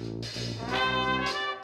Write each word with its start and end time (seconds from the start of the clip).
Música 0.00 1.59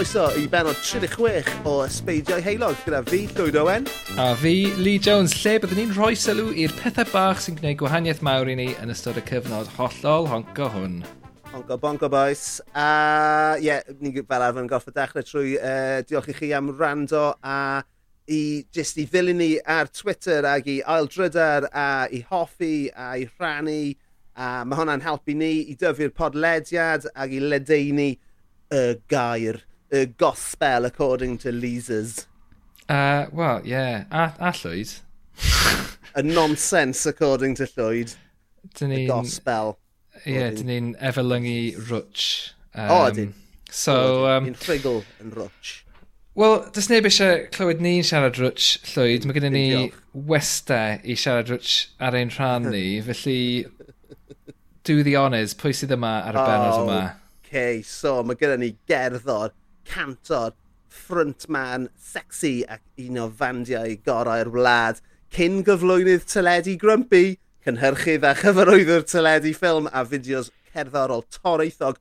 croeso 0.00 0.30
i 0.40 0.46
benod 0.48 0.78
36 0.80 1.50
o 1.68 1.72
Ysbeidiau 1.84 2.40
Heilog 2.40 2.78
gyda 2.86 3.02
fi, 3.04 3.18
Llywyd 3.36 3.56
Owen. 3.60 3.88
A 4.16 4.30
fi, 4.32 4.72
Lee 4.80 4.96
Jones, 4.96 5.34
lle 5.42 5.58
byddwn 5.60 5.76
ni'n 5.76 5.92
rhoi 5.92 6.16
sylw 6.16 6.54
i'r 6.56 6.72
pethau 6.78 7.04
bach 7.12 7.42
sy'n 7.44 7.58
gwneud 7.58 7.76
gwahaniaeth 7.82 8.22
mawr 8.24 8.48
i 8.48 8.54
ni 8.56 8.70
yn 8.80 8.94
ystod 8.94 9.20
y 9.20 9.24
cyfnod 9.28 9.68
hollol 9.76 10.30
honco 10.30 10.70
hwn. 10.72 10.96
Honco 11.50 11.76
bonco 11.82 12.08
boys. 12.08 12.62
A 12.72 13.58
ie, 13.60 13.66
yeah, 13.66 13.92
ni'n 14.00 14.16
fel 14.22 14.46
arfer 14.46 14.64
yn 14.64 14.72
gorfod 14.72 14.96
dechrau 14.96 15.26
trwy 15.26 15.54
uh, 15.58 16.00
diolch 16.08 16.32
i 16.32 16.38
chi 16.40 16.52
am 16.56 16.72
rando 16.80 17.34
a 17.44 17.60
i 18.24 18.42
jyst 18.72 19.04
i 19.04 19.08
ddilyn 19.10 19.42
ni 19.42 19.52
ar 19.60 19.92
Twitter 19.92 20.48
ag 20.48 20.64
i 20.64 20.80
aildrydar 20.80 21.68
a 21.76 21.88
i 22.08 22.24
hoffi 22.32 22.86
a 22.96 23.12
i 23.20 23.28
rhannu. 23.34 23.82
A 24.32 24.62
mae 24.64 24.80
hwnna'n 24.80 25.04
helpu 25.04 25.36
ni 25.36 25.58
i 25.68 25.76
dyfu'r 25.76 26.16
podlediad 26.16 27.10
ac 27.12 27.36
i 27.36 27.44
ledeini 27.52 28.14
y 28.70 28.86
gair 29.10 29.66
y 29.90 30.04
gospel 30.16 30.84
according 30.84 31.38
to 31.38 31.52
Leasers. 31.52 32.26
Uh, 32.88 33.26
Wel, 33.32 33.60
ie. 33.64 33.70
Yeah. 33.70 34.04
A, 34.10 34.34
a 34.38 34.52
Llwyd. 34.52 35.00
y 36.16 36.22
nonsense 36.24 37.06
according 37.06 37.54
to 37.56 37.66
Llwyd. 37.66 38.16
Dyn 38.78 38.90
ni... 38.90 39.04
Y 39.04 39.08
gospel. 39.08 39.78
Ie, 40.24 40.34
yeah, 40.34 40.50
dyn 40.54 40.70
ni'n 40.70 40.88
efelynu 40.98 41.54
rwtch. 41.88 42.24
Um, 42.74 42.90
o, 42.90 42.98
ydyn. 43.10 43.30
So... 43.70 43.94
Um, 44.26 44.50
Ni'n 44.50 44.58
ffrigl 44.58 45.04
yn 45.22 45.30
rwtch. 45.36 45.76
Wel, 46.38 46.56
dys 46.74 46.90
neb 46.90 47.06
eisiau 47.08 47.46
clywed 47.54 47.80
ni'n 47.82 48.04
siarad 48.06 48.38
rwtch 48.38 48.92
llwyd. 48.92 49.26
Mae 49.26 49.38
gennym 49.38 49.54
ni 49.54 49.92
westau 50.30 50.98
i 51.02 51.16
siarad 51.18 51.50
rwtch 51.50 51.76
ar 52.02 52.18
ein 52.18 52.34
rhan 52.34 52.70
ni. 52.70 52.84
Felly, 53.06 53.66
do 54.86 55.02
the 55.06 55.16
honours. 55.18 55.54
Pwy 55.58 55.74
sydd 55.74 55.94
yma 55.94 56.20
ar 56.26 56.38
y 56.38 56.42
oh, 56.42 56.50
benod 56.50 56.84
yma? 56.84 57.00
Okay, 57.44 57.80
so 57.86 58.20
mae 58.26 58.38
gennym 58.38 58.62
ni 58.66 58.74
gerddor 58.90 59.54
cantor, 59.84 60.54
frontman, 60.90 61.88
sexy 61.96 62.64
ac 62.68 62.82
un 62.98 63.18
o 63.22 63.28
fandiau 63.30 63.96
gorau'r 64.06 64.50
wlad. 64.54 65.00
Cyn 65.30 65.62
gyflwynydd 65.66 66.26
teledu 66.30 66.76
Grumpy, 66.80 67.38
cynhyrchydd 67.66 68.26
a 68.26 68.34
chyfarwyddwr 68.38 69.06
teledu 69.06 69.54
ffilm 69.56 69.90
a 69.92 70.04
fideos 70.08 70.50
cerddorol 70.72 71.24
toreithog, 71.34 72.00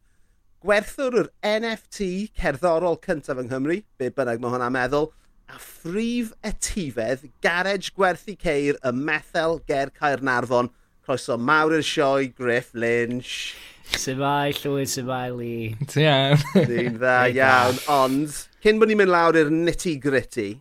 gwerthwr 0.64 1.22
yr 1.22 1.30
NFT 1.46 2.10
cerddorol 2.40 3.00
cyntaf 3.06 3.40
yng 3.40 3.52
Nghymru, 3.52 3.80
be 4.00 4.10
bynnag 4.16 4.42
mae 4.42 4.56
hwnna'n 4.56 4.76
meddwl, 4.76 5.12
a 5.50 5.58
phrif 5.62 6.34
etifedd 6.46 7.24
garej 7.46 7.90
gwerthu 7.96 8.36
ceir 8.42 8.78
y 8.86 8.92
methel 8.94 9.60
ger 9.70 9.94
Caernarfon. 9.96 10.70
Croeso 11.10 11.40
mawr 11.42 11.74
i'r 11.74 11.82
sioe, 11.82 12.28
Griff 12.38 12.68
Lynch. 12.78 13.56
Sefai, 13.98 14.52
llwyd, 14.54 14.92
sefai, 14.92 15.32
Lee. 15.34 15.72
Ti 15.90 16.04
iawn. 16.04 16.44
Dwi'n 16.54 17.00
dda 17.00 17.14
iawn. 17.34 17.80
Ond, 17.90 18.36
cyn 18.62 18.78
bod 18.78 18.92
ni'n 18.92 19.00
mynd 19.00 19.10
lawr 19.10 19.40
i'r 19.42 19.50
nitty 19.50 19.96
gritty, 20.04 20.52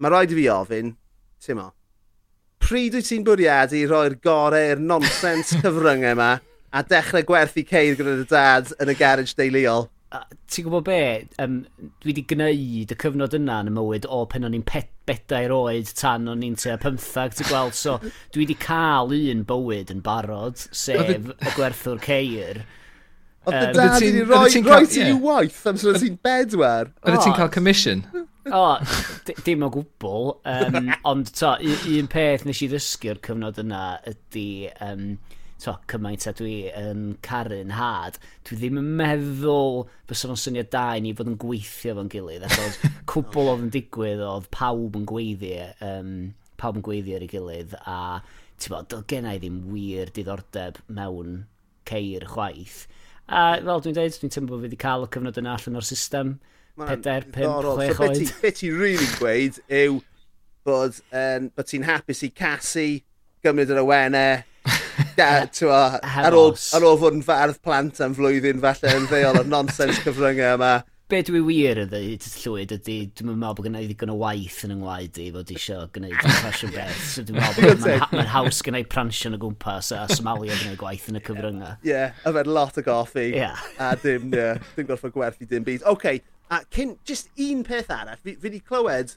mae 0.00 0.14
rhaid 0.14 0.32
i 0.32 0.38
fi 0.38 0.46
ofyn, 0.54 0.94
ti'n 1.44 1.60
mo, 1.60 1.66
pryd 2.64 2.96
wyt 2.96 3.10
ti'n 3.10 3.28
bwriadu 3.28 3.82
roi'r 3.92 4.16
gorau 4.24 4.70
i'r 4.70 4.80
nonsens 4.80 5.52
cyfryngau 5.60 6.16
yma 6.16 6.30
a 6.72 6.84
dechrau 6.88 7.28
gwerthu 7.28 7.66
ceir 7.68 8.00
gyda'r 8.00 8.24
dad 8.32 8.72
yn 8.80 8.94
y 8.94 8.96
garage 8.96 9.36
deuluol? 9.36 9.90
ti'n 10.08 10.64
gwybod 10.64 10.86
be, 10.86 11.00
um, 11.42 11.58
dwi 12.00 12.12
wedi 12.12 12.24
gwneud 12.30 12.92
y 12.94 12.96
cyfnod 13.02 13.34
yna 13.36 13.58
yn 13.64 13.68
y 13.68 13.74
mywyd 13.76 14.06
o 14.08 14.22
pen 14.30 14.46
o'n 14.48 14.56
i'n 14.56 14.64
bedair 15.08 15.52
oed 15.52 15.90
tan 15.98 16.30
o'n 16.32 16.44
i'n 16.44 16.56
tua 16.60 16.78
pymthag, 16.80 17.36
ti'n 17.36 17.50
gweld, 17.50 17.76
so 17.76 17.98
dwi 18.32 18.46
wedi 18.46 18.56
cael 18.62 19.12
un 19.18 19.44
bywyd 19.48 19.92
yn 19.92 20.00
barod, 20.04 20.56
sef 20.56 21.12
y 21.12 21.52
gwerthwr 21.58 22.00
ceir. 22.04 22.64
Oedd 23.48 23.58
dy 23.60 23.76
dad 23.76 23.94
wedi 24.00 24.24
rhoi 24.24 24.64
rhoi 24.64 24.88
ti 24.88 25.04
i'w 25.04 25.20
waith 25.24 25.62
am 25.68 25.80
sy'n 25.80 26.00
ti'n 26.00 26.18
bedwar? 26.24 26.92
Oedd 27.04 27.22
ti'n 27.26 27.36
cael 27.36 27.52
commission? 27.52 28.04
O, 28.48 28.64
dim 29.44 29.64
o 29.66 29.68
gwbl, 29.72 30.30
um, 30.48 30.92
ond 31.10 31.34
to, 31.36 31.52
un 31.92 32.08
peth 32.08 32.48
nes 32.48 32.64
i 32.64 32.70
ddysgu'r 32.72 33.20
cyfnod 33.28 33.60
yna 33.64 33.82
ydy... 34.08 34.70
Um, 34.84 35.10
to, 35.62 35.74
cymaint 35.90 36.26
a 36.30 36.32
dwi 36.38 36.56
yn 36.78 37.04
caru'n 37.24 37.72
had, 37.74 38.18
dwi 38.46 38.58
ddim 38.60 38.80
yn 38.80 38.90
meddwl 39.00 39.84
bys 40.10 40.24
o'n 40.28 40.38
syniad 40.38 40.70
da 40.74 40.84
i 40.96 41.02
ni 41.02 41.14
fod 41.18 41.30
yn 41.32 41.38
gweithio 41.42 41.96
fo'n 41.98 42.10
gilydd, 42.12 42.46
achos 42.46 42.78
cwbl 43.10 43.52
oedd 43.54 43.64
yn 43.66 43.72
digwydd 43.74 44.22
oedd 44.24 44.50
pawb 44.54 44.98
yn 44.98 45.06
gweiddi, 45.08 45.54
um, 45.84 46.12
pawb 46.60 46.78
yn 46.78 46.86
gweiddi 46.86 47.16
ar 47.16 47.26
ei 47.26 47.32
gilydd, 47.32 47.74
a 47.82 47.98
ti'n 48.58 48.74
bod, 48.74 48.90
doedd 48.92 49.08
genna 49.10 49.34
i 49.34 49.42
ddim 49.42 49.64
wir 49.72 50.12
diddordeb 50.14 50.78
mewn 50.94 51.42
ceir 51.88 52.26
chwaith. 52.30 52.84
A 53.28 53.58
fel 53.60 53.82
dwi'n 53.84 53.96
dweud, 53.96 54.14
dwi'n 54.22 54.34
teimlo 54.34 54.54
bod 54.54 54.62
fi 54.62 54.70
wedi 54.70 54.80
cael 54.80 55.04
y 55.04 55.10
cyfnod 55.14 55.40
yna 55.42 55.56
allan 55.58 55.80
o'r 55.80 55.86
system. 55.86 56.36
Pedair, 56.78 57.26
pimp, 57.34 57.66
chwech 57.66 58.00
oed. 58.06 58.22
So 58.22 58.42
beth 58.44 58.60
ti'n 58.60 58.78
really 58.78 59.08
gweud 59.18 59.58
yw 59.80 59.98
bod, 60.66 61.00
um, 61.10 61.50
bod 61.56 61.68
ti'n 61.68 61.86
hapus 61.88 62.22
i 62.26 62.30
casu, 62.34 62.86
gymryd 63.44 63.74
yr 63.74 63.82
awennau, 63.82 64.44
Da, 65.18 65.48
ar 66.22 66.36
ôl, 66.38 66.52
ar 66.76 66.84
ôl 66.86 67.00
fod 67.00 67.16
yn 67.16 67.24
fardd 67.26 67.58
plant 67.64 67.96
am 68.04 68.12
flwyddyn 68.14 68.60
falle 68.62 68.92
yn 69.00 69.08
ddeol 69.10 69.40
o'r 69.40 69.48
nonsens 69.50 69.98
cyfryngau 70.04 70.54
yma. 70.54 70.76
Be 71.10 71.22
dwi 71.24 71.40
wir 71.42 71.80
yn 71.82 71.88
dweud 71.90 72.26
llwyd 72.36 72.74
ydy, 72.76 72.96
dwi'n 73.16 73.32
meddwl 73.32 73.56
bod 73.58 73.66
gennau 73.66 73.88
ddigon 73.88 74.12
o 74.12 74.18
waith 74.20 74.60
yn 74.68 74.74
yngwaed 74.76 75.18
i 75.24 75.26
fod 75.34 75.50
eisiau 75.54 75.88
gwneud 75.94 76.18
fashion 76.42 76.70
beth. 76.76 77.00
So 77.16 77.24
dwi'n 77.26 77.40
meddwl 77.40 77.80
bod 77.80 78.12
mae'n 78.12 78.30
haws 78.30 78.60
gennau 78.62 78.86
pransio 78.92 79.32
yn 79.32 79.38
y 79.38 79.42
gwmpas 79.42 79.90
a 79.96 80.04
smalio 80.12 80.52
gwneud 80.52 80.78
gwaith 80.84 81.08
yn 81.10 81.18
y 81.18 81.24
cyfryngau. 81.26 81.74
Ie, 81.80 81.90
yeah, 81.90 82.22
yfed 82.28 82.52
lot 82.52 82.78
o 82.78 82.84
goffi. 82.86 83.26
Yeah. 83.32 83.66
A 83.82 83.94
dim, 83.98 84.30
yeah, 84.36 84.62
dim 84.76 84.86
gorfod 84.92 85.16
gwerthu 85.16 85.48
dim 85.50 85.66
byd. 85.66 85.82
Oce, 85.82 85.96
okay, 85.96 86.22
a 86.52 86.62
cyn, 86.76 86.94
just 87.08 87.32
un 87.48 87.66
peth 87.66 87.90
arall, 87.90 88.20
fi 88.22 88.36
wedi 88.44 88.62
clywed 88.62 89.16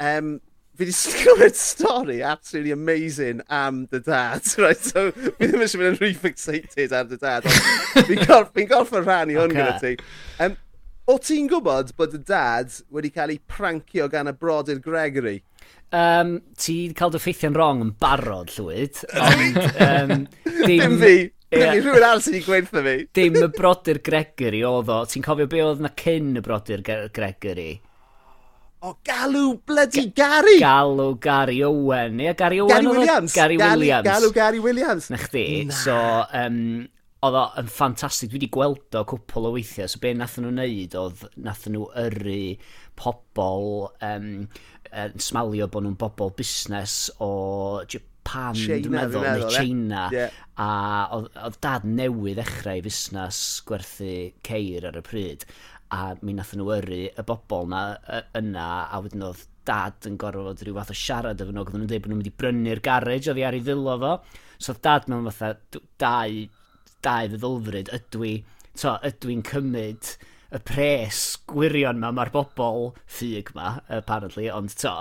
um, 0.00 0.38
fi 0.78 0.84
wedi 0.86 0.94
sgwyd 0.94 1.56
stori 1.58 2.20
absolutely 2.22 2.70
amazing 2.70 3.40
am 3.48 3.86
dy 3.90 3.98
dad. 3.98 4.42
Right? 4.62 4.78
So, 4.78 5.10
fi 5.10 5.48
ddim 5.48 5.64
eisiau 5.64 5.82
mynd 5.82 5.96
yn 5.96 5.98
rhy 5.98 6.12
fixated 6.14 6.94
ar 6.94 7.08
dy 7.10 7.18
dad. 7.18 7.46
Fi'n 8.06 8.22
gorff, 8.28 8.52
fi 8.54 8.66
gorff 8.70 8.94
yn 8.94 9.02
rhannu 9.06 9.40
hwn 9.40 9.54
okay. 9.54 9.58
gyda 9.58 9.78
ti. 9.82 10.10
Um, 10.44 10.54
o 11.10 11.16
ti'n 11.18 11.48
gwybod 11.50 11.90
bod 11.98 12.14
dy 12.14 12.20
dad 12.28 12.76
wedi 12.94 13.10
cael 13.14 13.34
ei 13.34 13.40
prancio 13.50 14.06
gan 14.12 14.30
y 14.30 14.36
brodyr 14.38 14.78
Gregory? 14.84 15.40
Um, 15.90 16.36
ti 16.54 16.84
wedi 16.84 16.98
cael 17.00 17.16
dy 17.16 17.22
ffeithio'n 17.24 17.58
rong 17.58 17.82
yn 17.88 17.92
barod, 17.98 18.54
llwyd. 18.54 19.02
Ond, 19.26 19.58
um, 19.88 20.14
dim, 20.46 20.62
dim 20.62 20.96
fi. 21.02 21.16
Yeah. 21.48 21.74
Dim 21.74 21.88
rhywun 21.88 22.02
arall 22.04 22.22
sydd 22.22 22.38
wedi 22.38 22.46
gweithio 22.46 22.86
fi. 22.86 22.96
Dim 23.18 23.42
y 23.42 23.50
brodyr 23.58 23.98
Gregory 24.06 24.62
oedd 24.68 24.94
o. 24.94 25.02
Ti'n 25.10 25.26
cofio 25.26 25.50
be 25.50 25.66
oedd 25.66 25.82
na 25.82 25.90
cyn 25.98 26.38
y 26.38 26.44
brodyr 26.44 26.86
Gregory? 26.86 27.70
O, 28.80 28.94
galw 29.02 29.58
bloody 29.66 30.06
Gary! 30.14 30.60
Galw 30.62 31.18
Gary 31.20 31.62
Owen. 31.64 32.20
Ie, 32.20 32.34
Gary 32.38 32.60
Owen 32.60 32.70
Gary 32.70 32.86
Williams. 32.86 33.34
Gary 33.34 33.56
Williams. 33.56 34.06
Galw 34.06 34.30
Gary 34.32 34.60
Williams. 34.62 35.10
Na 35.10 35.18
chdi. 35.18 35.66
Na. 35.66 35.74
So, 35.74 35.96
um, 36.38 36.60
oedd 37.26 37.38
o'n 37.40 37.70
ffantastig. 37.74 38.30
Dwi 38.30 38.38
wedi 38.38 38.50
gweld 38.54 38.94
o 38.94 39.02
cwpl 39.10 39.48
o 39.50 39.54
weithiau. 39.56 39.90
So, 39.90 39.98
be 40.02 40.12
nath 40.14 40.36
nhw 40.38 40.52
wneud 40.52 40.94
oedd 41.00 41.24
nath 41.42 41.66
nhw 41.66 41.88
yrru 42.04 42.42
pobl 42.98 43.88
um, 44.06 44.28
uh, 44.92 45.08
smalio 45.26 45.66
bod 45.72 45.88
nhw'n 45.88 45.98
bobl 45.98 46.30
busnes 46.38 47.00
o 47.18 47.32
Japan, 47.82 48.54
dwi'n 48.54 48.94
meddwl, 48.94 49.26
neu 49.26 49.50
China. 49.56 50.06
Yeah. 50.14 50.38
A 50.58 50.70
oedd 51.18 51.58
dad 51.64 51.86
newydd 51.88 52.38
ddechrau 52.38 52.86
busnes 52.86 53.42
gwerthu 53.66 54.14
ceir 54.46 54.86
ar 54.86 55.02
y 55.02 55.04
pryd 55.10 55.48
a 55.94 56.00
mi 56.22 56.34
nath 56.36 56.54
nhw 56.56 56.68
yrru 56.76 57.00
y 57.08 57.24
bobl 57.28 57.68
na, 57.72 57.82
yna, 58.36 58.66
a 58.92 59.00
wedyn 59.04 59.24
oedd 59.28 59.44
dad 59.68 60.08
yn 60.08 60.16
gorfod 60.20 60.62
rhyw 60.64 60.76
fath 60.78 60.92
o 60.92 60.96
siarad 60.96 61.42
efo 61.44 61.52
nhw, 61.52 61.64
ac 61.64 61.72
nhw'n 61.74 61.88
dweud 61.88 62.04
bod 62.04 62.12
nhw'n 62.12 62.20
mynd 62.22 62.30
i 62.30 62.34
brynu'r 62.42 62.82
garej 62.84 63.28
oedd 63.28 63.40
i 63.40 63.46
ar 63.48 63.56
ei 63.56 63.64
ddilo 63.64 63.96
fo. 64.02 64.14
So 64.58 64.74
oedd 64.74 64.82
dad 64.84 65.08
mewn 65.08 65.28
fatha 65.30 65.80
dau, 66.04 66.40
dau 67.04 67.30
ddyddylfryd, 67.32 67.92
ydw 67.98 68.26
i, 68.28 68.34
to, 68.80 68.96
ydw 69.10 69.32
i'n 69.34 69.44
cymryd 69.48 70.12
y 70.48 70.60
pres 70.64 71.22
gwirion 71.48 71.98
ma, 72.00 72.08
mae'r 72.14 72.30
bobl 72.32 72.92
ffug 73.04 73.50
ma, 73.56 73.74
apparently, 73.92 74.46
ond 74.52 74.72
to, 74.80 74.92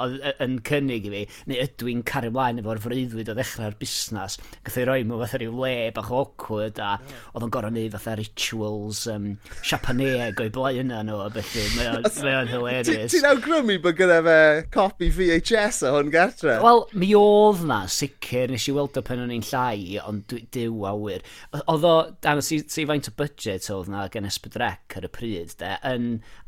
yn 0.43 0.57
cynnig 0.67 1.07
i 1.07 1.13
fi, 1.13 1.21
neu 1.47 1.61
ydw 1.63 1.91
i'n 1.91 2.03
cario 2.07 2.33
mlaen 2.35 2.59
efo'r 2.61 2.81
freuddwyd 2.83 3.31
o 3.31 3.35
ddechrau'r 3.37 3.77
busnes, 3.79 4.37
gath 4.65 4.79
ei 4.81 4.87
roi 4.89 4.97
mewn 5.07 5.23
fatha 5.23 5.39
rhyw 5.41 5.55
le 5.63 5.73
bach 5.95 6.11
awkward, 6.11 6.81
a 6.83 6.97
yeah. 6.97 7.21
oedd 7.33 7.47
o'n 7.47 7.53
gorau 7.55 7.73
neud 7.73 7.95
fatha 7.95 8.17
rituals 8.19 9.05
um, 9.11 9.29
siapaneeg 9.61 10.41
o'i 10.43 10.51
blaen 10.53 10.87
yna 10.87 11.03
nhw, 11.07 11.21
a 11.23 11.29
beth 11.33 11.55
mae 11.77 12.35
o'n 12.41 12.51
hilarious. 12.51 13.15
Ti'n 13.15 13.29
awgrymu 13.31 13.79
bod 13.83 13.97
gyda 13.99 14.19
fe 14.27 14.37
copi 14.73 15.11
VHS 15.15 15.83
o 15.87 15.93
hwn 15.95 16.11
gartre? 16.13 16.57
Wel, 16.63 16.83
mi 16.99 17.13
oedd 17.17 17.63
na, 17.67 17.83
sicr, 17.91 18.51
nes 18.51 18.67
i 18.67 18.75
weld 18.75 18.99
o 18.99 19.05
pen 19.05 19.23
o'n 19.23 19.33
i'n 19.35 19.47
llai, 19.47 19.97
ond 20.03 20.35
diw 20.53 20.83
a 20.87 20.93
wir. 20.97 21.23
Oedd 21.63 21.87
o, 21.87 21.95
dan 22.23 22.43
y 22.43 22.63
faint 22.67 23.09
o 23.11 23.15
budget 23.17 23.71
oedd 23.73 23.91
na 23.91 24.07
gen 24.11 24.27
Ysbydrec 24.27 24.97
ar 24.99 25.07
y 25.07 25.11
pryd, 25.13 25.36
byd, 25.37 25.53
de, 25.61 25.73
yn 25.87 26.07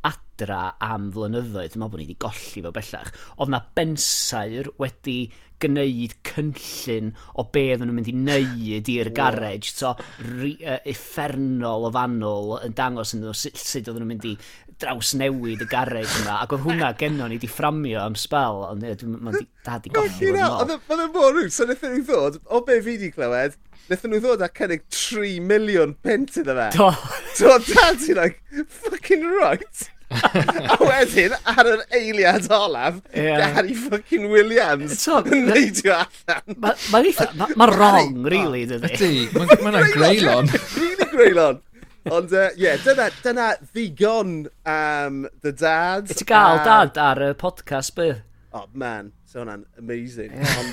adra 0.10 0.64
am 0.84 1.10
flynyddoedd, 1.14 1.74
dwi'n 1.74 1.84
meddwl 1.84 1.94
bod 1.94 2.02
ni 2.02 2.08
wedi 2.08 2.18
golli 2.26 2.64
fo 2.66 2.74
bellach, 2.76 3.14
oedd 3.38 3.54
na 3.54 3.62
bensair 3.78 4.72
wedi 4.82 5.20
gwneud 5.60 6.16
cynllun 6.28 7.12
o 7.36 7.46
be 7.54 7.66
oedden 7.74 7.90
nhw'n 7.90 8.00
mynd 8.00 8.12
i 8.12 8.16
wneud 8.16 8.92
i'r 8.94 9.12
garej, 9.16 9.72
so 9.76 9.94
ri, 10.24 10.56
uh, 10.64 10.80
effernol 10.88 11.90
o 11.90 11.94
fanwl 11.96 12.58
yn 12.64 12.76
dangos 12.78 13.16
yn 13.16 13.26
nhw 13.26 13.36
sut, 13.36 13.60
sut 13.60 13.90
oedden 13.90 14.06
nhw'n 14.06 14.14
mynd 14.14 14.30
i 14.32 14.36
draws 14.80 15.14
newid 15.20 15.64
y 15.64 15.68
garej 15.70 16.08
yma, 16.22 16.40
ac 16.44 16.56
oedd 16.56 16.66
hwnna 16.66 16.94
genno 17.00 17.28
ni 17.30 17.40
di 17.42 17.50
fframio 17.52 18.02
am 18.04 18.16
spel, 18.20 18.64
ond 18.70 18.86
mae'n 18.86 19.48
dad 19.66 19.88
i 19.90 19.94
goffi 19.94 20.32
fod 20.36 20.74
yn 20.76 20.82
Mae'n 20.90 21.14
mor 21.16 21.36
rwy'n, 21.36 21.52
so 21.54 21.68
wnaethon 21.68 21.96
nhw 21.98 22.08
ddod, 22.08 22.40
o 22.48 22.64
be 22.68 22.80
fi 22.86 22.96
di 23.02 23.12
clywed, 23.14 23.60
wnaethon 23.88 24.16
nhw 24.16 24.24
ddod 24.24 24.48
â 24.48 24.50
cynnig 24.56 24.88
3 24.96 25.38
miliwn 25.52 25.96
pent 26.06 26.40
iddo 26.40 26.58
fe. 26.58 26.72
Do. 26.78 26.90
Do, 27.40 27.56
dad 27.70 28.04
i'n 28.08 28.22
like, 28.24 28.44
fucking 28.82 29.28
right. 29.36 29.88
a 30.10 30.76
wedyn, 30.82 31.36
ar 31.46 31.68
yr 31.70 31.84
eiliad 31.94 32.48
olaf, 32.56 32.98
yeah. 33.14 33.54
Gary 33.54 33.76
fucking 33.78 34.26
Williams 34.32 34.96
so, 35.04 35.20
yn 35.22 35.46
neidio 35.52 36.00
allan. 36.00 36.56
Mae'n 36.56 37.12
ma, 37.14 37.28
ma, 37.44 37.50
ma 37.62 37.68
wrong, 37.70 38.16
really, 38.26 38.66
dydy. 38.70 38.96
Ydy, 38.96 39.12
mae'n 39.62 39.92
greulon. 39.94 40.50
Really 40.80 41.10
greulon. 41.14 41.62
Ond 42.10 42.32
ie, 42.34 42.42
uh, 42.42 42.50
yeah, 42.58 42.80
dyna, 42.84 43.10
dyna 43.24 43.48
ddigon 43.70 44.34
am 44.66 45.24
um, 45.24 45.30
dy 45.44 45.52
dad. 45.60 46.10
Ti 46.10 46.26
gael 46.28 46.58
um, 46.58 46.66
dad 46.66 47.00
ar 47.04 47.22
y 47.30 47.32
podcast 47.38 47.94
bydd? 47.98 48.24
Oh 48.56 48.66
man, 48.74 49.12
so 49.30 49.44
hwnna'n 49.44 49.66
amazing. 49.78 50.34
Yeah. 50.34 50.62
Ond, 50.62 50.72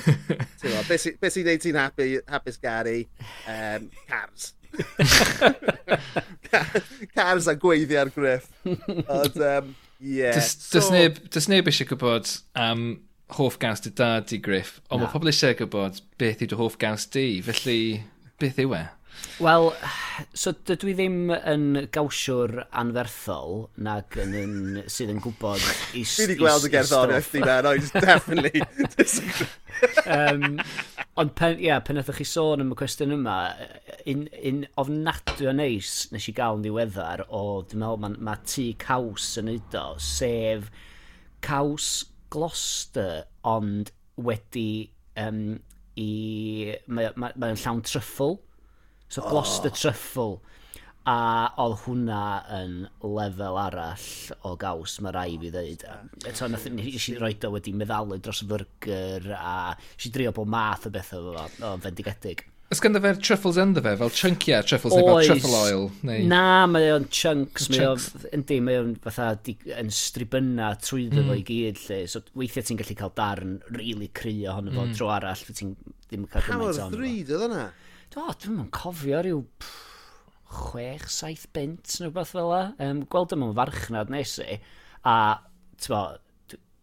ti'n 0.57 0.73
mo, 0.73 0.81
beth 0.89 1.03
sy'n 1.03 1.33
sy 1.33 1.43
neud 1.45 1.61
ti'n 1.61 1.77
happy, 1.77 2.07
hapus 2.25 2.57
Gary? 2.61 3.03
Um, 3.45 3.91
cars. 4.09 4.53
cars 7.15 7.49
a 7.51 7.55
gweiddi 7.59 7.99
ar 8.01 8.09
griff. 8.13 8.49
Ond, 8.65 9.37
um, 9.37 9.75
yeah. 9.99 10.33
Does, 10.33 10.57
so... 10.57 10.81
neb, 10.93 11.21
does 11.29 11.49
neb 11.51 11.69
eisiau 11.69 11.91
gwybod 11.93 12.33
am 12.57 12.81
um, 12.81 12.91
hoff 13.37 13.59
gans 13.61 13.83
dy 13.85 13.93
dad 13.93 14.33
i 14.33 14.41
griff, 14.41 14.79
ond 14.89 15.03
mae 15.03 15.13
pobl 15.13 15.29
eisiau 15.29 15.53
gwybod 15.59 16.01
beth 16.17 16.41
yw 16.41 16.53
dy 16.53 16.57
hoff 16.57 16.81
gans 16.81 17.05
di, 17.13 17.29
felly 17.45 17.81
beth 18.41 18.57
yw 18.63 18.73
e? 18.79 18.85
Wel, 19.37 19.67
so 20.33 20.51
dydw 20.65 20.89
i 20.89 20.93
ddim 20.97 21.31
yn 21.35 21.65
gawsiwr 21.93 22.63
anferthol 22.81 23.67
nag 23.85 24.15
yn, 24.17 24.31
yn 24.39 24.55
sydd 24.89 25.11
yn 25.13 25.19
gwybod 25.21 25.61
i 25.93 26.01
Fi 26.01 26.23
wedi 26.23 26.37
gweld 26.39 26.65
y 26.65 26.71
gerddoriaeth 26.73 27.29
di 27.35 27.43
na, 27.43 27.59
no, 27.61 27.75
just 27.77 27.93
definitely 27.93 28.63
um, 30.17 30.57
Ond 31.21 31.35
pen, 31.37 31.61
yeah, 31.61 31.77
pen 31.85 32.01
ydych 32.01 32.23
chi 32.23 32.25
sôn 32.29 32.65
am 32.65 32.73
y 32.73 32.79
cwestiwn 32.79 33.13
yma, 33.13 33.37
un, 34.09 34.25
un 34.49 34.63
ofnadwy 34.81 35.51
o 35.51 35.53
neis 35.59 35.93
nes 36.13 36.27
i 36.29 36.33
gael 36.37 36.57
yn 36.57 36.65
ddiweddar 36.65 37.27
o, 37.27 37.43
dwi'n 37.69 37.83
meddwl, 37.83 38.01
mae 38.03 38.17
ma 38.29 38.35
tŷ 38.41 38.67
caws 38.81 39.31
yn 39.41 39.53
eido, 39.53 39.85
sef 40.01 40.71
caws 41.45 41.91
Gloucester, 42.33 43.23
ond 43.45 43.93
wedi 44.17 44.89
um, 45.17 45.59
i... 45.97 46.11
Mae'n 46.89 47.17
ma, 47.21 47.31
ma 47.37 47.53
llawn 47.53 47.85
tryffl 47.85 48.37
So 49.07 49.23
Gloucester 49.23 49.71
oh. 49.73 49.79
Truffle. 49.81 50.39
A 51.07 51.53
oedd 51.63 51.77
hwnna 51.85 52.21
yn 52.51 52.73
lefel 52.99 53.55
arall 53.61 54.07
o 54.43 54.57
gaws, 54.59 54.97
mae 54.99 55.13
rai 55.15 55.37
fi 55.39 55.53
ddweud. 55.53 55.85
Eto, 56.27 56.49
nath 56.51 56.65
nes 56.75 57.05
i 57.07 57.15
roed 57.15 57.47
o 57.47 57.53
wedi 57.53 57.71
meddalu 57.71 58.17
dros 58.19 58.43
y 58.43 58.49
fyrgyr 58.49 59.29
a 59.37 59.53
nes 59.77 60.09
i 60.09 60.11
drio 60.11 60.35
bod 60.35 60.51
math 60.51 60.89
o 60.89 60.91
bethau 60.91 61.29
fo, 61.31 61.45
o, 61.63 61.71
fendigedig. 61.85 62.43
Ys 62.67 62.83
ganddo 62.83 62.99
fe'r 62.99 63.21
truffles 63.23 63.55
ynddo 63.63 63.79
fe, 63.79 63.93
fel 63.95 64.09
chunkiau 64.11 64.65
truffles 64.67 64.97
neu 64.97 65.05
fel 65.07 65.29
truffle 65.29 65.59
oil? 65.61 65.85
Neu... 66.09 66.25
Na, 66.27 66.41
mae 66.67 66.89
o'n 66.91 67.05
chunks, 67.07 67.69
mae 67.71 67.85
o'n, 67.87 68.25
yndi, 68.35 68.57
mae 68.67 68.81
o'n 68.81 68.89
fatha 69.05 69.29
di, 69.39 69.55
yn 69.71 69.87
stribynna 69.95 70.73
trwyddo 70.83 71.21
mm. 71.21 71.29
fo 71.29 71.37
i 71.37 71.45
mm. 71.45 71.47
gyd 71.47 71.79
lle, 71.85 72.03
so 72.11 72.25
weithiau 72.35 72.67
ti'n 72.67 72.83
gallu 72.83 72.97
cael 72.99 73.15
darn 73.15 73.55
really 73.71 74.11
cry 74.11 74.35
ohono 74.51 74.75
fo, 74.75 74.83
mm. 74.83 74.97
tro 74.99 75.13
arall, 75.15 75.47
ti'n 75.47 75.77
ddim 75.79 76.27
yn 76.27 76.31
cael 76.33 76.43
gymaint 76.49 76.65
ohono 76.65 76.75
fo. 76.75 76.89
Power 76.91 77.07
3, 77.07 77.13
dyna? 77.31 77.63
Dwi'n 78.13 78.61
oh, 78.63 78.69
cofio 78.73 79.21
rhyw 79.23 79.41
chwech, 80.57 81.07
saith 81.11 81.47
bint 81.55 81.97
neu 81.99 82.07
rhywbeth 82.07 82.35
fel 82.35 82.51
la. 82.53 82.61
Um, 82.83 83.03
gweld 83.11 83.35
yma'n 83.35 83.55
farchnad 83.57 84.13
nes 84.13 84.37
i. 84.43 84.59
A, 85.07 85.17
bo, 85.87 86.03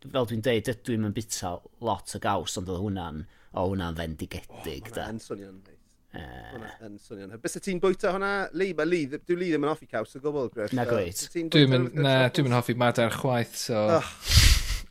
fel 0.04 0.28
dwi'n 0.30 0.44
deud, 0.44 0.72
ydw 0.74 0.98
i'n 0.98 1.14
bita 1.16 1.56
lot 1.84 2.16
o 2.16 2.20
gaws, 2.22 2.58
ond 2.60 2.68
oedd 2.68 2.84
hwnna'n 2.84 3.24
o 3.54 3.70
hwnna'n 3.70 3.96
fendigedig. 4.02 4.92
Oh, 4.92 4.98
hwnna'n 4.98 5.24
swnio'n 5.24 5.62
yn 6.14 6.98
swnio'n 7.02 7.32
hyb. 7.34 7.42
Bys 7.42 7.58
ti'n 7.64 7.80
bwyta 7.82 8.12
hwnna? 8.14 8.32
Lee, 8.54 8.74
mae 8.76 8.86
Lee, 8.86 9.08
dwi'n 9.16 9.40
Lee 9.40 9.50
ddim 9.50 9.66
yn 9.66 9.72
hoffi 9.72 9.88
caws 9.90 10.14
o 10.14 10.22
gobl, 10.22 10.50
Griff. 10.52 10.74
Na 10.76 10.86
gweit. 10.88 11.24
Dwi'n 11.34 11.72
mynd 11.74 12.54
hoffi 12.54 12.76
madar 12.78 13.14
chwaith, 13.16 13.56
so... 13.58 13.86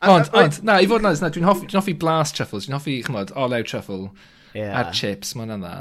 Ond, 0.03 0.27
ond, 0.35 0.57
na, 0.67 0.81
i 0.83 0.87
fod 0.89 1.05
na, 1.05 1.13
dwi'n 1.15 1.47
hoffi, 1.47 1.69
hoffi 1.71 1.93
blas 1.95 2.33
truffles, 2.35 2.67
dwi'n 2.67 2.75
hoffi, 2.75 2.97
chymod, 3.07 3.31
olew 3.39 3.63
truffle 3.63 4.09
yeah. 4.53 4.73
a'r 4.79 4.93
chips, 4.95 5.33
mae 5.35 5.45
hwnna'n 5.45 5.63
dda. 5.65 5.75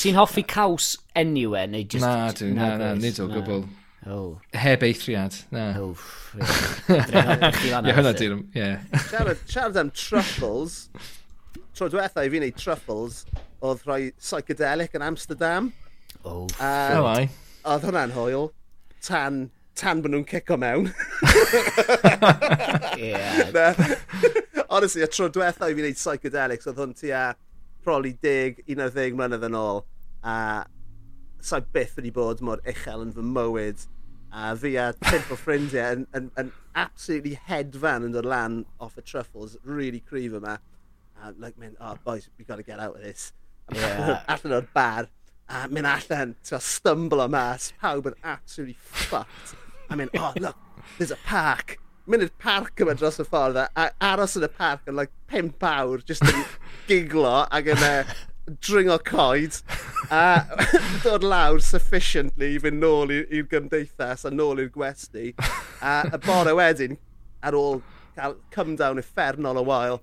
Ti'n 0.00 0.18
hoffi 0.18 0.44
caws 0.48 0.96
anyway, 1.18 1.66
neu 1.70 1.84
just... 1.84 2.04
Na, 2.04 2.32
dwi, 2.36 2.52
na, 2.56 2.74
na, 2.80 2.92
nid 2.98 3.20
o 3.22 3.28
gwbl. 3.30 3.64
Oh. 4.06 4.40
Heb 4.52 4.82
eithriad, 4.82 5.36
na. 5.54 5.72
Oh, 5.78 5.94
Ie, 6.88 7.92
hwnna 7.92 8.14
dwi'n... 8.16 8.40
Siarad 9.46 9.76
am 9.78 9.90
truffles, 9.92 10.88
tro 11.76 11.90
diwetha 11.92 12.24
i 12.24 12.30
fi 12.32 12.40
wneud 12.40 12.56
truffles, 12.58 13.22
oedd 13.62 13.84
rhoi 13.86 14.10
psychedelic 14.16 14.96
yn 14.98 15.04
Amsterdam. 15.06 15.70
Oh, 16.24 16.46
um, 16.56 16.96
oh 16.98 17.12
Oedd 17.68 17.84
hwnna'n 17.86 18.14
hwyl, 18.16 18.48
tan, 19.04 19.44
tan 19.78 20.02
bod 20.02 20.14
nhw'n 20.14 20.26
cico 20.30 20.56
mewn. 20.58 20.90
yeah. 22.98 23.76
Honestly, 24.72 25.04
y 25.04 25.10
tro 25.12 25.28
diwetha 25.30 25.68
i 25.68 25.76
fi 25.76 25.84
wneud 25.84 26.00
psychedelics, 26.00 26.66
oedd 26.72 26.82
hwn 26.82 26.96
ti 26.98 27.14
a... 27.14 27.28
Uh, 27.30 27.51
probably 27.84 28.14
10, 28.22 28.62
11 28.66 29.18
mlynedd 29.18 29.48
yn 29.48 29.58
ôl 29.58 29.82
a 30.22 30.36
sa 31.42 31.58
byth 31.74 31.96
wedi 31.98 32.12
bod 32.14 32.42
mor 32.46 32.62
uchel 32.70 33.02
yn 33.02 33.14
fy 33.16 33.24
mywyd 33.26 33.86
a 34.32 34.56
fi 34.56 34.76
a 34.80 34.92
tip 35.04 35.30
o 35.34 35.36
ffrindiau 35.36 35.98
yn, 35.98 36.04
yn, 36.16 36.28
yn 36.40 36.52
absolutely 36.78 37.34
hedfan 37.48 38.06
yn 38.06 38.14
dod 38.14 38.28
lan 38.28 38.62
off 38.80 38.96
y 38.96 39.04
truffles 39.04 39.58
really 39.64 40.00
cryf 40.00 40.38
yma. 40.38 40.58
A 41.20 41.32
like 41.38 41.58
mynd 41.60 41.76
oh 41.80 41.96
boys 42.04 42.30
we 42.38 42.44
gotta 42.44 42.62
get 42.62 42.80
out 42.80 42.96
of 42.96 43.02
this. 43.02 43.32
Yeah. 43.74 44.22
allan 44.32 44.56
o'r 44.60 44.70
bar 44.74 45.10
a 45.48 45.66
mynd 45.68 45.90
allan 45.90 46.36
to 46.48 46.60
stumble 46.60 47.20
o 47.20 47.28
mas 47.28 47.72
pawb 47.82 48.08
yn 48.12 48.18
absolutely 48.22 48.78
fucked. 48.80 49.54
I 49.90 49.96
mean 49.96 50.08
oh 50.16 50.32
look 50.40 50.56
there's 50.96 51.10
a 51.10 51.20
park 51.26 51.78
mynd 52.12 52.26
i'r 52.26 52.34
parc 52.42 52.82
yma 52.84 52.94
dros 52.98 53.20
y 53.22 53.24
ffordd 53.28 53.62
a 53.62 53.86
aros 54.12 54.36
yn 54.38 54.44
y 54.44 54.50
parc 54.52 54.90
yn 54.90 54.98
like, 54.98 55.12
pimp 55.32 55.64
awr 55.64 56.04
just 56.08 56.26
yn 56.28 56.44
giglo 56.90 57.40
ac 57.48 57.72
yn 57.72 57.86
uh, 57.86 58.12
dringo 58.60 58.98
coed 58.98 59.58
a 60.10 60.44
dod 61.04 61.24
lawr 61.24 61.62
sufficiently 61.64 62.52
i 62.56 62.60
fynd 62.62 62.82
nôl 62.82 63.14
i'r 63.14 63.48
gymdeithas 63.50 64.26
a 64.28 64.34
nôl 64.34 64.60
i'r 64.62 64.72
gwesti 64.74 65.32
a 65.80 65.96
y 66.10 66.22
bore 66.26 66.56
wedyn 66.58 66.98
ar 67.42 67.56
ôl 67.58 67.82
cael 68.16 68.36
come 68.54 68.76
down 68.76 69.00
effernol 69.00 69.60
o 69.62 69.64
wael 69.66 70.02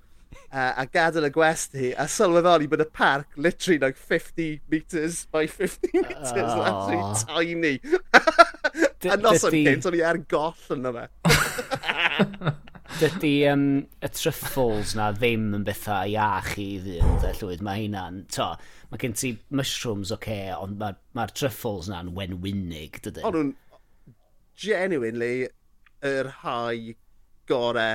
uh, 0.52 0.74
a 0.78 0.86
gadael 0.86 1.28
y 1.30 1.34
gwesti 1.36 1.92
a 1.94 2.08
sylweddoli 2.10 2.70
bod 2.72 2.84
y 2.84 2.88
parc 3.02 3.38
literally 3.38 3.80
like 3.84 3.98
50 3.98 4.62
metres 4.72 5.26
by 5.32 5.46
50 5.46 5.94
metres 5.94 6.34
oh. 6.34 6.64
actually 6.72 7.04
tiny. 7.26 7.80
A 9.10 9.16
noson 9.16 9.54
cynt 9.64 9.86
o'n 9.88 9.96
i 9.96 10.02
ar 10.04 10.20
goll 10.32 10.76
yn 10.76 10.90
yma 10.90 11.06
Dydy 13.00 13.48
um, 13.52 13.66
y 14.02 14.10
truffles 14.12 14.96
na 14.98 15.10
ddim 15.14 15.52
yn 15.56 15.66
bethau 15.68 16.10
iach 16.10 16.56
i 16.60 16.68
ddyn, 16.82 17.18
dda 17.22 17.34
llwyd. 17.38 17.62
Mae 17.66 17.84
hynna'n, 17.86 18.24
to, 18.34 18.48
mae 18.90 19.02
gen 19.02 19.14
ti 19.18 19.36
mushrooms, 19.54 20.10
oce, 20.12 20.18
okay, 20.18 20.50
ond 20.56 20.80
mae'r 20.82 20.98
ma, 21.18 21.28
truffles 21.30 21.90
na'n 21.92 22.12
wenwynig, 22.18 23.00
dydy. 23.06 23.24
Ond 23.28 23.38
nhw'n 23.38 23.54
genuinely 24.60 25.34
yr 26.10 26.32
hau 26.42 26.96
gore, 27.50 27.90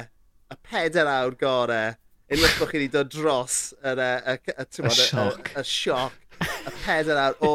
y 0.52 0.59
peder 0.71 1.11
awr 1.11 1.37
gore, 1.40 1.83
unwaith 2.31 2.61
bod 2.61 2.71
chi 2.71 2.78
wedi 2.78 2.93
dod 2.95 3.11
dros 3.12 3.59
yr, 3.83 4.00
e, 4.00 4.12
y, 4.14 4.38
y, 4.38 4.54
y, 4.54 4.69
y, 4.69 4.87
y, 4.87 4.95
sioc. 5.00 5.50
y, 5.50 5.59
y, 5.59 5.66
sioc, 5.69 6.38
y 6.38 6.76
peder 6.85 7.21
awr 7.26 7.45
o, 7.45 7.52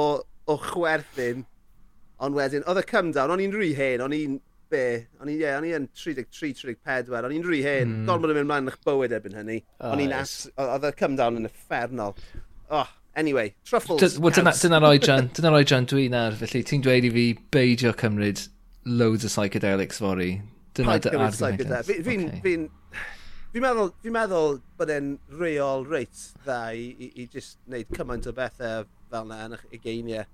o 0.49 0.59
chwerthin, 0.67 1.47
ond 2.19 2.35
wedyn, 2.35 2.67
oedd 2.67 2.83
y 2.83 2.85
cymdown, 2.91 3.33
o'n 3.33 3.47
i'n 3.47 3.55
rhy 3.55 3.71
hen, 3.79 4.03
o'n 4.05 4.15
i'n 4.15 4.37
be? 4.71 4.83
O'n 5.19 5.31
i, 5.31 5.35
ie, 5.35 5.43
yeah, 5.43 5.57
o'n 5.59 5.67
i 5.67 5.73
yn 5.77 5.87
33-34, 5.97 7.27
o'n 7.27 7.35
i'n 7.35 7.47
rhy 7.47 7.59
hen. 7.65 7.95
Mm. 7.99 8.05
Gormod 8.09 8.33
yn 8.33 8.39
mynd 8.39 8.49
mlaen 8.51 8.71
eich 8.71 8.79
bywyd 8.87 9.15
erbyn 9.17 9.37
hynny. 9.39 9.59
Oh, 9.79 9.93
o'n 9.93 10.03
i'n 10.05 10.15
yes. 10.15 10.37
oedd 10.59 10.87
y 10.89 10.93
cymdown 10.99 11.41
yn 11.41 11.49
effernol. 11.49 12.15
Oh, 12.69 12.89
anyway, 13.19 13.53
truffles. 13.67 14.19
Wel, 14.19 14.35
dyna, 14.37 14.55
dyna'r 14.57 14.89
oedran, 14.91 15.31
dyna'r 15.37 15.59
oedran 15.61 15.89
dwi'n 15.89 16.17
ar, 16.17 16.37
felly 16.39 16.63
ti'n 16.69 16.85
dweud 16.85 17.09
i 17.09 17.13
fi 17.15 17.27
beidio 17.55 17.93
cymryd 17.99 18.45
loads 18.89 19.27
o 19.27 19.33
psychedelics 19.33 20.01
fori. 20.03 20.33
Dyna 20.77 20.99
dy 21.01 21.15
argument. 21.17 21.89
Fi'n 21.89 22.29
fi 22.43 22.59
fi'n 23.53 23.63
meddwl, 23.63 23.89
fi'n 24.03 24.13
meddwl 24.13 24.59
bod 24.77 24.91
e'n 24.93 25.13
reol 25.39 25.85
reit 25.89 26.25
dda 26.43 26.59
i, 26.77 26.89
i, 26.93 27.07
i 27.23 27.27
just 27.33 27.57
wneud 27.65 27.89
cymaint 27.97 28.29
o 28.29 28.33
bethau 28.37 28.85
fel 29.09 29.25
yna 29.25 29.47
yn 29.47 29.55
eich 29.57 29.63
ugeiniau 29.79 30.27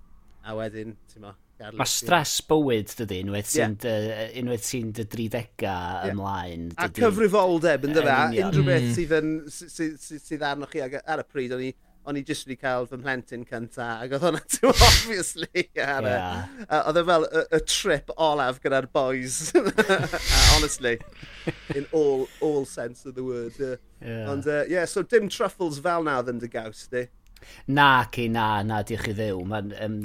a 0.45 0.55
wedyn, 0.57 0.95
ti'n 1.11 1.23
ma, 1.23 1.31
Mae 1.55 1.87
stres 1.87 2.33
bywyd, 2.49 2.91
dydy, 2.99 3.21
unwaith 3.23 3.47
sy'n 3.47 3.77
yeah. 3.85 4.27
uh, 4.51 4.57
sy 4.59 4.81
dy 4.97 5.05
30au 5.07 6.11
ymlaen. 6.11 6.67
Dydy. 6.73 6.83
A 6.83 6.89
cyfrifoldeb, 6.97 7.87
yn 7.87 7.95
dyfa, 7.95 8.17
unrhyw 8.43 8.67
beth 8.67 8.89
mm. 8.89 8.93
sydd, 8.97 9.13
yn, 9.21 9.33
sydd, 9.47 10.23
sydd 10.27 10.43
arnoch 10.43 10.75
chi 10.75 10.83
ar 10.83 11.23
y 11.23 11.27
pryd, 11.29 11.55
o'n 11.55 11.67
i 11.69 11.71
o'n 12.05 12.19
i 12.19 12.21
jyst 12.25 12.45
wedi 12.45 12.59
cael 12.61 12.85
fy 12.89 12.99
mhlentyn 13.01 13.45
cynta, 13.49 13.87
ac 14.03 14.13
oedd 14.13 14.25
hwnna 14.27 14.41
too 14.45 14.69
obviously 14.87 15.63
ar 15.81 16.05
yeah. 16.05 16.43
uh, 16.67 16.83
Oedd 16.91 16.99
e 17.01 17.03
fel 17.07 17.25
y, 17.25 17.43
y 17.57 17.61
trip 17.71 18.11
olaf 18.27 18.59
gyda'r 18.61 18.87
boys, 18.93 19.39
honestly, 20.53 20.99
in 21.73 21.87
all, 21.91 22.27
all 22.45 22.65
sense 22.69 23.09
of 23.09 23.15
the 23.17 23.25
word. 23.25 23.57
Uh, 23.57 23.77
yeah. 24.03 24.29
Ond, 24.29 24.45
uh, 24.45 24.63
yeah, 24.69 24.85
so 24.85 25.01
dim 25.01 25.29
truffles 25.33 25.81
fel 25.81 26.05
na 26.05 26.19
oedd 26.21 26.35
yn 26.35 26.43
dy 26.43 26.51
gaws, 26.51 26.85
di? 26.93 27.07
Na, 27.67 28.05
ci, 28.11 28.27
na, 28.29 28.61
na, 28.63 28.81
diolch 28.85 29.07
i 29.09 29.13
ddew. 29.17 29.39
Dwi'n 29.41 29.71
um, 29.81 29.95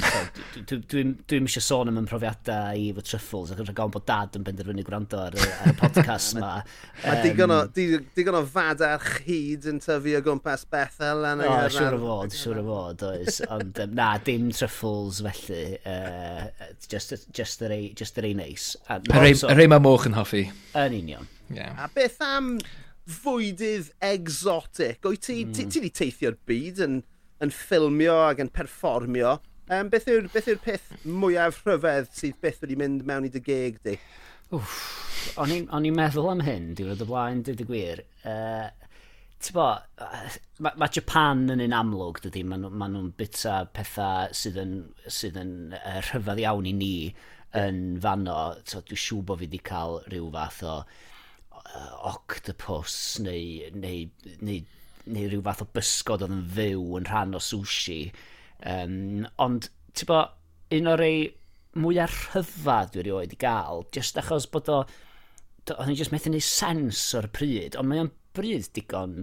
Dwi'n 0.57 0.85
dwi, 0.89 1.03
dwi, 1.29 1.41
eisiau 1.45 1.65
sôn 1.65 1.91
am 1.91 1.99
yn 2.01 2.09
profiadau 2.09 2.79
i 2.79 2.91
fy 2.97 3.05
Truffles, 3.05 3.53
ac 3.53 3.61
yn 3.61 3.69
rhaid 3.69 3.93
bod 3.95 4.07
dad 4.09 4.39
yn 4.39 4.47
benderfynu 4.47 4.85
gwrando 4.87 5.21
ar, 5.27 5.37
y, 5.37 5.49
ar 5.61 5.73
y 5.73 5.75
podcast 5.81 6.37
yma. 6.39 6.53
Mae 7.05 7.23
digon, 7.25 7.53
o, 7.53 7.61
digon 7.75 8.39
o 8.41 8.43
fad 8.49 8.85
ar 8.87 9.05
chyd 9.05 9.69
yn 9.71 9.81
tyfu 9.85 10.17
o 10.17 10.23
gwmpas 10.25 10.65
Bethel. 10.73 11.27
O, 11.27 11.35
oh, 11.47 11.67
siwr 11.75 11.99
o 11.99 12.03
fod, 12.05 12.37
siwr 12.37 12.63
o 12.63 12.67
fod, 12.69 13.07
oes. 13.11 13.41
Ond 13.51 13.83
um, 13.85 13.97
na, 13.99 14.11
dim 14.25 14.49
Truffles 14.57 15.21
felly, 15.27 15.65
uh, 15.85 16.71
just, 16.89 17.17
just 17.37 17.67
yr 17.67 17.77
ei 17.77 18.37
neis. 18.37 18.73
Yr 18.89 19.65
ei 19.65 19.71
mae 19.71 19.83
moch 19.85 20.09
yn 20.09 20.17
hoffi. 20.17 20.47
Yn 20.79 20.97
union. 21.03 21.29
Yeah. 21.51 21.75
A 21.83 21.91
beth 21.93 22.21
am 22.23 22.55
fwydydd 23.11 23.91
exotic? 24.07 25.01
Wyt 25.05 25.25
ti, 25.27 25.45
mm. 25.45 25.55
ti, 25.55 25.65
hmm. 25.65 25.73
ti 25.73 25.83
wedi 25.83 25.97
teithio'r 26.01 26.37
byd 26.49 26.85
yn 26.87 27.01
yn 27.45 27.55
ffilmio 27.55 28.17
ac 28.29 28.43
yn 28.45 28.53
perfformio. 28.55 29.39
Um, 29.71 29.91
beth 29.93 30.09
yw'r 30.11 30.27
beth 30.33 30.51
yw 30.51 30.59
peth 30.65 30.91
mwyaf 31.07 31.63
rhyfedd 31.67 32.11
sydd 32.17 32.41
byth 32.43 32.65
wedi 32.65 32.77
mynd 32.81 33.05
mewn 33.07 33.29
i 33.29 33.33
dy 33.33 33.43
geg 33.47 33.79
di? 33.87 33.97
Wff, 34.51 35.37
o'n 35.39 35.55
i'n 35.55 35.95
meddwl 35.95 36.33
am 36.33 36.43
hyn, 36.43 36.73
diwrnod 36.75 37.05
y 37.05 37.07
blaen, 37.07 37.43
dyd 37.47 37.63
y 37.63 37.67
gwir. 37.69 38.05
Uh, 38.27 38.69
Ti'n 39.41 39.55
Tybo, 39.55 39.67
mae 40.61 40.75
ma 40.77 40.87
Japan 40.93 41.47
yn 41.55 41.63
un 41.65 41.73
amlwg, 41.73 42.19
dydy, 42.27 42.43
maen 42.45 42.67
ma 42.77 42.91
nhw'n 42.93 43.15
bita 43.17 43.63
pethau 43.73 44.35
sydd 44.37 44.59
yn, 44.61 44.75
sydd 45.09 45.39
yn 45.41 45.55
uh, 45.79 46.01
rhyfedd 46.11 46.43
iawn 46.43 46.69
i 46.69 46.75
ni 46.77 46.91
yn 47.57 47.79
fanno. 48.05 48.35
So, 48.69 48.83
dwi'n 48.85 49.01
siŵr 49.01 49.25
bod 49.31 49.41
fi 49.41 49.47
wedi 49.49 49.63
cael 49.71 49.97
rhyw 50.11 50.29
fath 50.35 50.61
o 50.69 50.75
uh, 50.83 51.95
octopus 52.11 52.99
neu, 53.25 53.71
neu, 53.73 54.11
neu 54.45 54.61
neu 55.07 55.29
rhyw 55.29 55.45
fath 55.47 55.65
o 55.65 55.69
bysgod 55.77 56.25
oedd 56.27 56.35
yn 56.37 56.47
fyw 56.57 56.97
yn 56.99 57.09
rhan 57.09 57.37
o 57.39 57.43
sushi. 57.43 58.01
Um, 58.67 59.27
ond, 59.41 59.71
ti'n 59.97 60.11
bo, 60.11 60.23
un 60.77 60.91
o'r 60.93 61.05
ei 61.07 61.23
mwyaf 61.81 62.17
rhyfa 62.35 62.81
dwi 62.91 63.05
erioed 63.05 63.37
i 63.37 63.39
gael, 63.41 63.87
just 63.95 64.19
achos 64.21 64.49
bod 64.51 64.69
o, 64.73 64.81
oedd 65.71 65.87
yn 65.87 65.97
jyst 65.99 66.13
methu 66.15 66.33
neud 66.33 66.47
sens 66.47 67.03
o'r 67.19 67.31
pryd, 67.33 67.79
ond 67.79 67.91
mae 67.91 68.03
o'n 68.05 68.13
bryd 68.37 68.69
digon, 68.77 69.17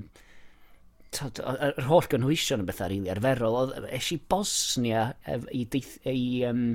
yr 1.18 1.88
holl 1.88 2.08
gynhwysion 2.12 2.64
yn 2.64 2.68
bethau 2.68 2.92
rili 2.92 3.12
arferol, 3.12 3.58
oedd 3.62 3.88
eisi 3.96 4.20
Bosnia 4.30 5.10
i, 5.28 5.64
deith, 5.72 5.98
i 6.08 6.44
um, 6.48 6.68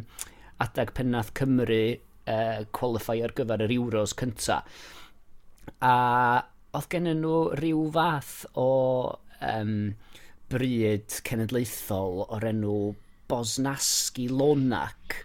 adag 0.63 0.93
pennaeth 0.97 1.33
Cymru 1.39 1.83
uh, 1.93 2.65
qualify 2.77 3.21
ar 3.25 3.35
gyfer 3.37 3.65
yr 3.67 3.75
Euros 3.77 4.17
cynta. 4.19 4.63
A 5.85 5.95
oedd 6.73 6.89
gen 6.93 7.09
nhw 7.21 7.39
rhyw 7.59 7.83
fath 7.93 8.35
o 8.57 8.69
um, 9.45 9.75
bryd 10.53 11.19
cenedlaethol 11.29 12.23
o'r 12.25 12.47
enw 12.49 12.77
Bosnaski 13.29 14.29
Lonac. 14.33 15.19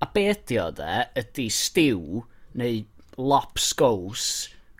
A 0.00 0.08
be 0.14 0.28
ydi 0.32 0.58
o 0.62 0.68
de, 0.72 0.92
ydi 1.18 1.48
stiw 1.52 2.22
neu 2.60 2.80
lopsgows, 3.18 4.26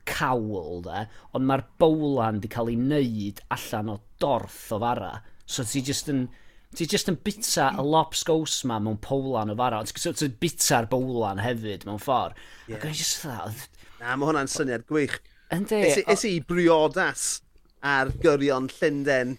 cawl 0.09 0.83
de, 0.87 1.05
ond 1.37 1.49
mae'r 1.49 1.67
bowlan 1.83 2.39
wedi 2.39 2.53
cael 2.53 2.71
ei 2.73 2.79
wneud 2.81 3.43
allan 3.57 3.93
o 3.93 4.01
dorth 4.23 4.69
o 4.73 4.81
fara. 4.81 5.15
So 5.45 5.65
ti 5.69 5.83
just 5.85 6.09
yn, 6.13 6.29
ti 6.77 6.87
just 6.89 7.11
yn 7.13 7.19
bita 7.25 7.73
y 7.77 7.85
lopsgows 7.85 8.63
ma 8.71 8.79
mewn 8.81 9.01
powlan 9.05 9.53
o 9.53 9.59
fara, 9.59 9.83
ond 9.83 9.93
so, 9.93 10.15
ti'n 10.17 10.39
bita'r 10.41 10.89
bowlan 10.89 11.43
hefyd 11.45 11.85
mewn 11.89 12.01
ffordd. 12.01 12.39
Yeah. 12.69 12.79
Ac 12.79 12.89
o'n 12.89 12.97
i 12.97 13.03
just 13.03 13.27
dda, 13.27 13.51
Na, 13.99 14.15
mae 14.15 14.29
hwnna'n 14.29 14.49
syniad 14.53 14.85
gwych. 14.87 15.19
Yndi. 15.55 15.83
Is 16.09 16.25
i 16.29 16.39
briodas 16.45 17.41
ar 17.83 18.11
gyrion 18.23 18.69
Llynden, 18.73 19.37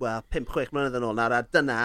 wel, 0.00 0.22
5-6 0.32 0.72
mlynedd 0.72 0.98
yn 1.00 1.06
ôl 1.08 1.16
nawr, 1.18 1.34
a 1.36 1.42
dyna, 1.52 1.80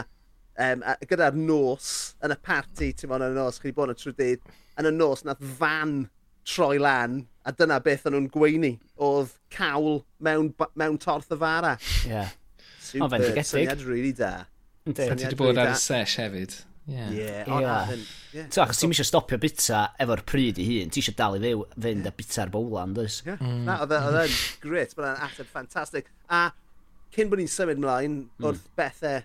um, 0.62 0.84
a, 0.86 0.96
gyda'r 1.04 1.38
nos, 1.40 1.90
yn 2.24 2.36
y 2.36 2.38
parti, 2.46 2.92
ti'n 2.96 3.12
fawr 3.12 3.26
yn 3.26 3.36
y 3.36 3.40
nos, 3.40 3.60
chi 3.60 3.70
wedi 3.70 3.78
bod 3.80 3.92
yn 3.92 4.00
trwy 4.00 4.16
dydd, 4.20 4.54
yn 4.80 4.90
y 4.92 4.94
nos, 4.96 5.26
nath 5.28 5.44
fan 5.60 5.98
troi 6.46 6.78
lan, 6.80 7.24
a 7.46 7.54
dyna 7.56 7.82
beth 7.84 8.06
o'n 8.08 8.16
nhw'n 8.16 8.32
gweini, 8.34 8.76
oedd 9.02 9.34
cawl 9.54 10.04
mewn, 10.24 10.54
mewn 10.78 11.00
torth 11.02 11.34
y 11.34 11.40
fara. 11.42 11.76
Ie. 12.06 12.14
Yeah. 12.14 12.36
Super, 12.86 13.20
syniad 13.42 13.82
really 13.88 14.14
da. 14.14 14.46
Ynddi. 14.86 15.10
Ti 15.10 15.26
wedi 15.26 15.38
bod 15.40 15.58
ar 15.58 15.74
y 15.74 15.78
sesh 15.82 16.20
hefyd? 16.22 16.54
Yeah. 16.88 17.12
Ie. 17.12 17.44
Oh, 17.48 17.60
yeah. 17.60 17.86
Then, 17.90 18.04
yeah. 18.34 18.50
Ta, 18.54 18.66
achos 18.66 18.82
ti'n 18.82 18.94
eisiau 18.94 19.08
stopio 19.10 19.40
bita 19.42 19.88
efo'r 20.02 20.22
pryd 20.30 20.60
i 20.62 20.68
hun, 20.68 20.92
ti 20.94 21.02
eisiau 21.02 21.18
dal 21.18 21.38
i 21.38 21.42
fyw, 21.42 21.64
fynd 21.74 22.06
yeah. 22.06 22.12
a 22.14 22.20
bita'r 22.20 22.52
bowlan, 22.54 22.94
dys? 22.98 23.22
Yeah. 23.26 23.42
Mm. 23.42 23.64
Na, 23.66 23.80
oedd 23.86 23.96
e, 23.96 24.02
e'n 24.26 24.38
grit, 24.64 24.94
bod 24.98 25.10
e'n 25.10 25.24
ateb 25.26 25.50
ffantastig. 25.50 26.12
A 26.30 26.44
cyn 27.16 27.32
bod 27.32 27.42
ni'n 27.42 27.52
symud 27.52 27.82
mlaen 27.82 28.20
hmm. 28.26 28.46
wrth 28.46 28.70
bethau 28.78 29.24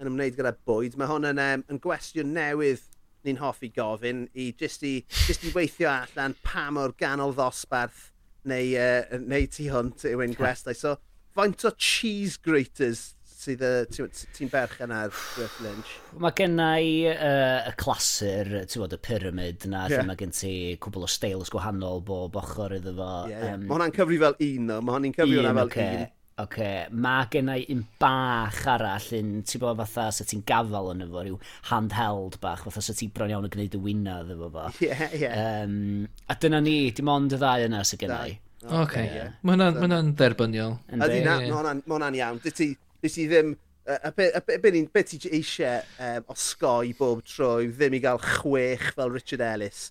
yn 0.00 0.08
ymwneud 0.10 0.38
gyda 0.38 0.54
bwyd, 0.68 0.96
mae 1.00 1.10
hwn 1.10 1.28
yn, 1.32 1.42
um, 1.42 1.66
yn 1.72 1.82
gwestiwn 1.82 2.32
newydd 2.36 2.86
ni'n 3.26 3.40
hoffi 3.40 3.68
gofyn 3.74 4.24
i 4.32 4.50
jyst 4.60 4.84
i, 4.88 4.94
jyst 5.26 5.44
i 5.44 5.52
weithio 5.52 5.90
allan 5.92 6.36
pa 6.46 6.68
mor 6.72 6.94
ganol 7.00 7.34
ddosbarth 7.36 8.06
neu, 8.48 8.70
uh, 8.80 9.18
neu 9.20 9.48
tu 9.52 9.68
hwnt 9.72 10.06
yw 10.08 10.22
ein 10.24 10.36
gwestai. 10.38 10.76
So, 10.78 10.96
faint 11.36 11.66
o 11.68 11.72
cheese 11.76 12.40
graters 12.40 13.10
sydd 13.40 13.64
ti'n 13.96 14.50
berchen 14.52 14.92
ar 14.92 15.08
Griff 15.14 15.56
Lynch? 15.64 15.96
Mae 16.20 16.34
genna 16.36 16.68
i 16.76 16.92
uh, 17.08 17.64
y 17.70 17.74
clasur, 17.80 18.52
ti'n 18.68 18.82
bod, 18.84 18.94
y 18.96 19.00
pyramid 19.00 19.66
na, 19.70 19.86
yeah. 19.88 20.04
mae 20.06 20.18
gen 20.20 20.34
ti 20.36 20.52
cwbl 20.82 21.06
o 21.06 21.10
steils 21.10 21.52
gwahanol 21.52 22.02
bob 22.04 22.36
ochr 22.40 22.76
iddo 22.76 22.92
fo. 22.98 23.10
Yeah, 23.30 23.44
yeah. 23.46 23.56
Um, 23.56 23.66
mae 23.66 23.78
hwnna'n 23.78 23.94
cyfri 23.96 24.18
fel 24.20 24.36
un, 24.36 24.66
no? 24.68 24.80
Mae 24.84 24.98
hwnna'n 24.98 25.14
cyfri 25.16 25.38
hwnna 25.38 25.54
fel 25.56 25.70
okay. 25.70 25.92
un. 25.92 26.02
Oce, 26.04 26.16
okay. 26.44 26.84
mae 27.06 27.30
genna 27.32 27.56
i 27.60 27.64
un 27.72 27.80
bach 28.00 28.60
arall, 28.74 29.08
un, 29.18 29.32
ti'n 29.48 29.64
bod 29.64 29.80
fatha 29.80 30.06
sa 30.18 30.28
ti'n 30.28 30.44
gafel 30.48 30.92
yn 30.92 31.06
efo, 31.06 31.24
rhyw 31.24 31.40
handheld 31.70 32.36
bach, 32.44 32.66
fatha 32.66 32.84
sa 32.84 32.96
ti'n 32.96 33.14
bron 33.16 33.32
iawn 33.32 33.48
yn 33.48 33.54
gwneud 33.56 33.76
y 33.76 33.82
wynaf 33.88 34.36
efo 34.36 34.52
fo. 34.52 34.68
Yeah, 34.84 35.16
yeah. 35.16 35.64
Um, 35.64 36.06
a 36.28 36.36
dyna 36.40 36.60
ni, 36.64 36.76
dim 36.96 37.08
ond 37.12 37.36
y 37.36 37.40
ddau 37.40 37.66
yna 37.70 37.82
sy'n 37.88 38.04
genna 38.04 38.20
i. 38.28 38.36
Oce, 38.60 38.76
okay, 38.82 39.08
yeah. 39.16 39.34
mae 39.40 39.56
hwnna'n 39.56 39.80
ma 39.80 40.00
dderbyniol. 40.20 40.78
Ydy, 40.92 41.20
ma 41.24 41.40
hwnna'n 41.40 42.16
iawn. 42.20 42.40
Dy 42.44 42.54
ti, 42.56 42.70
nes 43.04 43.18
i 43.20 43.28
ddim... 43.30 43.56
Y, 43.90 43.94
y, 43.96 44.26
y, 44.28 44.40
be, 44.46 44.58
be 44.60 44.70
y, 44.76 44.82
beth 44.92 45.14
ti 45.14 45.30
eisiau 45.34 45.80
um, 46.04 46.26
osgoi 46.34 46.92
bob 46.98 47.22
tro 47.26 47.56
yw 47.64 47.72
ddim 47.74 47.96
i 47.96 48.02
gael 48.04 48.20
chwech 48.22 48.90
fel 48.96 49.10
Richard 49.10 49.42
Ellis. 49.44 49.88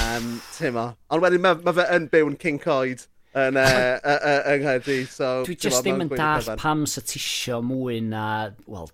um, 0.00 0.40
Timo. 0.56 0.86
Ond 1.12 1.22
wedyn 1.22 1.44
mae 1.44 1.60
ma 1.66 1.74
fe 1.76 1.86
yn 1.94 2.08
byw 2.12 2.32
yn 2.32 2.40
King 2.40 2.58
Coed 2.62 3.04
yn 3.36 3.60
uh, 3.60 3.66
uh, 4.00 4.16
uh, 4.16 4.40
yng 4.54 4.64
Nghaerdydd. 4.64 5.12
So, 5.12 5.30
Dwi 5.46 5.58
just 5.66 5.84
ddim 5.84 6.02
yn 6.06 6.10
dall 6.14 6.50
pam 6.60 6.86
sa 6.90 7.04
tisio 7.04 7.60
mwy 7.64 8.00
na, 8.06 8.26
wel, 8.70 8.90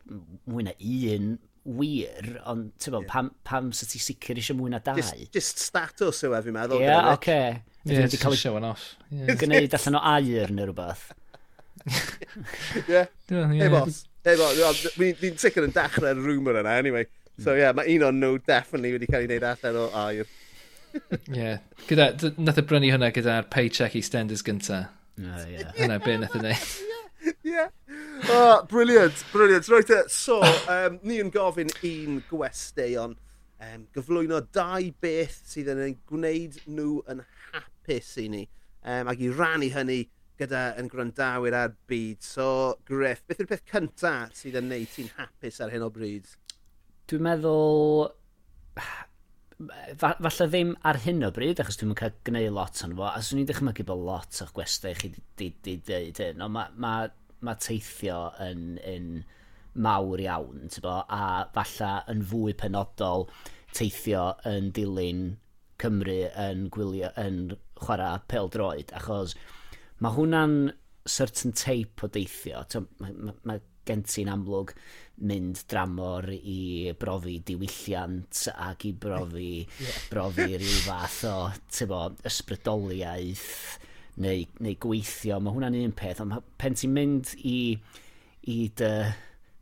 mwy 0.50 0.66
na 0.66 0.76
un 0.80 1.34
wir, 1.62 2.40
ond 2.50 2.88
yeah. 2.88 3.04
pam, 3.06 3.30
pam 3.46 3.70
sa 3.76 3.86
ti 3.86 4.02
sicr 4.02 4.40
eisiau 4.40 4.58
mwy 4.58 4.72
na 4.72 4.82
dau? 4.82 4.98
Just, 4.98 5.28
just 5.34 5.62
status 5.62 6.24
yw 6.26 6.34
e, 6.34 6.42
fi'n 6.42 6.56
meddwl. 6.58 6.82
Ie, 6.82 6.88
yeah, 6.88 7.12
oce. 7.12 7.20
Okay. 7.20 7.62
Yeah, 7.84 8.06
it's 8.06 8.18
just 8.18 8.42
showing 8.42 8.66
off. 8.66 8.94
Yeah. 9.10 9.34
Gwneud 9.38 9.74
allan 9.78 9.98
o 9.98 10.02
air 10.16 10.50
neu 10.54 10.68
rhywbeth. 10.70 11.10
Ie. 12.88 13.02
Hey 13.28 13.68
boss. 13.72 14.04
Hey 14.24 14.38
boss. 14.38 14.86
Ni'n 15.00 15.40
sicr 15.40 15.66
yn 15.66 15.74
dechrau'r 15.74 16.22
rumour 16.22 16.60
yna, 16.62 16.78
anyway. 16.82 17.08
So 17.38 17.50
mm. 17.50 17.56
ie, 17.56 17.64
yeah, 17.64 17.74
mae 17.76 17.96
un 17.96 18.06
o'n 18.08 18.22
nhw 18.22 18.38
definitely 18.46 18.94
wedi 18.96 19.10
cael 19.10 19.24
ei 19.24 19.30
wneud 19.30 19.48
allan 19.48 19.80
o 19.82 19.88
air. 20.04 20.30
Ie. 21.42 21.56
Gyda, 21.88 22.08
nath 22.38 22.60
y 22.60 22.66
brynu 22.68 22.92
hwnna 22.92 23.12
gyda'r 23.16 23.48
paycheck 23.52 23.96
i 23.98 24.04
stenders 24.04 24.44
gynta. 24.46 24.84
Oh, 25.20 25.44
yeah. 25.48 25.72
Hwnna 25.78 25.98
be 26.04 26.18
nath 26.20 26.36
e 26.36 26.42
y 26.42 26.48
neud. 26.48 26.72
Yeah. 27.42 27.68
Oh, 28.30 28.62
brilliant, 28.68 29.24
brilliant. 29.32 29.68
Right, 29.68 29.90
uh, 29.90 30.04
e, 30.04 30.08
so, 30.08 30.36
um, 30.70 31.00
ni 31.02 31.16
yn 31.18 31.30
gofyn 31.34 31.72
un 31.88 32.20
gwesteion 32.28 33.16
um, 33.16 33.86
gyflwyno 33.96 34.38
dau 34.54 34.92
beth 35.02 35.40
sydd 35.50 35.72
yn 35.72 35.96
gwneud 36.06 36.60
nhw 36.70 37.00
yn 37.10 37.24
hapus 37.50 38.12
i 38.22 38.28
ni. 38.30 38.44
Um, 38.82 39.10
ac 39.10 39.22
i 39.22 39.30
rannu 39.34 39.72
hynny 39.74 39.98
gyda 40.40 40.62
yn 40.80 40.88
gwrandawyr 40.92 41.56
ar 41.56 41.74
byd. 41.90 42.22
So, 42.24 42.46
Griff, 42.88 43.22
beth 43.28 43.42
yw'r 43.42 43.50
peth 43.52 43.64
cyntaf 43.70 44.34
sydd 44.38 44.58
yn 44.62 44.70
neud 44.72 44.90
ti'n 44.94 45.12
hapus 45.18 45.60
ar 45.64 45.72
hyn 45.74 45.86
o 45.86 45.90
bryd? 45.94 46.28
Dwi'n 47.10 47.26
meddwl... 47.28 48.10
Falle 50.00 50.46
ddim 50.48 50.72
ar 50.88 50.98
hyn 51.04 51.22
o 51.26 51.30
bryd, 51.34 51.60
achos 51.62 51.78
dwi'n 51.78 51.94
cael 51.98 52.16
gwneud 52.26 52.56
lot 52.56 52.80
o'n 52.82 52.96
fo, 52.98 53.06
a 53.06 53.20
swn 53.22 53.42
i'n 53.42 53.50
dychmygu 53.50 53.84
bod 53.86 54.00
lot 54.08 54.40
o'ch 54.42 54.54
gwestau 54.56 54.96
chi 54.98 55.12
wedi 55.12 55.76
dweud 55.86 56.18
hyn, 56.24 56.42
ond 56.42 56.56
mae 56.56 56.72
ma, 56.82 56.94
ma 57.46 57.54
teithio 57.62 58.16
yn, 58.42 58.64
yn 58.88 59.06
mawr 59.86 60.24
iawn, 60.24 60.66
bo, 60.82 60.96
a 61.06 61.46
falle 61.54 61.92
yn 62.10 62.24
fwy 62.32 62.56
penodol 62.58 63.28
teithio 63.76 64.32
yn 64.48 64.72
dilyn 64.76 65.22
Cymru 65.82 66.18
yn, 66.38 66.66
gwylio, 66.74 67.08
yn 67.18 67.56
chwarae 67.82 68.20
pel 68.30 68.50
droed, 68.52 68.92
achos 68.98 69.36
mae 70.02 70.16
hwnna'n 70.16 70.56
certain 71.08 71.54
tape 71.56 72.06
o 72.06 72.10
deithio. 72.10 72.64
Mae 73.02 73.14
ma, 73.18 73.34
ma 73.46 73.58
gen 73.86 74.04
ti'n 74.06 74.30
amlwg 74.30 74.74
mynd 75.26 75.62
dramor 75.70 76.28
i 76.32 76.92
brofi 76.98 77.38
diwylliant 77.46 78.44
ac 78.52 78.86
i 78.88 78.92
brofi, 79.04 79.62
yeah. 79.62 80.04
brofi 80.10 80.48
rhyw 80.60 80.78
fath 80.86 81.22
o 81.30 81.36
tybo, 81.70 82.04
ysbrydoliaeth 82.28 83.48
neu, 84.22 84.46
neu 84.62 84.78
gweithio. 84.82 85.40
Mae 85.42 85.56
hwnna'n 85.56 85.80
un 85.82 85.96
peth, 85.98 86.22
ond 86.24 86.38
pen 86.60 86.78
ti'n 86.78 86.94
mynd 86.94 87.34
i, 87.42 87.58
i 88.50 88.58
dy 88.78 88.92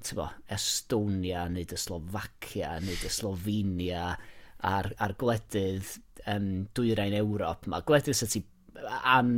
tybo, 0.04 0.28
Estonia 0.52 1.46
neu 1.52 1.68
dy 1.68 1.80
Slovacia 1.80 2.76
neu 2.84 2.96
dy 3.00 3.12
Slovenia 3.12 4.14
a'r, 4.68 4.92
ar 5.00 5.16
gwledydd 5.20 5.96
um, 6.28 6.50
dwyrain 6.76 7.16
Ewrop. 7.20 7.68
Mae 7.70 7.84
gwledydd 7.88 8.16
sy'n 8.20 8.32
ti 8.32 8.44
an, 8.88 9.32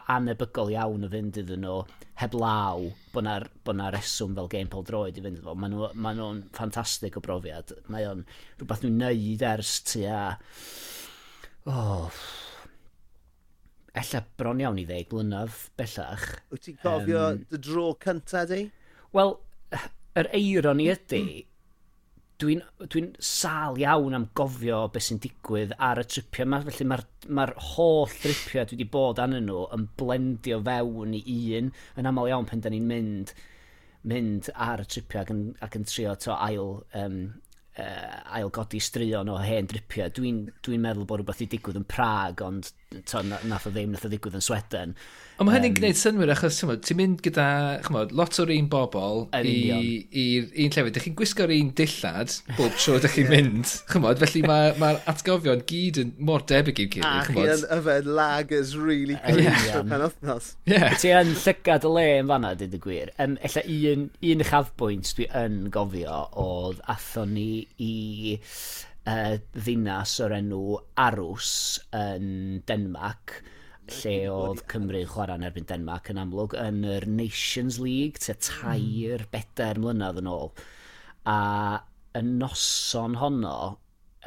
anebygol 0.00 0.72
iawn 0.74 1.06
o 1.06 1.10
fynd 1.12 1.40
iddyn 1.42 1.64
nhw 1.64 1.78
heblaw 2.20 2.84
bod 3.14 3.24
yna 3.24 3.36
bo 3.64 3.74
na 3.76 3.88
reswm 3.94 4.36
fel 4.36 4.50
Game 4.52 4.70
Paul 4.72 4.86
Droid 4.88 5.18
i 5.18 5.24
fynd 5.24 5.40
iddo 5.40 5.50
fo. 5.50 5.56
Maen 5.56 5.74
nhw'n 5.74 6.02
ma 6.04 6.14
nhw 6.16 6.30
ffantastig 6.56 7.18
o 7.18 7.24
brofiad. 7.24 7.74
Mae 7.92 8.08
o'n 8.10 8.22
rhywbeth 8.60 8.84
nhw'n 8.84 9.02
neud 9.04 9.44
ers 9.54 9.74
tu 9.88 10.04
a... 10.08 10.22
Oh, 11.68 12.22
Ella 14.00 14.20
bron 14.38 14.60
iawn 14.62 14.78
i 14.78 14.86
ddeg 14.86 15.08
blynedd, 15.10 15.56
bellach. 15.78 16.26
Wyt 16.52 16.62
ti'n 16.66 16.76
cofio 16.82 17.24
um, 17.32 17.40
dy 17.50 17.58
dro 17.66 17.88
cyntaf 18.04 18.46
di? 18.52 18.62
Wel, 19.16 19.34
yr 20.20 20.28
eiron 20.36 20.82
i 20.82 20.86
ydy, 20.92 21.22
dwi'n 22.40 22.62
dwi 22.92 23.02
sal 23.24 23.78
iawn 23.80 24.16
am 24.16 24.26
gofio 24.36 24.80
beth 24.94 25.06
sy'n 25.08 25.20
digwydd 25.22 25.74
ar 25.88 26.00
y 26.00 26.06
tripiau 26.08 26.46
yma, 26.46 26.60
felly 26.66 26.86
mae'r 26.88 27.04
ma, 27.36 27.46
holl 27.74 28.08
tripiau 28.22 28.64
dwi 28.64 28.78
wedi 28.78 28.88
bod 28.94 29.20
anyn 29.22 29.46
nhw 29.48 29.66
yn 29.76 29.86
blendio 30.00 30.60
fewn 30.66 31.14
i 31.18 31.38
un, 31.58 31.70
yn 32.00 32.10
aml 32.10 32.30
iawn 32.30 32.48
pen 32.48 32.64
da 32.64 32.72
ni'n 32.72 32.88
mynd, 32.90 33.34
mynd 34.10 34.50
ar 34.68 34.84
y 34.84 34.88
tripiau 34.88 35.24
ac 35.24 35.32
yn, 35.34 35.46
ac 35.66 35.78
yn 35.78 35.88
trio 35.90 36.16
to 36.24 36.32
ail, 36.36 36.72
um, 37.02 37.18
uh, 37.76 38.20
ail 38.38 38.52
godi 38.56 38.80
straeon 38.80 39.32
o 39.32 39.36
hen 39.42 39.68
dripiau. 39.70 40.12
Dwi'n 40.16 40.46
dwi 40.64 40.80
meddwl 40.80 41.08
bod 41.08 41.20
rhywbeth 41.20 41.44
i 41.44 41.50
digwydd 41.52 41.82
yn 41.82 41.88
Prag, 41.90 42.44
ond 42.46 42.72
to, 42.90 43.20
nath 43.22 43.68
o 43.68 43.70
ddim, 43.70 43.92
nath 43.94 44.04
o 44.06 44.08
ddigwydd 44.10 44.34
yn 44.34 44.42
Sweden. 44.42 44.94
Ond 45.38 45.46
mae 45.46 45.54
hynny'n 45.54 45.70
um, 45.70 45.76
gwneud 45.76 45.98
synwyr 46.00 46.32
achos 46.34 46.56
ti'n 46.58 46.98
mynd 46.98 47.20
gyda 47.22 47.44
chymod, 47.86 48.10
lot 48.18 48.34
o'r 48.42 48.50
un 48.50 48.66
bobl 48.72 49.22
i'r 49.38 50.48
un 50.50 50.74
llefydd. 50.74 50.96
Dych 50.96 51.06
chi'n 51.06 51.14
gwisgo'r 51.20 51.52
un 51.54 51.70
dillad 51.78 52.34
bob 52.58 52.74
tro 52.74 52.98
dych 53.00 53.14
chi'n 53.14 53.30
mynd. 53.30 53.70
Chymod, 53.92 54.18
felly 54.24 54.42
mae'r 54.42 54.82
ma, 54.82 54.90
atgofion 55.12 55.62
gyd 55.70 56.02
yn 56.02 56.12
mor 56.18 56.42
debyg 56.50 56.82
i'w 56.82 56.90
gilydd. 56.96 57.08
A 57.12 57.24
chi 57.30 57.46
yn 57.54 57.64
yfed 57.78 58.10
lagers 58.18 58.74
really 58.74 59.20
cwrs 59.22 59.78
pan 59.78 60.06
yeah. 60.66 60.98
Ti 60.98 61.14
yn 61.22 61.34
llygad 61.38 61.86
y 61.86 61.94
le 61.94 62.06
yn 62.18 62.34
fanna, 62.34 62.56
dyd 62.58 62.74
y 62.74 62.82
gwir. 62.82 63.14
Um, 63.22 63.38
Ella 63.46 63.66
un, 63.94 64.06
un 64.34 64.48
chafbwynt 64.50 65.14
dwi 65.14 65.30
yn 65.46 65.62
gofio 65.72 66.24
oedd 66.42 66.82
athon 66.90 67.36
ni 67.38 67.50
i 67.78 67.94
uh, 69.08 69.38
ddinas 69.56 70.18
o'r 70.24 70.36
enw 70.40 70.64
Arws 71.00 71.54
yn 71.96 72.60
Denmark 72.68 73.40
lle 73.90 74.16
oedd 74.30 74.62
Cymru 74.70 75.02
chwarae 75.08 75.38
yn 75.40 75.46
erbyn 75.48 75.68
Denmark 75.68 76.10
yn 76.12 76.20
amlwg 76.22 76.56
yn 76.60 76.82
yr 76.86 77.06
Nations 77.10 77.80
League, 77.82 78.22
te 78.22 78.36
tair, 78.38 79.24
mm. 79.24 79.30
bedair 79.34 79.80
mlynedd 79.82 80.20
yn 80.22 80.30
ôl. 80.30 80.52
A 81.30 81.38
y 82.16 82.22
noson 82.26 83.16
honno, 83.20 83.56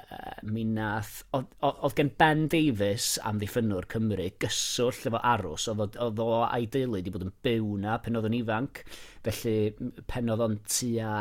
uh, 0.01 0.35
mi 0.47 0.65
nath, 0.67 1.15
oedd 1.35 1.97
gen 1.99 2.11
Ben 2.19 2.45
Davies 2.51 3.15
am 3.23 3.39
ddiffynwr 3.41 3.87
Cymru 3.91 4.29
gyswll 4.43 5.09
efo 5.09 5.23
arws, 5.33 5.69
oedd 5.71 6.23
o 6.23 6.29
a'i 6.43 6.67
deulu 6.71 6.99
wedi 6.99 7.15
bod 7.15 7.27
yn 7.27 7.33
byw 7.45 7.73
na 7.83 7.97
pen 8.03 8.19
oedd 8.19 8.29
yn 8.31 8.39
ifanc, 8.41 8.83
felly 9.27 9.57
pen 10.11 10.31
oedd 10.33 10.47
o'n 10.47 10.61
tua 10.67 11.15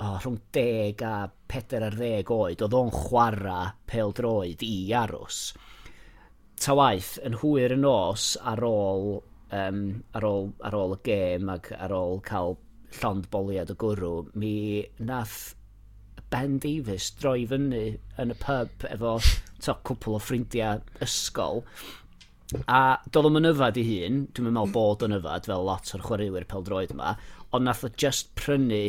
oh, 0.00 0.16
rhwng 0.22 0.38
10 0.52 1.04
a 1.04 1.14
4 1.52 1.84
ar 1.86 1.96
10 1.98 2.32
oed, 2.34 2.64
oedd 2.64 2.76
o'n 2.76 2.92
chwarae 2.94 3.72
pel 3.90 4.14
droed 4.16 4.64
i 4.64 4.74
aros. 4.96 5.42
Ta 6.60 6.76
waith, 6.76 7.14
yn 7.24 7.38
hwyr 7.40 7.74
y 7.76 7.78
nos 7.80 8.32
ar 8.52 8.64
ôl, 8.66 9.20
um, 9.56 9.84
ar 10.16 10.26
ôl, 10.28 10.50
ar 10.64 10.76
ôl 10.76 10.96
y 10.96 11.00
gêm 11.08 11.52
ac 11.52 11.72
ar 11.76 11.94
ôl 11.96 12.20
cael 12.26 12.56
llond 13.00 13.30
boliad 13.32 13.72
o 13.72 13.76
gwrw, 13.80 14.12
mi 14.34 14.84
nath 14.98 15.54
Ben 16.30 16.58
Davies 16.62 17.10
droi 17.18 17.46
fyny 17.50 17.96
yn 18.22 18.34
y 18.34 18.36
pub 18.38 18.84
efo 18.86 19.16
to, 19.20 19.74
cwpl 19.74 20.16
o 20.16 20.20
ffrindiau 20.22 20.82
ysgol. 21.02 21.64
A 22.70 22.98
doedd 23.10 23.28
o'm 23.28 23.38
yn 23.40 23.50
yfad 23.50 23.78
i 23.78 23.84
hun, 23.86 24.24
dwi'n 24.34 24.50
meddwl 24.50 24.74
bod 24.74 25.04
yn 25.06 25.16
yfad 25.18 25.46
fel 25.50 25.66
lot 25.66 25.90
o'r 25.94 26.04
chwaraewyr 26.06 26.46
peldroed 26.50 26.94
yma, 26.94 27.14
ond 27.54 27.66
nath 27.66 27.84
o 27.86 27.90
just 28.04 28.30
prynu 28.38 28.82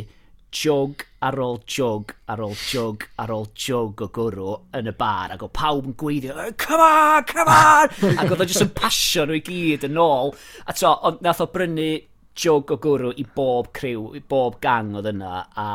jog 0.51 1.03
ar 1.23 1.37
ôl 1.39 1.59
jog 1.69 2.11
ar 2.27 2.41
ôl 2.43 2.55
jog 2.71 3.05
ar 3.21 3.31
ôl 3.31 3.47
jog 3.55 4.01
o 4.03 4.07
gwrw 4.11 4.53
yn 4.77 4.91
y 4.91 4.93
bar 4.97 5.31
ac 5.35 5.45
o 5.45 5.49
pawb 5.53 5.87
yn 5.87 5.95
gweithio 5.97 6.47
come 6.59 6.85
on, 6.85 7.23
come 7.29 7.55
on! 7.55 7.93
Ac 8.19 8.31
oedd 8.33 8.43
o 8.43 8.47
jyst 8.49 8.65
yn 8.65 8.73
pasio 8.75 9.25
nhw 9.25 9.39
i 9.39 9.43
gyd 9.45 9.87
yn 9.87 9.99
ôl. 10.01 10.33
A 10.65 10.75
to, 10.75 10.91
ond 11.07 11.21
nath 11.23 11.43
o 11.43 11.47
brynu 11.53 11.89
jog 12.37 12.71
o 12.73 12.79
gwrw 12.81 13.13
i 13.15 13.25
bob 13.35 13.71
criw, 13.75 14.11
i 14.17 14.21
bob 14.21 14.59
gang 14.63 14.95
oedd 14.99 15.11
yna 15.11 15.35
a 15.55 15.67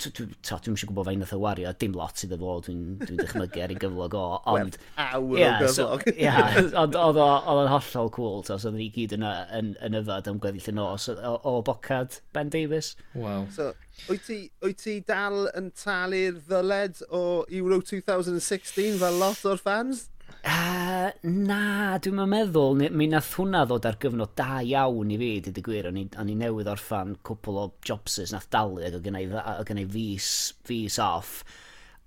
dwi'n 0.00 0.32
eisiau 0.74 0.88
gwybod 0.90 1.06
fe'n 1.08 1.20
nath 1.22 1.34
o 1.36 1.38
wario, 1.42 1.72
dim 1.78 1.94
lot 1.96 2.18
sydd 2.18 2.34
efo, 2.36 2.54
dwi'n 2.66 2.82
dwi 3.02 3.18
dychmygu 3.20 3.62
ar 3.64 3.74
ei 3.74 3.78
gyflog 3.82 4.16
o, 4.18 4.24
ond... 4.52 4.78
Awr 5.04 5.38
yeah, 5.38 5.60
o 5.60 5.66
gyflog. 5.66 6.04
So, 6.06 6.14
yeah, 6.16 6.58
ond 6.82 6.96
oedd 6.98 7.20
o'n 7.22 7.70
hollol 7.70 8.12
cool, 8.16 8.40
so 8.46 8.56
oedd 8.56 8.78
ni 8.78 8.88
gyd 8.94 9.16
yna 9.18 9.32
yn, 9.58 9.72
yn 9.84 9.98
yfad 10.00 10.30
am 10.32 10.40
gweddill 10.42 10.72
y 10.72 10.76
nos 10.78 11.08
o, 11.12 11.36
o 11.48 11.56
bocad 11.66 12.20
Ben 12.36 12.52
Davies. 12.52 12.94
Wow. 13.14 13.46
So, 13.54 13.72
wyt 14.08 14.26
ti, 14.28 14.40
wyt 14.64 14.82
ti 14.82 14.98
dal 15.06 15.46
yn 15.58 15.70
talu'r 15.78 16.40
ddyled 16.48 17.04
o 17.10 17.24
Euro 17.60 17.82
2016 17.92 18.98
fel 19.02 19.20
lot 19.22 19.46
o'r 19.48 19.62
fans? 19.62 20.08
Ah, 20.42 20.81
Uh, 21.02 21.10
na, 21.26 21.98
dwi'n 22.02 22.14
mynd 22.18 22.30
meddwl, 22.30 22.82
mi 22.94 23.08
nath 23.10 23.32
hwnna 23.38 23.64
ddod 23.66 23.86
ar 23.88 23.98
gyfnod 24.02 24.34
da 24.38 24.60
iawn 24.62 25.10
i 25.14 25.18
fi, 25.18 25.30
dyd 25.46 25.58
y 25.58 25.64
gwir, 25.66 25.88
o'n 25.90 26.30
i 26.30 26.38
newydd 26.38 26.70
orffan 26.70 27.16
cwpl 27.26 27.60
o 27.62 27.66
jobsys 27.86 28.34
nath 28.34 28.50
dalu 28.52 28.84
ac 28.86 28.98
o 28.98 29.02
gennau 29.02 29.88
fus, 29.94 30.32
fus 30.68 30.98
off, 31.02 31.40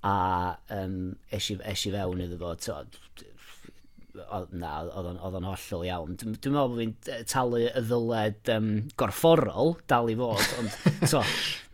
a 0.05 0.15
um, 0.77 1.15
eisi, 1.34 1.58
eisi 1.65 1.91
fewn 1.95 2.23
iddo 2.27 2.38
fo, 2.39 2.53
to, 2.62 2.77
o, 4.23 4.41
na, 4.55 4.71
oedd 4.86 5.38
o'n 5.39 5.47
hollol 5.49 5.86
iawn. 5.89 6.15
Dwi'n 6.21 6.38
dwi 6.38 6.53
meddwl 6.53 6.71
bod 6.71 6.81
fi'n 6.84 7.25
talu 7.31 7.62
y 7.65 7.86
ddyled 7.89 8.51
um, 8.55 8.71
gorfforol, 9.01 9.75
dal 9.91 10.12
i 10.13 10.17
fod, 10.19 10.45
ond 10.62 11.10
so, 11.12 11.23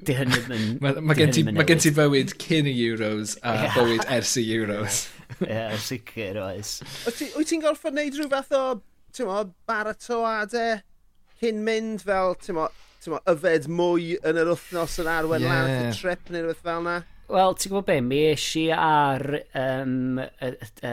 di 0.01 0.15
hynny'n 0.17 0.47
mynd... 0.49 0.81
Mae 0.81 1.03
ma 1.05 1.17
gen, 1.17 1.33
ti, 1.35 1.45
ma 1.45 1.67
bywyd 1.67 2.33
cyn 2.41 2.69
y 2.71 2.77
Euros 2.87 3.37
a 3.43 3.57
yeah. 3.59 3.75
bywyd 3.77 4.07
ers 4.17 4.37
y 4.41 4.47
Euros. 4.55 5.03
Ie, 5.41 5.49
yeah, 5.49 5.75
sicr 5.79 6.39
oes. 6.43 6.77
Wyt 7.07 7.49
ti'n 7.49 7.63
gorfod 7.63 7.95
wneud 7.95 8.17
rhyw 8.19 8.31
fath 8.31 8.55
o 8.57 8.63
mo, 9.27 9.41
baratoadau 9.69 10.79
cyn 11.41 11.63
mynd 11.65 12.05
fel 12.05 12.35
mo, 12.55 12.69
yfed 13.31 13.67
mwy 13.71 14.15
yn 14.27 14.39
yr 14.41 14.51
wythnos 14.53 14.99
yn 15.01 15.09
arwen 15.09 15.43
yeah. 15.43 15.63
lan 15.65 15.89
y 15.89 15.95
trip 15.97 16.29
neu 16.29 16.45
rhywbeth 16.45 16.65
fel 16.67 16.83
yna? 16.83 16.99
Wel, 17.31 17.53
ti'n 17.55 17.71
gwybod 17.71 17.85
be, 17.87 17.93
mi 18.03 18.17
eisi 18.27 18.65
ar 18.75 19.23
um, 19.55 20.17
y, 20.19 20.47
y, 20.83 20.89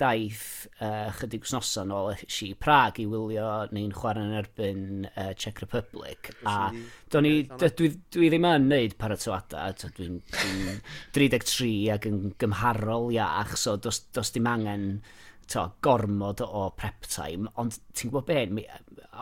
daith 0.00 0.64
uh, 0.82 1.12
chydig 1.20 1.44
wsnosan 1.46 1.92
ôl 1.94 2.08
eisi 2.16 2.48
Prag 2.58 2.98
i 2.98 3.04
wylio 3.06 3.46
neu'n 3.70 3.92
chwarae 3.94 4.24
yn 4.26 4.34
erbyn 4.40 4.80
uh, 5.12 5.28
Czech 5.38 5.62
Republic. 5.62 6.32
A 6.50 6.72
do'n 7.14 7.28
i, 7.30 7.32
dwi, 7.46 7.92
dwi 8.16 8.30
ddim 8.32 8.48
yn 8.48 8.66
neud 8.72 8.96
paratoada, 8.98 9.68
dwi'n 9.84 10.18
dwi 10.32 10.74
33 11.14 11.70
ac 11.94 12.10
yn 12.10 12.18
gymharol 12.42 13.12
iach, 13.14 13.54
so 13.60 13.76
dos, 13.78 14.02
dos 14.10 14.34
dim 14.34 14.50
angen 14.50 14.88
to, 15.46 15.68
gormod 15.86 16.42
o 16.42 16.66
prep 16.74 17.06
time. 17.06 17.52
Ond 17.54 17.78
ti'n 17.94 18.10
gwybod 18.10 18.26
be, 18.26 18.66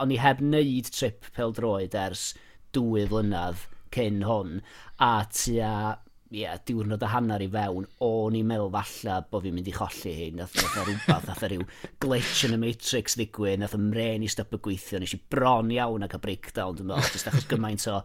o'n 0.00 0.16
i 0.16 0.22
heb 0.24 0.40
wneud 0.40 0.88
trip 0.88 1.28
pel 1.36 1.52
droed 1.60 2.00
ers 2.06 2.30
dwy 2.72 3.04
flynydd 3.12 3.68
cyn 3.92 4.24
hwn, 4.24 4.58
a 5.04 5.12
tua 5.28 5.76
yeah, 6.36 6.58
diwrnod 6.68 7.00
a 7.00 7.08
hanner 7.08 7.40
i 7.40 7.46
fewn, 7.48 7.86
o'n 8.04 8.34
i'n 8.36 8.48
meddwl 8.48 8.68
falle 8.74 9.14
bod 9.30 9.44
fi'n 9.46 9.54
mynd 9.56 9.70
i 9.70 9.72
cholli 9.72 10.12
hi, 10.12 10.26
nath 10.36 10.56
o 10.60 10.82
rhywbeth, 10.84 11.28
nath 11.30 11.40
e 11.40 11.46
o 11.46 11.48
rhyw 11.48 11.64
e 11.64 11.90
glitch 12.02 12.42
yn 12.48 12.56
y 12.56 12.58
Matrix 12.60 13.16
ddigwyd, 13.16 13.62
nath 13.62 13.76
o 13.76 13.80
mren 13.80 14.26
i 14.26 14.28
stop 14.30 14.52
y 14.52 14.60
gweithio, 14.66 15.00
nes 15.00 15.14
i 15.16 15.20
bron 15.32 15.72
iawn 15.72 16.04
ac 16.04 16.18
a 16.18 16.20
breakdown, 16.20 16.76
dwi'n 16.76 16.90
meddwl, 16.90 17.08
jyst 17.14 17.30
achos 17.30 17.48
gymaint 17.48 17.88
o, 17.88 17.96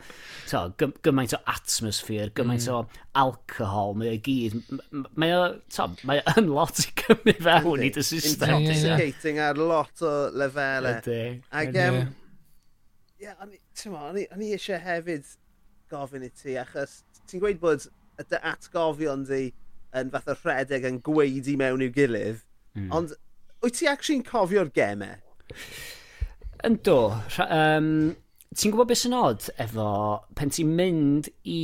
to, 0.48 0.64
gymaint 1.04 1.36
o 1.36 1.42
atmosphere, 1.56 2.32
gymaint 2.40 2.70
mm. 2.70 2.80
o 2.80 3.04
alcohol, 3.26 3.96
mae 4.00 4.16
o 4.16 4.24
gyd, 4.30 4.58
mae 5.20 5.36
o, 5.36 5.44
to, 5.76 5.92
mae 6.08 6.24
o 6.24 6.38
yn 6.40 6.52
lot 6.56 6.84
i 6.86 6.90
gymryd 7.04 7.46
fewn 7.50 7.84
i 7.84 7.92
dy 7.92 8.08
system. 8.14 8.58
Intoxicating 8.62 9.44
ar 9.44 9.60
lot 9.60 10.08
o 10.08 10.18
lefelau. 10.32 11.02
Ydy. 11.04 11.22
Ac, 11.52 11.80
um, 11.84 12.04
yeah, 13.20 13.36
o'n 13.44 14.24
i 14.24 14.54
eisiau 14.56 14.80
hefyd 14.80 15.36
gofyn 15.92 16.24
i 16.24 16.32
ti, 16.32 16.56
achos 16.62 17.02
ti'n 17.28 17.44
gweud 17.44 17.60
bod 17.60 17.92
y 18.22 18.28
dy 18.30 18.40
atgofion 18.54 19.26
di 19.28 19.44
yn 19.98 20.12
fath 20.14 20.32
o 20.32 20.38
rhedeg 20.38 20.88
yn 20.88 21.02
gweud 21.06 21.50
i 21.52 21.58
mewn 21.60 21.84
i'w 21.86 21.94
gilydd. 21.96 22.42
Mm. 22.78 22.90
Ond 22.96 23.14
wyt 23.62 23.78
ti 23.78 23.90
actually'n 23.92 24.26
cofio'r 24.28 24.72
gemau? 24.76 25.20
Yn 26.68 26.78
do. 26.86 26.98
Um, 27.44 27.92
ti'n 28.54 28.74
gwybod 28.74 28.92
beth 28.92 29.04
sy'n 29.04 29.18
odd 29.18 29.48
efo 29.62 29.92
pen 30.38 30.54
ti'n 30.54 30.76
mynd 30.78 31.32
i 31.50 31.62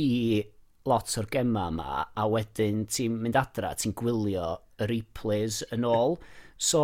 lot 0.88 1.12
o'r 1.20 1.28
gemau 1.32 1.72
yma 1.72 2.02
a 2.16 2.26
wedyn 2.32 2.86
ti'n 2.90 3.20
mynd 3.22 3.38
adra, 3.38 3.74
ti'n 3.76 3.96
gwylio 3.98 4.56
y 4.80 4.88
replays 4.90 5.62
yn 5.74 5.86
ôl. 5.88 6.18
So, 6.58 6.82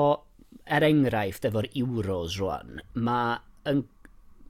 er 0.64 0.86
enghraifft 0.86 1.48
efo'r 1.48 1.70
Euros 1.76 2.38
rwan, 2.40 2.78
mae 2.94 3.40
yn 3.68 3.82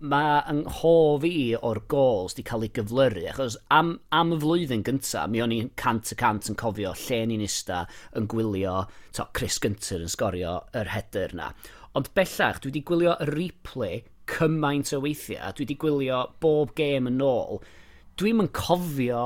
mae 0.01 0.41
yng 0.51 0.65
nghof 0.67 1.25
i 1.29 1.55
o'r 1.55 1.81
gols 1.91 2.35
di 2.37 2.45
cael 2.47 2.67
ei 2.67 2.73
gyflyru, 2.75 3.25
achos 3.31 3.57
am, 3.73 3.95
am 4.13 4.35
y 4.35 4.41
flwyddyn 4.43 4.85
gyntaf, 4.87 5.31
mi 5.31 5.43
o'n 5.45 5.55
i'n 5.55 5.71
cant 5.81 6.13
y 6.13 6.19
cant 6.21 6.51
yn 6.51 6.59
cofio 6.61 6.93
lle 7.05 7.21
ni'n 7.31 7.45
ista 7.45 7.85
yn 8.19 8.29
gwylio 8.31 8.83
to, 9.15 9.29
Chris 9.37 9.61
Gynter 9.63 10.05
yn 10.05 10.13
sgorio 10.13 10.59
yr 10.77 10.93
header 10.93 11.37
na. 11.39 11.53
Ond 11.95 12.11
bellach, 12.19 12.61
dwi 12.61 12.73
wedi 12.73 12.85
gwylio 12.91 13.15
y 13.23 13.31
replay 13.31 14.03
cymaint 14.31 14.93
o 14.97 15.01
weithiau, 15.05 15.55
dwi 15.55 15.65
wedi 15.65 15.79
gwylio 15.81 16.21
bob 16.43 16.75
gêm 16.79 17.09
yn 17.11 17.23
ôl. 17.25 17.63
Dwi'm 18.19 18.43
yn 18.45 18.53
cofio 18.57 19.25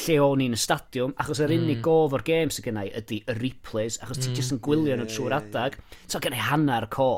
lle 0.00 0.18
o'n 0.22 0.44
i'n 0.44 0.54
y 0.54 0.60
stadiwm, 0.60 1.16
achos 1.20 1.40
yr 1.42 1.52
mm. 1.56 1.80
gof 1.84 2.14
o'r 2.16 2.24
gêm 2.26 2.52
sy'n 2.54 2.68
gennau 2.68 2.92
ydy 3.00 3.22
y 3.26 3.34
replays, 3.40 3.98
achos 4.00 4.20
mm. 4.20 4.26
ti'n 4.26 4.38
jyst 4.38 4.54
yn 4.54 4.62
gwylio 4.64 4.96
nhw 4.96 5.08
trwy'r 5.10 5.36
adag. 5.40 5.80
So 6.06 6.22
gennau 6.22 6.46
hanner 6.46 6.86
co, 6.94 7.10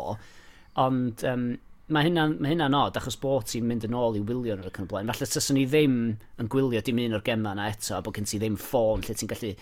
ond 0.81 1.25
um, 1.29 1.53
mae 1.93 2.09
hynna'n 2.09 2.39
ma 2.43 2.51
hynna 2.51 2.69
od, 2.79 2.97
achos 2.99 3.19
bod 3.21 3.47
ti'n 3.51 3.67
mynd 3.69 3.87
yn 3.89 3.97
ôl 3.99 4.19
i 4.19 4.25
wylio 4.25 4.57
nhw 4.57 4.71
ac 4.71 4.81
yn 4.83 4.89
blaen. 4.91 5.13
Falle 5.13 5.29
tyswn 5.29 5.59
ni 5.59 5.65
ddim 5.69 5.97
yn 6.41 6.51
gwylio 6.53 6.83
dim 6.85 7.01
un 7.03 7.17
o'r 7.19 7.25
gemau 7.27 7.59
na 7.59 7.69
eto, 7.73 8.01
bod 8.05 8.17
gen 8.17 8.29
ti 8.29 8.41
ddim 8.41 8.59
ffôn 8.61 9.05
lle 9.07 9.17
ti'n 9.19 9.31
gallu 9.33 9.53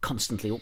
constantly 0.00 0.52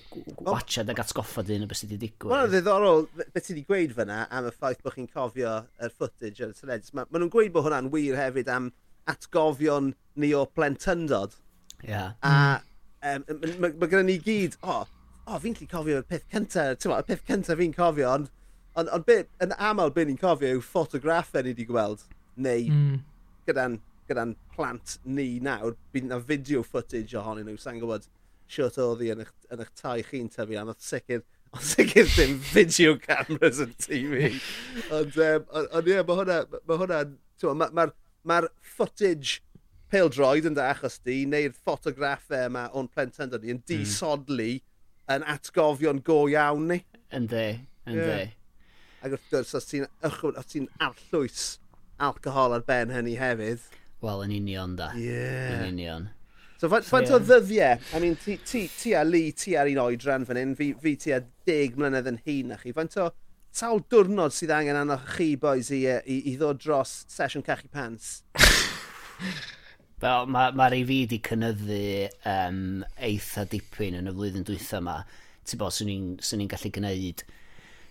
watchad 0.41 0.91
ag 0.91 1.01
atgoffa 1.03 1.45
dyn 1.45 1.67
o 1.67 1.69
beth 1.69 1.83
sydd 1.83 1.93
wedi 1.93 2.09
digwydd. 2.09 2.33
Mae'n 2.33 2.53
ddiddorol 2.53 3.05
beth 3.21 3.45
ti 3.45 3.53
wedi 3.53 3.67
gweud 3.69 3.95
fyna 3.99 4.23
am 4.33 4.49
y 4.49 4.53
ffaith 4.55 4.81
bod 4.85 4.97
chi'n 4.97 5.11
cofio 5.13 5.57
yr 5.83 5.93
footage 5.93 6.45
ar 6.45 6.55
y 6.55 6.59
teledu. 6.61 6.95
Mae 6.97 7.11
ma 7.11 7.21
nhw'n 7.21 7.33
gweud 7.35 7.53
bod 7.55 7.67
hwnna'n 7.67 7.91
wir 7.93 8.17
hefyd 8.21 8.53
am 8.53 8.71
atgofion 9.11 9.93
ni 10.17 10.33
o 10.35 10.47
plentyndod. 10.57 11.37
Yeah. 11.85 12.17
A 12.25 12.63
um, 13.03 13.27
mae 13.29 13.59
ma, 13.61 13.73
ma 13.77 13.91
gyda 13.91 14.07
ni 14.07 14.17
gyd, 14.25 14.57
o, 14.63 14.81
oh, 14.81 14.97
oh, 15.27 15.41
fi'n 15.43 15.59
cofio'r 15.61 16.07
peth 16.09 16.27
cyntaf, 16.33 16.81
y 16.81 17.03
peth 17.11 17.29
cyntaf 17.29 17.61
fi'n 17.61 17.77
cofio, 17.77 18.15
ond 18.17 18.33
Ond 18.77 18.91
on 18.93 19.05
bit, 19.09 19.31
yn 19.41 19.55
aml 19.57 19.93
beth 19.97 20.09
ni'n 20.11 20.21
cofio 20.21 20.57
yw 20.57 20.65
ffotograffau 20.65 21.45
ni 21.45 21.55
wedi 21.55 21.65
gweld, 21.69 22.03
neu 22.37 22.67
mm. 22.69 22.99
gyda'n 23.49 23.79
gyda 24.07 24.27
plant 24.55 24.99
ni 25.05 25.41
nawr, 25.43 25.77
bydd 25.95 26.11
na 26.11 26.19
fideo 26.23 26.63
footage 26.67 27.17
ohonyn 27.19 27.49
nhw, 27.49 27.57
sa'n 27.61 27.81
gwybod 27.81 28.07
siwt 28.53 28.79
oedd 28.83 29.03
hi 29.03 29.11
yn 29.15 29.25
eich, 29.25 29.33
yn 29.53 29.65
eich 29.65 29.73
tai 29.81 29.97
chi'n 30.07 30.29
tyfu, 30.33 30.59
ond 30.61 30.75
oedd 30.75 30.85
sicr, 30.87 31.25
ond 31.57 31.67
sicr 31.67 32.07
ddim 32.13 32.37
video 32.53 32.95
cameras 33.03 33.63
yn 33.65 33.75
TV. 33.83 34.29
ond, 34.91 35.17
um, 35.17 35.49
on, 35.51 35.69
ond 35.73 35.91
ie, 35.91 35.97
yeah, 35.97 36.07
mae 36.07 36.21
hwnna, 36.21 36.39
mae 36.69 36.81
hwnna, 36.83 37.03
mae'r 37.43 37.59
ma, 37.59 37.71
ma, 37.81 37.89
ma 38.29 38.41
footage 38.77 39.41
pêl 39.93 40.11
droed 40.13 40.47
yn 40.49 40.57
da 40.59 40.71
achos 40.73 41.01
di, 41.07 41.23
neu'r 41.31 41.55
ffotograffau 41.57 42.51
yma 42.51 42.69
o'n 42.77 42.91
plentyndod 42.93 43.45
ni 43.45 43.55
yn 43.55 43.63
hmm. 43.63 43.69
disodlu 43.71 44.51
mm. 44.59 44.65
yn 45.17 45.29
atgofion 45.35 46.03
go 46.07 46.25
iawn 46.31 46.67
ni. 46.73 46.83
Yn 47.15 47.31
de, 47.31 47.47
yn 47.87 48.03
yeah. 48.03 48.35
Ac 49.05 49.13
wrth 49.13 49.31
gwrs, 49.31 49.55
os 49.59 49.69
ti'n 49.69 49.87
ychwyd, 50.07 50.39
os 50.41 50.49
ti'n 50.53 50.69
arllwys 50.83 51.47
alcohol 52.03 52.55
ar 52.57 52.65
ben 52.67 52.93
hynny 52.95 53.17
hefyd. 53.21 53.65
Wel, 54.05 54.23
yn 54.27 54.35
union 54.37 54.77
da. 54.79 54.91
Yeah. 55.01 55.57
Yn 55.57 55.75
union. 55.75 56.09
So, 56.57 56.71
faint 56.73 56.87
fa 56.89 57.03
so, 57.05 57.05
yeah. 57.05 57.17
o 57.17 57.21
ddyddiau? 57.21 57.81
I 57.97 58.01
mean, 58.01 58.17
ti, 58.17 58.39
ti, 58.39 58.65
ti 58.73 58.95
a 58.97 59.05
Lee, 59.05 59.33
ti 59.37 59.57
ar 59.61 59.69
un 59.69 59.83
oedran 59.83 60.25
fan 60.29 60.41
hyn, 60.41 60.55
fi, 60.57 60.71
fi 60.81 60.95
ti 61.01 61.13
a 61.13 61.21
deg 61.49 61.77
mlynedd 61.77 62.09
yn 62.13 62.21
hun 62.25 62.53
na 62.53 62.61
chi. 62.61 62.73
Faint 62.77 62.97
o 63.03 63.11
sawl 63.57 63.83
diwrnod 63.93 64.35
sydd 64.37 64.55
angen 64.57 64.81
anoch 64.81 65.05
chi, 65.17 65.35
boys, 65.41 65.71
i, 65.73 65.83
i, 65.85 66.19
i 66.33 66.37
ddod 66.41 66.63
dros 66.65 66.99
sesiwn 67.13 67.45
cachu 67.45 67.69
pants? 67.73 68.23
Wel, 70.03 70.27
mae'r 70.29 70.53
ma, 70.53 70.65
ma 70.65 70.69
fi 70.73 70.83
wedi 70.85 71.21
cynnyddu 71.25 71.83
um, 72.29 72.83
eitha 73.01 73.47
dipyn 73.49 73.97
yn 74.01 74.11
y 74.11 74.17
flwyddyn 74.17 74.45
dwytha 74.49 74.81
yma. 74.83 74.99
Ti'n 75.47 75.61
bod, 75.61 75.73
swn 75.77 76.43
i'n 76.43 76.51
gallu 76.53 76.73
gwneud 76.75 77.25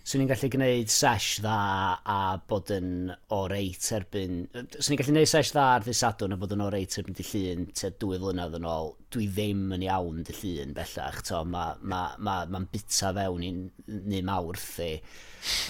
swn 0.06 0.22
i'n 0.22 0.28
gallu 0.30 0.48
gwneud 0.54 0.90
sesh 0.92 1.40
dda 1.42 1.58
a 2.06 2.18
bod 2.46 2.68
yn 2.70 2.90
o 3.34 3.40
reit 3.50 3.88
erbyn... 3.96 4.44
Swn 4.54 4.94
i'n 4.94 5.00
gallu 5.00 5.14
gwneud 5.16 5.30
sesh 5.30 5.50
dda 5.50 5.64
ar 5.72 5.86
ddisadwn 5.86 6.36
a 6.36 6.38
bod 6.38 6.52
yn 6.54 6.62
o 6.62 6.68
reit 6.70 6.94
erbyn 7.00 7.16
dy 7.18 7.26
llun 7.26 7.64
te 7.74 7.90
dwy 7.98 8.20
flynedd 8.22 8.54
yn 8.60 8.68
ôl. 8.70 8.92
Dwi 9.10 9.26
ddim 9.26 9.64
yn 9.74 9.86
iawn 9.88 10.20
dy 10.28 10.36
llun 10.38 10.76
bellach. 10.76 11.18
Mae'n 11.26 11.50
ma, 11.50 11.64
ma, 11.82 12.02
ma, 12.22 12.36
ma 12.54 12.60
bita 12.70 13.10
fewn 13.16 13.64
ni 14.12 14.20
mawrth 14.28 14.68
i. 14.86 14.92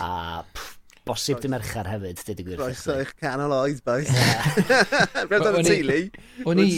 A 0.05 0.11
pff, 0.45 0.77
bosib 1.09 1.41
dim 1.41 1.57
mercher 1.57 1.89
hefyd, 1.89 2.21
dwi 2.21 2.35
wedi 2.35 2.47
gwir. 2.51 2.61
Roeso 2.61 2.99
eich 3.01 3.17
canol 3.23 3.57
oed, 3.57 3.81
boes. 3.89 4.13
Rhaid 5.31 5.49
o'n 5.49 5.63
teulu. 5.65 5.99
O'n 6.45 6.61
i 6.61 6.69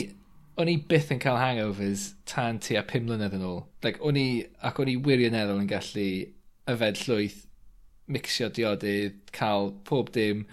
o'n 0.58 0.70
i 0.70 0.78
byth 0.90 1.10
yn 1.14 1.20
cael 1.22 1.42
hangovers 1.42 2.12
tan 2.26 2.62
tu 2.62 2.78
a 2.78 2.86
pum 2.86 3.10
mlynedd 3.10 3.34
yn 3.34 3.44
ôl. 3.50 3.60
Like, 3.82 3.98
o'n 3.98 4.18
i, 4.18 4.28
ac 4.62 4.78
o'n 4.82 4.94
i 4.94 4.96
wirioneddol 5.02 5.58
yn 5.62 5.68
gallu 5.70 6.08
yfed 6.68 7.02
llwyth 7.02 7.44
mixio 8.08 8.48
diodydd, 8.48 9.20
cael 9.36 9.72
pob 9.88 10.12
dim 10.14 10.46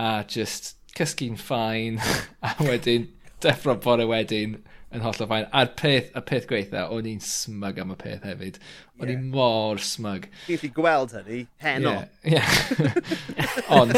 a 0.00 0.24
just 0.26 0.74
cysgu'n 0.96 1.38
ffain 1.38 2.00
a 2.46 2.54
wedyn 2.66 3.08
deffro 3.40 3.76
bore 3.80 4.06
wedyn 4.10 4.58
yn 4.90 5.04
holl 5.04 5.22
o 5.22 5.26
ffain. 5.28 5.46
A'r 5.54 5.70
peth, 5.78 6.10
y 6.18 6.22
peth 6.26 6.48
gweitha, 6.50 6.86
o'n 6.90 7.06
i'n 7.06 7.20
smug 7.22 7.78
am 7.78 7.92
y 7.94 7.98
peth 8.00 8.26
hefyd. 8.26 8.58
O'n 8.98 9.06
yeah. 9.06 9.12
i'n 9.14 9.28
mor 9.34 9.82
smug. 9.86 10.26
Chi'n 10.46 10.64
i 10.66 10.72
gweld 10.74 11.14
hynny, 11.14 11.44
heno. 11.62 11.94
Yeah. 12.26 12.56
yeah. 13.36 13.60
ond, 13.78 13.94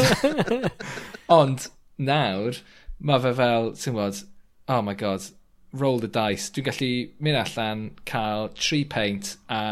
ond 1.33 1.67
nawr, 1.97 2.61
mae 3.01 3.23
fe 3.25 3.33
fel, 3.39 3.71
ti'n 3.79 3.97
bod, 3.97 4.21
oh 4.69 4.83
my 4.85 4.93
god, 4.99 5.25
roll 5.73 5.99
the 5.99 6.07
dice. 6.07 6.51
Dwi'n 6.53 6.69
gallu 6.69 6.91
mynd 7.25 7.41
allan, 7.41 7.87
cael 8.09 8.51
tri 8.53 8.83
peint 8.85 9.35
a 9.49 9.63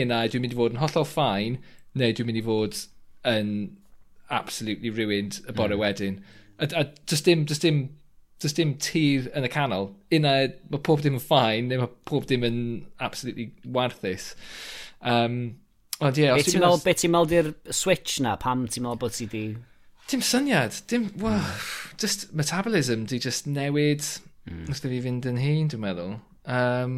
unau 0.00 0.30
dwi'n 0.30 0.46
mynd 0.46 0.56
i 0.56 0.58
fod 0.58 0.74
yn 0.76 0.80
hollol 0.80 1.08
ffain 1.08 1.60
neu 1.98 2.14
dwi'n 2.14 2.28
mynd 2.28 2.40
i 2.40 2.44
fod 2.46 2.82
yn 3.28 3.54
absolutely 4.30 4.90
ruined 4.94 5.40
y 5.46 5.54
bore 5.56 5.74
mm. 5.74 5.80
wedyn. 5.82 6.20
A, 6.60 6.68
a 6.76 6.84
just 7.06 7.24
dim, 7.24 7.46
just 7.46 7.62
dim, 7.62 7.88
just 8.40 8.56
dim 8.56 8.76
tir 8.78 9.30
yn 9.36 9.46
y 9.46 9.50
canol. 9.52 9.90
Una, 10.14 10.34
mae 10.70 10.84
pob 10.86 11.02
dim 11.04 11.18
yn 11.18 11.24
ffain, 11.24 11.70
neu 11.70 11.82
mae 11.82 11.90
pob 12.08 12.28
dim 12.30 12.46
yn 12.46 12.60
absolutely 13.02 13.50
warthus. 13.64 14.34
Um, 15.00 15.40
ond 16.00 16.20
ie, 16.20 16.28
yeah, 16.28 16.38
os 16.38 16.48
ti'n 16.48 16.62
meddwl... 16.62 16.84
Be 16.84 16.94
ti'n 16.96 17.14
meddwl 17.14 17.32
di'r 17.32 17.50
switch 17.74 18.20
na, 18.24 18.36
pam 18.40 18.66
ti'n 18.68 18.86
meddwl 18.86 19.02
bod 19.02 19.16
ti 19.16 19.28
di... 19.30 19.44
Dim 20.10 20.22
syniad, 20.26 20.80
dim, 20.90 21.10
well, 21.22 21.38
hmm. 21.38 21.96
just 22.02 22.32
metabolism 22.34 23.04
di 23.06 23.20
just 23.22 23.46
newid, 23.46 24.02
mm. 24.48 24.64
os 24.70 24.82
fi 24.82 25.02
fynd 25.04 25.28
yn 25.30 25.38
hun, 25.38 25.68
dwi'n 25.70 25.84
meddwl. 25.84 26.16
Um, 26.50 26.96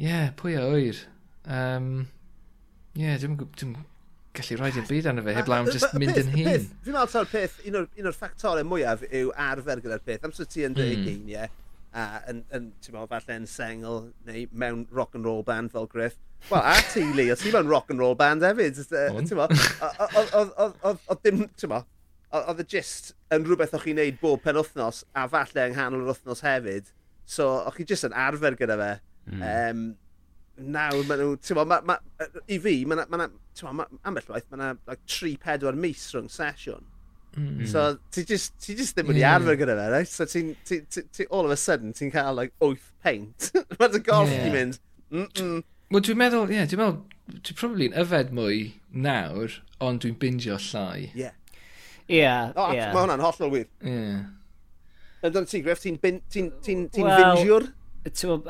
yeah, 0.00 0.32
pwy 0.38 0.56
a 0.58 0.64
oer. 0.66 0.98
Um, 1.46 2.08
yeah, 2.98 3.16
dwi'n 3.20 3.38
dwi 3.38 3.72
gallu 4.36 4.58
rhoi 4.60 4.70
i'r 4.70 4.86
byd 4.86 5.08
arno 5.10 5.24
fe, 5.26 5.34
heblaw 5.34 5.64
am 5.64 5.70
just 5.74 5.94
mynd 5.98 6.18
yn 6.20 6.30
hun. 6.30 6.66
Fi'n 6.84 6.94
meddwl 6.94 7.10
ta'r 7.10 7.28
peth, 7.30 7.58
un 7.66 7.80
o'r, 7.80 7.88
un 7.98 8.08
o'r 8.10 8.16
ffactorau 8.16 8.66
mwyaf 8.66 9.02
yw 9.08 9.32
arfer 9.48 9.82
gyda'r 9.82 10.02
peth. 10.06 10.26
Amser 10.26 10.48
ti 10.50 10.64
yn 10.66 10.76
dweud 10.76 11.00
mm. 11.00 11.06
geiniau, 11.08 11.48
a 11.90 12.04
yn, 12.30 12.42
yn 12.54 12.68
ti'n 12.78 12.94
meddwl, 12.94 13.08
falle 13.10 13.38
yn 13.40 13.48
sengl 13.50 14.02
neu 14.28 14.44
mewn 14.62 14.84
rock 14.94 15.16
and 15.18 15.26
roll 15.26 15.42
band 15.46 15.74
fel 15.74 15.88
Griff. 15.90 16.18
Wel, 16.48 16.62
a 16.62 16.76
ti, 16.92 17.02
Lee, 17.16 17.32
os 17.34 17.42
ti 17.42 17.50
mewn 17.54 17.70
rock 17.70 17.90
and 17.90 18.02
roll 18.02 18.14
band 18.18 18.46
hefyd, 18.46 18.78
ti'n 18.78 19.40
meddwl, 19.40 19.56
oedd 20.94 21.24
dim, 21.26 21.42
ti'n 21.58 21.74
meddwl, 21.74 21.88
oedd 22.30 22.62
e 22.62 22.68
y 22.68 22.70
gist 22.70 23.12
yn 23.34 23.46
rhywbeth 23.46 23.74
o'ch 23.74 23.88
chi'n 23.88 23.98
neud 23.98 24.20
bob 24.22 24.44
pen 24.44 24.60
wythnos, 24.60 25.02
a 25.18 25.26
falle 25.32 25.66
yng 25.66 25.74
nghanol 25.74 26.04
yr 26.04 26.12
wythnos 26.12 26.44
hefyd. 26.46 26.94
So, 27.26 27.50
o'ch 27.66 27.80
chi 27.80 27.88
jyst 27.90 28.06
yn 28.06 28.14
arfer 28.14 28.54
gyda 28.58 28.78
fe. 28.78 28.92
Mm. 29.30 29.42
Um, 29.50 29.82
nawr 30.60 31.04
maen 31.08 31.22
nhw, 31.24 31.34
ti'n 31.44 31.60
ma, 31.68 31.80
ma, 31.86 31.96
i 32.46 32.58
fi, 32.62 32.76
maen 32.88 33.02
ma, 33.10 33.18
ma, 33.26 33.72
ma, 33.80 33.86
ambell 34.08 34.32
waith, 34.34 34.48
maen 34.52 34.62
nhw 34.62 34.90
like, 34.90 35.02
3-4 35.08 35.76
mis 35.80 36.06
rhwng 36.14 36.30
sesiwn. 36.32 36.86
Mm. 37.36 37.66
So, 37.70 37.84
ti 38.10 38.24
just, 38.26 38.56
ti 38.58 38.74
just 38.74 38.96
ddim 38.96 39.12
wedi 39.12 39.22
yeah. 39.22 39.36
arfer 39.38 39.56
gyda 39.58 39.76
fe, 39.78 39.88
right? 39.94 40.10
So, 40.10 40.26
ti'n, 40.26 40.54
ti, 40.66 40.80
ti, 40.90 41.04
ti, 41.14 41.26
all 41.30 41.46
of 41.46 41.54
a 41.54 41.58
sudden, 41.60 41.92
ti'n 41.96 42.12
cael, 42.14 42.34
like, 42.34 42.54
8 42.60 42.88
paint. 43.04 43.50
maen 43.78 43.94
nhw'n 43.94 44.06
golf 44.06 44.32
yeah. 44.32 44.48
i 44.48 44.54
mynd, 44.54 44.80
mm-mm. 45.14 45.60
Wel, 45.90 46.04
dwi'n 46.06 46.18
meddwl, 46.20 46.50
ie, 46.50 46.58
yeah, 46.58 46.66
dwi'n 46.70 46.82
meddwl, 46.82 47.38
dwi'n 47.38 47.58
probably 47.58 47.90
yn 47.90 47.96
yfed 47.98 48.34
mwy 48.34 48.58
nawr, 49.06 49.56
ond 49.82 50.02
dwi'n 50.04 50.18
bindio 50.22 50.58
llai. 50.70 51.08
Ie. 51.10 51.24
Yeah. 51.24 51.36
Ie, 52.10 52.20
yeah, 52.20 52.52
oh, 52.58 52.70
yeah. 52.74 52.92
Mae 52.94 53.04
hwnna'n 53.04 53.22
hollol 53.22 53.54
wir. 53.54 53.70
Ie. 53.82 53.94
Yeah. 53.94 54.20
Ynddo'n 55.26 55.48
ti, 55.50 55.60
Griff, 55.64 55.82
ti'n 55.82 55.98
ti, 56.00 56.14
ti, 56.32 56.46
ti, 56.64 56.76
ti 56.94 57.02
well, 57.04 57.36
bindiwr? 57.36 57.66
Ti'n... 58.08 58.46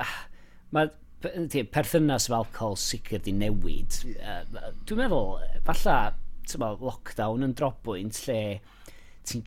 Mae 0.70 0.92
perthynas 1.20 2.28
fel 2.30 2.40
alcohol 2.40 2.76
sicr 2.80 3.20
di 3.24 3.34
newid. 3.36 4.00
Uh, 4.16 4.72
Dwi'n 4.88 5.02
meddwl, 5.04 5.40
falla, 5.68 5.96
ti'n 6.48 6.64
lockdown 6.80 7.46
yn 7.46 7.56
drobwynt 7.58 8.22
lle 8.26 8.42
ti'n 9.28 9.44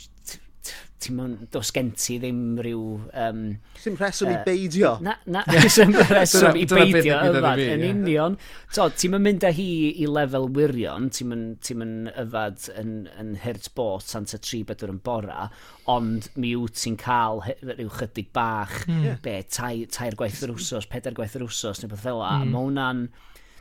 ti'n 1.04 1.17
mynd, 1.17 1.41
dos 1.52 1.71
gen 1.76 1.89
ti 1.99 2.15
ddim 2.21 2.58
rhyw... 2.63 2.84
Um, 3.19 3.41
Sim 3.80 3.97
rheswm 3.99 4.30
uh, 4.32 4.36
i 4.38 4.43
beidio. 4.45 4.93
Na, 5.04 5.15
na, 5.28 5.43
sim 5.76 5.91
rheswm 5.97 6.60
i 6.60 6.65
beidio 6.69 7.17
yfad, 7.30 7.62
yn 7.63 7.84
union. 7.89 8.38
So, 8.73 8.88
ti'n 8.89 9.13
mynd 9.15 9.28
mynd 9.28 9.47
â 9.47 9.52
hi 9.58 9.67
i 10.04 10.08
lefel 10.10 10.47
wirion, 10.56 11.10
ti'n 11.13 11.32
mynd, 11.32 11.60
ti 11.65 11.78
mynd 11.80 12.13
yfad 12.23 12.69
yn, 12.80 12.95
yn 13.19 13.36
hirt 13.43 13.69
bot 13.78 14.08
sant 14.08 14.36
y 14.36 14.39
tri 14.43 14.63
bedwr 14.67 14.93
yn 14.95 15.02
bora, 15.04 15.49
ond 15.91 16.32
mi 16.39 16.54
wyt 16.60 16.80
ti'n 16.80 16.97
cael 17.02 17.43
rhyw 17.49 17.91
chydig 17.99 18.32
bach, 18.36 18.80
mm. 18.88 19.19
be, 19.26 19.38
tair, 19.52 19.84
tair 19.91 20.17
gwaith 20.19 20.45
yr 20.47 20.56
wsos, 20.56 20.88
pedair 20.91 21.17
gwaith 21.17 21.38
yr 21.39 21.47
wsos, 21.49 21.84
neu 21.84 21.91
beth 21.91 22.08
fel 22.08 22.23
la, 22.23 22.38
mm. 22.39 22.56
mae 22.56 22.69
hwnna'n 22.69 23.06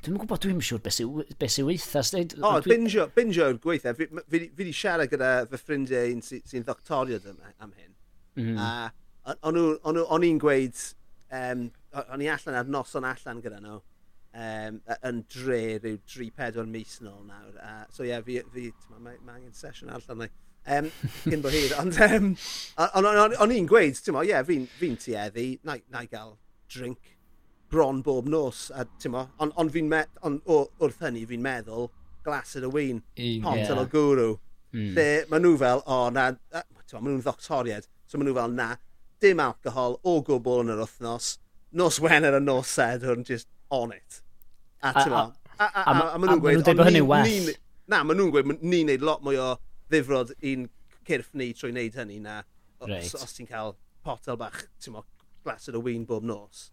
Dwi'n 0.02 0.18
gwybod, 0.18 0.40
dwi'n 0.42 0.62
siŵr 0.66 0.80
beth 0.82 0.96
sy'n 0.96 1.36
be 1.38 1.48
sy 1.52 1.62
weithas. 1.62 2.08
O, 2.16 2.48
oh, 2.48 2.56
bingio, 2.66 3.04
bingio 3.14 3.46
yw'r 3.52 3.60
gweithio. 3.62 3.92
Fi 3.94 4.08
wedi 4.32 4.72
siarad 4.74 5.12
gyda 5.12 5.30
fy 5.50 5.60
ffrindiau 5.60 6.16
sy'n 6.26 6.42
sy 6.42 6.62
ddoctoriad 6.64 7.28
am 7.30 7.70
hyn. 7.70 7.92
Mm. 8.40 8.58
A 8.58 9.36
o'n 9.46 10.26
i'n 10.26 10.40
gweud, 10.42 10.82
um, 11.38 11.68
o'n 12.02 12.24
i 12.24 12.30
allan 12.34 12.58
ar 12.58 12.74
noson 12.74 13.06
allan 13.06 13.42
gyda 13.44 13.60
nhw 13.62 13.78
um, 13.78 14.80
yn 15.06 15.22
dre 15.30 15.60
rhyw 15.76 16.00
3-4 16.16 16.66
mis 16.74 16.98
nôl 17.04 17.22
nawr. 17.28 17.54
Uh, 17.62 17.84
so 17.94 18.02
ie, 18.02 18.10
yeah, 18.10 18.26
fi, 18.26 18.40
fi 18.50 18.98
mae 18.98 19.20
ma 19.22 19.38
angen 19.38 19.54
sesiwn 19.54 19.94
allan 19.94 20.24
ni. 20.24 20.30
Um, 20.72 20.90
cyn 21.24 21.46
bo 21.46 21.50
hyd, 21.54 21.78
ond 21.78 21.96
um, 22.08 22.34
o'n 23.38 23.54
i'n 23.54 23.70
gweud, 23.70 24.02
ti'n 24.02 24.18
mo, 24.18 24.26
ie, 24.26 24.34
yeah, 24.34 24.42
fi'n 24.46 24.66
fi 24.80 24.92
tueddu, 25.06 25.48
na, 25.66 25.78
na 25.94 26.02
i 26.02 26.10
gael 26.10 26.36
drink 26.74 27.14
bron 27.72 28.02
bob 28.04 28.28
nos, 28.28 28.70
a 28.76 28.84
mo, 29.08 29.26
ond 29.40 29.52
on 29.56 29.70
fi'n 29.72 29.88
met, 29.88 30.10
on, 30.28 30.38
o, 30.44 30.66
wrth 30.82 31.00
hynny 31.06 31.24
fi'n 31.28 31.42
meddwl 31.42 31.88
glasur 32.26 32.66
y 32.68 32.70
wyn, 32.70 32.98
pont 33.42 33.62
yeah. 33.62 33.78
o 33.80 33.86
gwrw. 33.88 34.34
Mm. 34.72 34.90
Lle 34.96 35.06
maen 35.30 35.44
nhw 35.46 35.56
fel, 35.60 35.80
o 35.86 35.96
oh, 35.96 36.10
na, 36.12 36.30
timo, 36.52 37.00
maen 37.00 37.14
nhw'n 37.14 37.24
ddoctoried, 37.24 37.88
so 38.06 38.20
maen 38.20 38.28
nhw 38.28 38.36
fel 38.36 38.56
na, 38.56 38.68
dim 39.24 39.40
alcohol 39.42 39.96
o 40.04 40.18
gwbl 40.26 40.66
yn 40.66 40.74
yr 40.74 40.82
wythnos, 40.84 41.36
nos 41.80 42.00
Wener 42.04 42.36
a 42.36 42.40
nos 42.42 42.74
Sedwrn, 42.76 43.24
just 43.24 43.48
on 43.72 43.96
it. 43.96 44.20
A 44.82 44.92
a, 44.92 45.06
a, 45.08 45.22
a, 45.56 45.64
a, 45.64 45.68
a, 45.80 45.96
a 46.12 46.20
maen 46.20 46.34
nhw'n 46.34 46.44
gweud, 46.44 46.68
o, 46.68 46.88
ni, 46.92 47.36
ni, 47.48 47.56
na, 47.88 48.02
maen 48.04 48.20
nhw'n 48.20 48.34
gweud, 48.34 48.52
ni'n 48.60 48.92
neud 48.92 49.08
lot 49.08 49.24
mwy 49.24 49.40
o 49.40 49.54
ddifrod 49.88 50.34
i'n 50.40 50.68
cyrff 51.08 51.32
ni 51.38 51.52
trwy 51.56 51.72
wneud 51.72 51.96
hynny 52.02 52.20
na, 52.22 52.42
os, 52.82 52.88
right. 52.90 53.16
os 53.16 53.36
ti'n 53.36 53.48
cael 53.48 53.76
potel 54.04 54.38
bach, 54.40 54.60
ti'n 54.76 54.92
timo, 54.92 55.06
glasur 55.46 55.80
o 55.80 55.84
wyn 55.84 56.04
bob 56.08 56.28
nos 56.28 56.68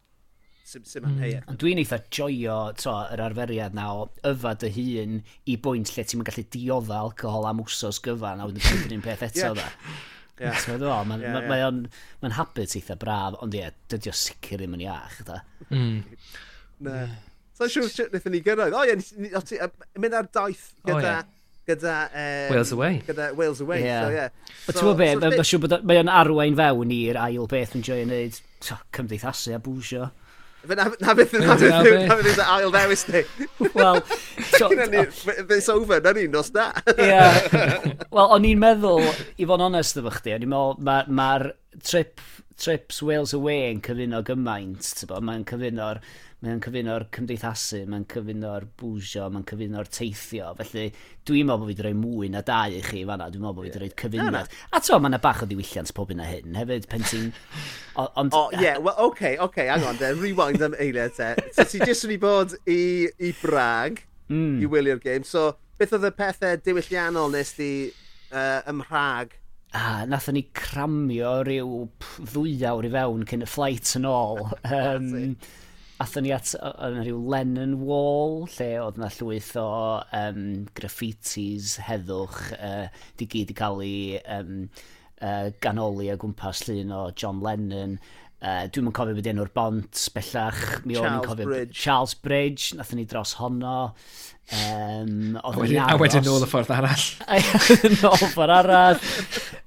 sy'n 0.69 0.86
sy 0.88 1.01
anheuaeth. 1.01 1.47
Mm. 1.47 1.58
Dwi'n 1.62 1.82
eitha 1.82 1.99
joio 2.13 2.58
to, 2.79 2.93
yr 3.15 3.23
arferiad 3.25 3.75
na 3.77 3.88
o 3.95 4.05
yfad 4.29 4.65
y 4.67 4.71
hun 4.75 5.17
i 5.49 5.58
bwynt 5.63 5.93
lle 5.95 6.05
ti'n 6.05 6.25
gallu 6.27 6.45
diodda 6.55 6.99
alcohol 7.05 7.49
am 7.49 7.63
wsos 7.65 8.01
gyfan 8.05 8.43
a 8.43 8.49
wedyn 8.49 8.84
ti'n 8.84 8.99
un 8.99 9.05
peth 9.05 9.25
eto 9.29 9.41
yeah. 9.41 9.58
da. 9.58 9.95
Yeah. 10.39 10.60
Mae'n 10.69 11.19
yeah, 11.19 11.41
yeah. 11.43 11.71
ma, 11.71 11.71
ma 12.23 12.29
habit 12.38 12.77
eitha 12.79 12.95
braf, 12.99 13.41
ond 13.43 13.58
ie, 13.58 13.65
dydy 13.91 14.12
o 14.12 14.15
sicr 14.15 14.62
ddim 14.62 14.77
yn 14.77 14.86
iach. 14.86 15.17
Da. 15.27 15.41
Mm. 15.73 15.97
Ne. 16.88 17.01
So, 17.58 17.67
siw, 17.67 17.89
wnaethon 17.89 18.32
ni 18.32 18.39
gyrraedd. 18.45 18.77
O 18.77 18.86
ie, 18.88 19.67
mynd 19.99 20.15
ar 20.15 20.32
daith 20.32 20.69
gyda 20.88 21.17
gyda... 21.69 21.95
Um, 22.13 22.55
Wales 22.55 22.71
Away. 22.71 23.01
Gyda 23.08 23.36
Wales 23.36 23.62
Away, 23.62 23.84
yeah. 23.84 24.01
so 24.05 24.10
yeah. 24.10 24.29
But 24.65 24.75
so, 24.75 24.93
ti'n 24.95 25.19
be, 25.36 25.43
so, 25.43 25.82
mae 25.84 25.99
o'n 26.01 26.12
arwain 26.12 26.58
fewn 26.58 26.93
i'r 26.95 27.19
ail 27.21 27.49
beth 27.51 27.75
yn 27.77 27.86
joio'n 27.86 28.10
neud 28.13 28.39
cymdeithasu 28.95 29.55
a 29.58 29.62
bwsio. 29.63 30.10
Fe 30.60 30.76
na, 30.76 30.89
na 31.00 31.13
beth 31.15 31.36
yn 31.38 31.45
beth 31.48 32.36
na 32.36 32.48
ail 32.58 32.74
ddewis 32.74 33.06
ni. 33.08 33.22
Wel, 33.78 34.02
so... 34.52 34.67
This 35.48 35.69
over, 35.72 36.02
na 36.04 36.12
ni'n 36.15 36.34
nos 36.36 36.52
da. 36.56 36.69
Ie. 36.95 37.22
Wel, 38.15 38.26
o'n 38.26 38.48
i'n 38.50 38.60
meddwl, 38.60 39.08
i 39.39 39.48
fod 39.48 39.62
yn 39.62 39.69
onest 39.69 40.02
efo 40.02 40.12
chdi, 40.17 40.36
o'n 40.36 40.43
i'n 40.43 40.52
meddwl, 40.52 40.84
mae'r 40.84 41.10
ma 41.15 41.30
trip 41.86 42.19
trips 42.60 43.02
Wales 43.06 43.34
away 43.36 43.69
yn 43.74 43.84
cyfuno 43.86 44.19
gymaint, 44.28 44.91
mae'n 45.10 45.45
cyfuno'r 45.50 46.02
mae'n 46.39 46.62
cyfuno'r 46.63 47.04
cymdeithasu, 47.12 47.82
mae'n 47.91 48.06
cyfuno'r 48.12 48.65
bwsio, 48.80 49.26
mae'n 49.34 49.43
cyfuno'r 49.50 49.89
teithio. 49.91 50.54
Felly, 50.56 50.86
dwi'n 51.28 51.50
meddwl 51.50 51.65
bod 51.65 51.67
fi 51.67 51.74
wedi 51.74 51.86
rhoi 51.86 51.98
mwy 52.00 52.30
na 52.32 52.41
dau 52.48 52.72
i 52.72 52.80
chi 52.86 53.02
fanna, 53.08 53.28
dwi'n 53.28 53.43
meddwl 53.43 53.58
bod 53.58 53.65
fi 53.65 53.72
wedi 53.72 53.82
rhoi 53.82 53.89
cyfuniad. 54.00 54.32
Na, 54.32 54.43
na. 54.45 54.69
A 54.72 54.80
to, 54.86 55.00
mae'n 55.04 55.17
bach 55.24 55.43
o 55.43 55.50
ddiwylliant 55.50 55.91
pob 55.98 56.13
yna 56.15 56.28
hyn, 56.30 56.56
hefyd, 56.62 56.88
pen 56.91 57.04
ti'n... 57.10 57.28
Ond... 58.00 58.32
O, 58.32 58.45
ie, 58.56 58.72
well, 58.78 58.95
oce, 58.95 59.10
okay, 59.10 59.34
oce, 59.36 59.50
okay, 59.50 59.67
hang 59.67 59.84
on, 59.89 60.00
then, 60.00 60.15
rewind 60.24 60.63
am 60.63 60.78
eiliau 60.80 61.12
te. 61.12 61.34
So, 61.58 61.67
ti 61.67 61.84
jyst 61.84 62.08
wedi 62.08 62.22
bod 62.24 62.56
i, 62.63 62.80
i 63.19 63.34
Brag, 63.41 64.06
mm. 64.32 64.62
i 64.63 64.72
wylio'r 64.72 65.04
game, 65.04 65.28
so, 65.28 65.50
beth 65.80 65.98
oedd 65.98 66.08
y 66.08 66.15
pethau 66.15 66.63
diwylliannol 66.63 67.36
nes 67.36 67.52
di 67.60 67.74
uh, 68.32 68.62
ymrhag 68.72 69.36
a 69.77 70.05
nathon 70.10 70.38
ni 70.38 70.43
cramio 70.55 71.39
rhyw 71.45 71.88
ddwy 72.19 72.58
awr 72.65 72.88
i 72.88 72.93
fewn 72.93 73.25
cyn 73.29 73.45
y 73.45 73.49
flight 73.49 73.95
yn 73.99 74.10
ôl. 74.10 74.45
Um, 74.79 75.36
Athon 75.99 76.23
ni 76.23 76.29
at 76.32 76.53
yn 76.55 77.01
rhyw 77.01 77.17
Lennon 77.27 77.73
Wall, 77.84 78.45
lle 78.53 78.67
oedd 78.79 78.99
yna 79.01 79.10
llwyth 79.12 79.49
o 79.60 79.65
um, 80.15 80.45
graffitis 80.77 81.73
heddwch, 81.84 82.38
uh, 82.55 82.86
di 83.19 83.27
gyd 83.27 83.51
i 83.51 83.55
cael 83.58 83.84
ei 83.84 84.21
um, 84.38 84.53
uh, 85.19 85.49
ganoli 85.60 86.08
a 86.08 86.15
gwmpas 86.21 86.63
llun 86.69 86.95
o 86.95 87.01
John 87.12 87.43
Lennon. 87.43 87.97
Uh, 88.39 88.69
Dwi'n 88.71 88.88
yn 88.88 88.95
cofio 88.95 89.17
bod 89.17 89.25
enw'r 89.28 89.49
bont, 89.52 90.02
bellach. 90.15 90.60
Mi 90.88 90.95
Charles 90.95 91.25
cofio, 91.28 91.47
Bridge. 91.49 91.75
Charles 91.75 92.13
Bridge, 92.15 92.78
nathon 92.80 93.02
ni 93.02 93.04
dros 93.10 93.34
honno. 93.41 93.80
Um, 94.49 95.36
a 95.43 95.52
wedyn, 95.54 95.82
a 95.84 95.97
wedyn 95.99 96.23
nôl 96.25 96.45
y 96.45 96.47
ffordd 96.49 96.71
arall. 96.73 97.04
nôl 97.99 98.15
y 98.15 98.30
ffordd 98.32 98.54
arall. 98.56 99.02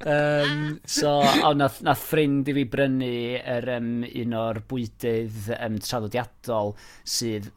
um, 0.08 0.62
so, 0.88 1.12
o, 1.20 1.52
nath, 1.58 1.82
nath 1.85 2.06
ffrind 2.08 2.48
i 2.48 2.56
fi 2.56 2.64
brynu 2.72 3.12
er, 3.38 3.68
um, 3.76 3.92
un 4.08 4.35
o'r 4.40 4.62
bwydydd 4.72 5.52
um, 5.58 5.76
traddodiadol 5.85 6.72
sydd 7.04 7.52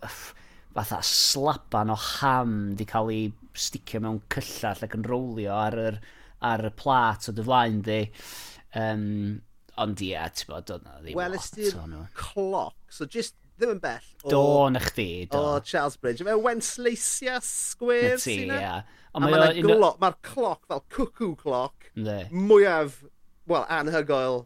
fatha 0.76 1.00
slaban 1.08 1.96
o 1.96 1.98
ham 2.20 2.76
di 2.76 2.84
cael 2.92 3.14
ei 3.16 3.32
sticio 3.56 4.04
mewn 4.04 4.20
cyllall 4.36 4.84
ac 4.84 5.00
yn 5.00 5.08
rowlio 5.08 5.56
ar 5.56 5.80
yr, 5.88 6.04
ar 6.44 6.68
y 6.68 6.76
plat 6.76 7.32
o 7.32 7.34
dy 7.40 7.48
flaen 7.48 7.80
di. 7.88 8.02
Um, 8.76 9.06
ond 9.82 10.04
ie, 10.04 10.12
yeah, 10.14 10.30
ti'n 10.32 10.52
bod, 10.52 10.72
oedd 10.76 10.86
na 10.86 11.00
ddim 11.02 11.18
Wel, 11.20 11.36
ysdi'r 11.40 11.80
cloc, 12.18 12.78
so 12.92 13.08
just 13.10 13.36
ddim 13.60 13.76
yn 13.76 13.82
bell. 13.84 14.08
O, 14.24 14.32
Dawn 14.34 14.80
eich 14.80 14.92
di, 14.98 15.10
do. 15.32 15.40
O 15.40 15.60
Charles 15.64 15.98
Bridge. 16.00 16.26
Mae 16.28 16.40
Wensleisia 16.40 17.40
Square, 17.44 18.18
sy'n 18.24 18.50
ie. 18.50 18.60
Yeah. 18.60 18.84
Mae'r 19.16 19.38
mae 19.40 19.64
glo... 19.64 19.94
ma 20.02 20.12
cloc 20.26 20.66
fel 20.68 20.84
cwcw 20.92 21.32
cloc 21.40 21.86
mwyaf, 22.36 23.00
wel, 23.48 23.64
anhygoel 23.72 24.44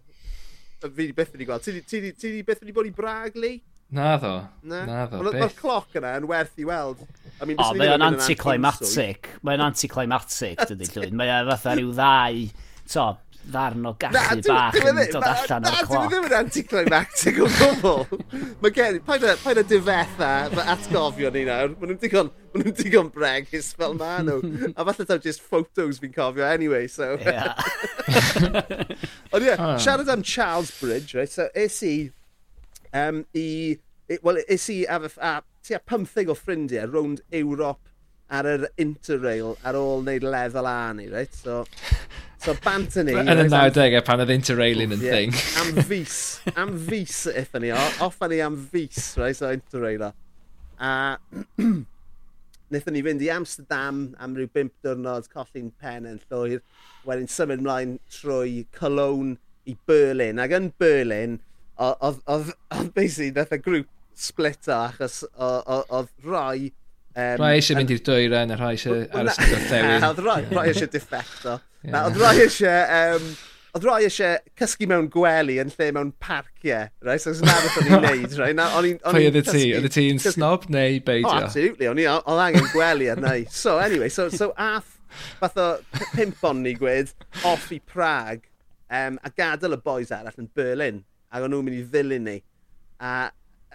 fi 0.83 0.91
wedi 0.93 1.15
byth 1.17 1.33
wedi 1.33 1.47
gweld. 1.49 1.65
Ti 1.65 2.01
di 2.01 2.43
beth 2.45 2.61
wedi 2.63 2.75
bod 2.75 2.87
i 2.87 2.93
brag, 2.95 3.35
Lee? 3.39 3.59
Na 3.91 4.13
ddo. 4.21 4.35
Na, 4.69 4.83
na 4.85 4.99
ddo. 5.09 5.23
Mae'r 5.25 5.55
cloc 5.57 5.97
yna 5.97 6.13
yn 6.19 6.27
werth 6.29 6.61
i 6.61 6.67
weld. 6.69 7.01
I 7.39 7.47
mean, 7.49 7.57
o, 7.57 7.71
mae'n 7.79 8.05
anticlimatic. 8.05 9.31
Mae'n 9.47 9.63
anticlimatic, 9.65 10.61
dydy, 10.69 10.89
Llywyd. 10.93 11.17
Mae'n 11.17 11.49
fatha 11.49 11.75
rhyw 11.79 11.95
ddau. 11.97 12.45
To, 12.93 13.07
ddarn 13.49 13.88
o 13.89 13.91
gallu 13.99 14.15
na, 14.15 14.21
bach 14.45 14.77
yn 14.79 14.99
dod 14.99 15.25
allan 15.27 15.67
o'r 15.69 15.77
cloc. 15.79 15.93
Na, 15.93 16.03
ddim 16.12 16.27
yn 16.27 16.35
anticlimactic 16.38 17.39
o 17.43 17.47
gwbl. 17.55 18.05
Mae 18.63 18.71
gen 18.75 18.99
i, 18.99 19.01
paid 19.07 19.62
y 19.62 19.65
difetha, 19.71 20.29
fy 20.53 20.65
atgofio 20.75 21.31
ni 21.35 21.43
nawr, 21.49 21.73
mae 21.73 21.89
nhw'n 21.89 22.01
digon, 22.03 22.31
ma 22.53 22.62
nhw'n 22.62 22.77
digon 22.79 23.12
bregus 23.15 23.71
fel 23.79 23.97
ma 23.99 24.13
nhw. 24.25 24.39
A 24.73 24.88
falle 24.88 25.05
taw 25.09 25.19
just 25.25 25.43
photos 25.43 25.99
fi'n 26.03 26.13
cofio 26.15 26.45
anyway, 26.47 26.88
so... 26.88 27.05
Ond 29.33 29.43
ie, 29.43 29.49
yeah, 29.49 29.75
siarad 29.81 30.09
am 30.09 30.23
Charles 30.23 30.71
Bridge, 30.79 31.13
right, 31.17 31.31
so 31.31 31.49
es 31.57 31.81
i, 31.85 32.12
um, 32.93 33.25
i, 33.38 33.77
wel, 34.23 34.41
es 34.47 34.69
i 34.73 34.81
a, 34.89 35.01
a, 35.01 35.35
a 35.41 35.83
15 35.93 36.31
o 36.31 36.38
ffrindiau 36.38 36.89
rownd 36.89 37.21
Ewrop 37.35 37.83
ar 38.29 38.45
yr 38.45 38.67
interrail 38.81 39.55
ar 39.65 39.77
ôl 39.77 40.03
wneud 40.03 40.25
lefel 40.25 40.69
A 40.69 40.93
ni, 40.93 41.07
right? 41.09 41.33
So, 41.33 41.63
So 42.39 42.56
Bantony... 42.63 43.17
Yn 43.19 43.41
y 43.43 43.47
90au 43.52 44.02
pan 44.08 44.23
oedd 44.23 44.32
interrailing 44.32 44.93
yn 44.95 45.02
thing. 45.04 45.34
am 45.60 45.75
fus. 45.89 46.19
Am 46.56 46.71
fus 46.88 47.25
eithon 47.34 47.65
ni. 47.65 47.73
Off 47.75 48.21
ni 48.32 48.39
am 48.45 48.56
fus, 48.71 49.17
right? 49.19 49.36
So 49.36 49.52
interrailer. 49.52 50.13
A 50.80 51.17
wnaethon 52.69 52.95
ni 52.95 53.04
fynd 53.04 53.25
i 53.25 53.30
Amsterdam 53.34 54.02
am 54.23 54.38
ryw 54.38 54.47
5 54.56 54.71
diwrnod, 54.86 55.28
colli'n 55.34 55.71
pen 55.84 56.08
yn 56.08 56.19
llwyr. 56.30 56.63
Wedyn 57.10 57.28
symud 57.34 57.60
ymlaen 57.60 57.97
trwy 58.13 58.63
Cologne 58.78 59.36
i 59.67 59.75
Berlin. 59.89 60.39
Ac 60.39 60.56
yn 60.56 60.71
Berlin, 60.80 61.39
oedd 61.80 62.54
basically 62.95 63.34
nath 63.36 63.56
y 63.56 63.60
grŵp 63.65 63.89
splitter 64.19 64.78
achos 64.93 65.25
oedd 65.36 66.13
rai... 66.23 66.69
Um, 67.19 67.39
rai 67.41 67.56
eisiau 67.58 67.80
mynd 67.80 67.91
i'r 67.91 68.04
dwyrain 68.06 68.54
a 68.54 68.60
rai 68.60 68.75
eisiau 68.78 69.04
aros 69.17 69.39
gyda'r 69.41 69.65
thewi. 69.73 69.95
Oedd 70.08 70.23
rai, 70.23 70.43
rai 70.54 70.69
eisiau 70.71 70.91
defecto. 70.93 71.60
Yeah. 71.83 71.93
Na, 71.93 72.03
oedd 72.09 72.19
rai 72.19 72.35
eisiau... 72.45 72.81
Um, 72.99 73.31
oedd 73.77 73.85
rai 73.85 73.99
eisiau 74.07 74.37
cysgu 74.59 74.87
mewn 74.89 75.09
gwely 75.13 75.59
yn 75.61 75.71
lle 75.73 75.89
mewn 75.95 76.13
parciau, 76.21 76.89
right? 77.05 77.21
So, 77.21 77.35
na 77.45 77.57
beth 77.61 77.79
o'n 77.81 77.89
i'n 77.91 78.05
neud, 78.07 78.37
right? 78.41 78.57
Na, 78.57 78.69
o'n 78.79 78.87
i'n 78.89 79.01
Pwy 79.03 79.29
oedd 79.29 79.41
ti? 79.49 79.65
Oedd 79.77 79.91
ti'n 79.93 80.21
snob 80.23 80.69
neu 80.73 81.01
beidio? 81.05 81.29
Oh, 81.29 81.43
absolutely. 81.43 81.89
O'n 81.91 82.01
i'n 82.01 82.39
angen 82.47 82.69
gwely 82.73 83.11
ar 83.13 83.21
neu. 83.21 83.45
So, 83.53 83.77
anyway, 83.81 84.09
so, 84.13 84.29
so 84.33 84.51
ath 84.57 84.95
fath 85.39 85.57
o 85.57 85.67
pimp 86.13 86.43
on 86.45 86.63
ni 86.63 86.75
gwed 86.77 87.13
off 87.45 87.71
i 87.73 87.79
Prag 87.79 88.43
um, 88.89 89.19
a 89.23 89.29
gadael 89.29 89.77
y 89.77 89.79
boys 89.83 90.11
arall 90.13 90.41
yn 90.41 90.49
Berlin 90.55 91.03
ac 91.29 91.45
o'n 91.45 91.53
nhw'n 91.53 91.65
mynd 91.65 91.79
i 91.79 91.85
ddilyn 91.85 92.25
ni. 92.25 92.37
A, 92.99 93.29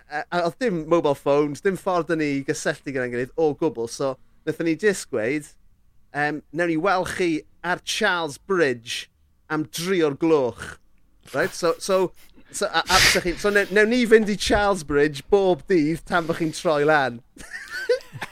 a, 0.05 0.23
a 0.23 0.43
oedd 0.45 0.59
dim 0.63 0.83
mobile 0.91 1.19
phones, 1.19 1.63
dim 1.65 1.79
ffordd 1.81 2.13
yn 2.15 2.23
ni 2.23 2.31
gysylltu 2.47 2.95
gyda'n 2.95 3.13
gilydd 3.13 3.35
o 3.39 3.53
gwbl, 3.59 3.91
so 3.91 4.15
wnaethon 4.45 4.69
ni 4.69 4.77
jyst 4.81 5.07
gweud, 5.13 5.47
um, 6.19 6.43
newn 6.53 6.73
ni 6.73 6.79
weld 6.83 7.11
chi 7.15 7.31
ar 7.65 7.81
Charles 7.85 8.39
Bridge 8.39 9.09
am 9.51 9.65
dri 9.65 10.03
o'r 10.05 10.15
gloch. 10.15 10.79
Right? 11.33 11.53
So, 11.55 11.75
so, 11.79 12.13
so, 12.53 12.67
a, 12.67 12.83
a, 12.89 12.99
so, 12.99 13.21
so 13.33 13.51
ne, 13.51 13.65
newn 13.73 13.89
ni 13.89 14.05
fynd 14.07 14.29
i 14.29 14.37
Charles 14.37 14.85
Bridge 14.85 15.25
bob 15.33 15.65
dydd 15.71 16.05
tan 16.07 16.29
bych 16.29 16.43
chi'n 16.43 16.53
troi 16.55 16.85
lan. 16.87 17.23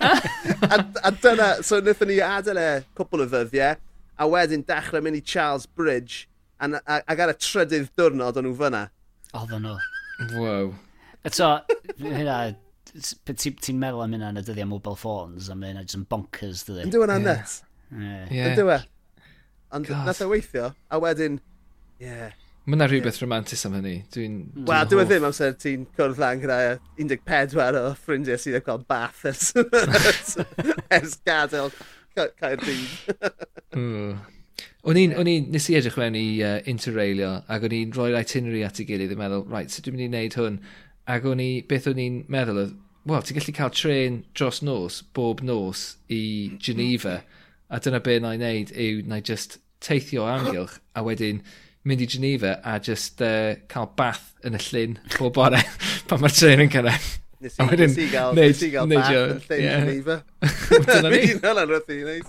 a, 0.01 0.77
a 1.03 1.11
dyna, 1.25 1.49
so 1.65 1.81
wnaethon 1.81 2.13
ni 2.13 2.21
adael 2.27 2.61
e 2.61 2.69
cwpl 2.99 3.25
o 3.25 3.29
ddyddiau, 3.33 3.81
a 4.21 4.29
wedyn 4.29 4.67
dechrau 4.69 5.03
mynd 5.05 5.19
i 5.19 5.25
Charles 5.35 5.67
Bridge, 5.67 6.27
an, 6.63 6.79
a, 6.85 7.01
ac 7.01 7.25
ar 7.25 7.33
y 7.33 7.39
trydydd 7.41 7.91
diwrnod 7.99 8.39
o'n 8.39 8.49
nhw 8.51 8.55
fyna. 8.61 8.85
Oedden 9.33 9.67
nhw. 9.67 9.77
Wow. 10.37 10.73
Eto, 11.27 11.51
hynna, 11.99 12.39
ti'n 12.93 13.59
ti 13.65 13.75
meddwl 13.75 14.05
am 14.05 14.17
hynna 14.19 14.33
yn 14.35 14.43
y 14.43 14.47
dyddiau 14.47 14.71
mobile 14.77 15.01
phones, 15.01 15.49
a 15.49 15.57
mae 15.57 15.73
hynna 15.73 15.87
jyst 15.87 15.99
yn 15.99 16.09
bonkers, 16.13 16.67
dydy? 16.69 16.87
Ynddo 16.87 17.03
hwnna'n 17.03 17.25
yeah. 17.25 17.41
nuts. 17.41 17.61
Yeah. 17.93 18.51
Ynddo 18.53 18.69
yeah. 18.69 18.91
Ond 19.73 19.89
nath 19.89 20.23
o 20.25 20.29
weithio, 20.33 20.73
a 20.93 21.01
wedyn, 21.03 21.41
ie. 22.01 22.07
Yeah. 22.07 22.39
Mae 22.63 22.77
yna 22.77 22.87
rhywbeth 22.87 23.17
yeah. 23.17 23.25
romantis 23.25 23.65
am 23.67 23.73
hynny. 23.75 23.97
Dwi'n... 24.15 24.37
Hmm. 24.45 24.67
Dwi 24.67 24.71
Wel, 24.71 24.91
dwi'n 24.91 25.09
ddim 25.11 25.25
amser 25.27 25.57
ti'n 25.59 25.87
cwrdd 25.97 26.21
lan 26.23 26.43
gyda 26.45 26.59
14 27.01 27.81
o 27.81 27.89
ffrindiau 27.99 28.39
sydd 28.39 28.55
wedi 28.55 28.67
cael 28.69 28.85
bath 28.93 29.25
ers, 29.27 29.49
ers 30.99 31.17
gadael 31.27 31.73
Caerdydd. 32.15 32.87
O'n 34.83 34.99
i'n, 34.99 35.13
o'n 35.15 35.29
i'n, 35.31 35.45
nes 35.55 35.69
i 35.71 35.77
edrych 35.79 35.95
mewn 35.99 36.17
i 36.19 36.25
uh, 36.43 36.57
interrailio, 36.71 37.37
ac 37.55 37.67
o'n 37.69 37.75
i'n 37.77 37.93
rhoi'r 37.95 38.17
itinerary 38.19 38.65
at 38.67 38.81
ei 38.83 38.87
gilydd 38.89 39.13
yn 39.15 39.21
meddwl, 39.21 39.45
right, 39.51 39.71
so 39.71 39.83
dwi'n 39.83 39.95
mynd 39.95 40.05
i 40.05 40.09
wneud 40.11 40.37
hwn. 40.41 40.57
Ac 41.15 41.27
o'n 41.31 41.43
i, 41.43 41.51
beth 41.71 41.87
o'n 41.91 42.01
i'n 42.03 42.17
meddwl 42.35 42.59
oedd, 42.65 42.73
wel, 43.07 43.23
ti'n 43.23 43.39
gallu 43.39 43.55
cael 43.55 43.71
tren 43.79 44.19
dros 44.35 44.59
nos, 44.67 44.99
bob 45.15 45.45
nos, 45.47 45.85
i 46.11 46.23
Geneva. 46.63 47.21
A 47.71 47.79
dyna 47.83 48.03
be 48.03 48.19
na 48.19 48.35
i 48.35 48.41
wneud 48.41 48.75
yw 48.75 49.07
na 49.07 49.23
i 49.23 49.27
just 49.31 49.61
teithio 49.83 50.25
o 50.27 50.31
amgylch 50.31 50.79
a 50.95 51.05
wedyn 51.07 51.43
mynd 51.89 52.05
i 52.05 52.07
Geneva 52.07 52.59
a 52.63 52.79
just 52.79 53.23
uh, 53.23 53.57
cael 53.73 53.91
bath 53.99 54.31
yn 54.47 54.59
y 54.59 54.63
llyn 54.69 54.97
pob 55.17 55.35
bore 55.39 55.61
pan 56.11 56.23
mae'r 56.23 56.37
tren 56.37 56.63
yn 56.65 56.73
cyrraedd. 56.73 57.11
Nes 57.43 57.57
i, 57.59 57.65
wedyn, 57.67 57.91
nes 57.91 57.99
i 57.99 58.05
gael, 58.13 58.37
neud, 58.39 58.53
nes 58.53 58.61
i 58.63 58.69
gael 58.71 58.93
bath 58.93 59.09
yn 59.19 59.41
llyn 59.49 59.65
yeah. 59.65 59.87
Geneva. 59.89 60.19
Dyna 60.87 61.11
ni. 61.11 61.17
Mynd 61.17 61.33
i'n 61.33 61.41
hynny'n 61.43 61.71
rwyth 61.73 61.91
i 61.91 61.99
wneud. 62.05 62.29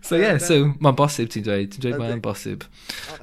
So 0.00 0.16
ie, 0.16 0.22
yeah, 0.22 0.40
so 0.40 0.60
mae'n 0.72 0.96
bosib 0.96 1.32
ti'n 1.34 1.44
dweud. 1.44 1.74
Ti'n 1.74 1.84
dweud 1.84 2.00
mae'n 2.00 2.24
bosib. 2.24 2.64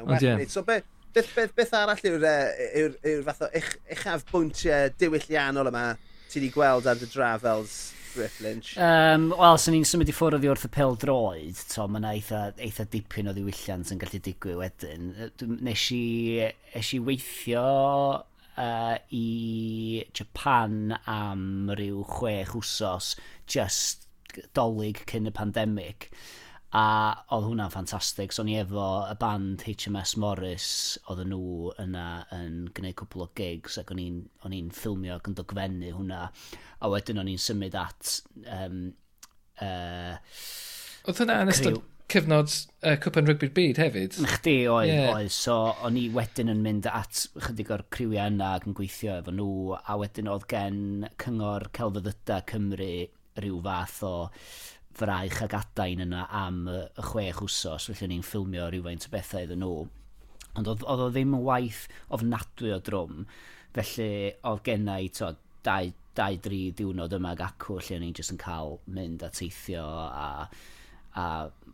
Ond 0.04 0.22
yeah. 0.22 0.46
So 0.54 0.62
be, 0.68 0.84
beth, 1.18 1.34
beth, 1.34 1.56
beth 1.58 1.74
arall 1.80 2.06
yw'r 2.12 2.28
yw, 2.30 2.94
yw 3.16 3.26
fath 3.26 3.42
o 3.48 3.50
eich, 3.58 3.74
uchaf 3.98 4.28
bwyntiau 4.30 4.94
diwylliannol 5.02 5.74
yma 5.74 5.88
ti 6.30 6.40
wedi 6.40 6.54
gweld 6.54 6.90
ar 6.90 7.02
dy 7.02 7.10
drafels 7.10 7.80
Griff 8.14 8.40
Lynch? 8.44 8.74
Um, 8.78 9.32
Wel, 9.38 9.58
sy'n 9.62 9.76
ni'n 9.78 9.88
symud 9.88 10.12
i 10.12 10.16
ffwrdd 10.16 10.46
i 10.46 10.52
wrth 10.52 10.68
y 10.68 10.72
pel 10.74 10.96
droed, 11.02 11.64
to, 11.74 11.88
mae 11.88 12.02
yna 12.02 12.14
eitha, 12.18 12.44
eitha 12.62 12.86
dipyn 12.94 13.32
o 13.32 13.34
ddiwylliant 13.36 13.94
yn 13.94 14.02
gallu 14.02 14.22
digwydd 14.28 14.62
wedyn. 14.62 15.10
Nes 15.66 15.88
i, 15.96 16.04
nes 16.76 16.94
i 16.94 17.02
weithio 17.08 17.66
uh, 18.22 18.96
i 19.16 19.28
Japan 20.14 20.96
am 21.10 21.74
ryw 21.78 22.06
chwech 22.14 22.56
wsos, 22.60 23.14
just 23.50 24.08
dolyg 24.58 25.04
cyn 25.10 25.30
y 25.30 25.36
pandemig. 25.36 26.10
A 26.74 26.86
oedd 27.36 27.46
hwnna'n 27.52 27.70
ffantastig, 27.70 28.34
so 28.34 28.46
ni 28.46 28.56
efo 28.58 28.88
y 29.06 29.14
band 29.22 29.62
HMS 29.70 30.16
Morris, 30.22 30.68
oedd 31.12 31.22
nhw 31.30 31.70
yna 31.84 32.08
yn 32.34 32.64
gwneud 32.74 32.98
cwpl 32.98 33.28
o 33.28 33.30
gigs 33.38 33.78
ac 33.82 33.94
o'n 33.94 34.02
i'n 34.02 34.74
ffilmio 34.74 35.20
ac 35.20 35.30
yn 35.30 35.38
dogfennu 35.38 35.94
hwnna. 35.94 36.26
A 36.82 36.90
wedyn 36.90 37.22
o'n 37.22 37.30
i'n 37.30 37.42
symud 37.42 37.78
at... 37.78 38.18
Um, 38.44 38.86
uh, 39.62 40.18
oedd 41.06 41.22
hwnna 41.22 41.44
yn 41.46 41.54
ystod 41.54 41.82
cyfnod 42.14 42.52
uh, 42.84 42.96
cwpan 43.02 43.30
rygbi'r 43.30 43.54
byd 43.56 43.80
hefyd. 43.82 44.18
Chdi 44.36 44.58
oedd, 44.70 44.90
yeah. 44.90 45.14
oedd. 45.14 45.32
So 45.34 45.56
o'n 45.86 45.98
i 46.00 46.08
wedyn 46.14 46.52
yn 46.54 46.62
mynd 46.66 46.90
at 46.90 47.26
chydig 47.48 47.72
o'r 47.74 47.86
criwiau 47.94 48.30
yna 48.30 48.56
ac 48.58 48.68
yn 48.70 48.78
gweithio 48.78 49.18
efo 49.22 49.34
nhw. 49.34 49.78
A 49.78 49.98
wedyn 50.02 50.30
oedd 50.32 50.46
gen 50.52 51.08
Cyngor 51.22 51.70
Celfyddyda 51.78 52.44
Cymru 52.50 52.94
rhyw 53.42 53.62
fath 53.66 54.02
o 54.06 54.16
fraich 54.98 55.42
ag 55.46 55.56
adain 55.58 56.04
yna 56.06 56.28
am 56.44 56.64
y, 56.70 56.78
y 56.86 57.06
chwech 57.10 57.42
wsos, 57.46 57.90
felly 57.90 58.12
ni'n 58.12 58.26
ffilmio 58.26 58.70
rhywfaint 58.70 59.08
o 59.08 59.14
bethau 59.14 59.48
iddyn 59.48 59.64
nhw. 59.64 59.88
Ond 60.54 60.70
oedd, 60.70 60.86
oedd 60.86 61.06
o 61.08 61.10
ddim 61.10 61.34
yn 61.38 61.46
waith 61.48 61.88
ofnadwy 62.14 62.76
o 62.76 62.80
drwm, 62.86 63.26
felly 63.74 64.12
oedd 64.50 64.64
gennau 64.68 65.10
to, 65.18 65.32
dau, 65.66 65.90
dau, 66.18 66.38
dri 66.46 66.62
diwrnod 66.78 67.16
yma 67.18 67.34
ag 67.34 67.46
acw, 67.48 67.80
lle 67.82 68.00
ni'n 68.04 68.14
jyst 68.20 68.36
yn 68.36 68.42
cael 68.42 68.78
mynd 68.94 69.26
a 69.26 69.32
teithio 69.34 69.86
a, 70.06 70.28
a 71.18 71.26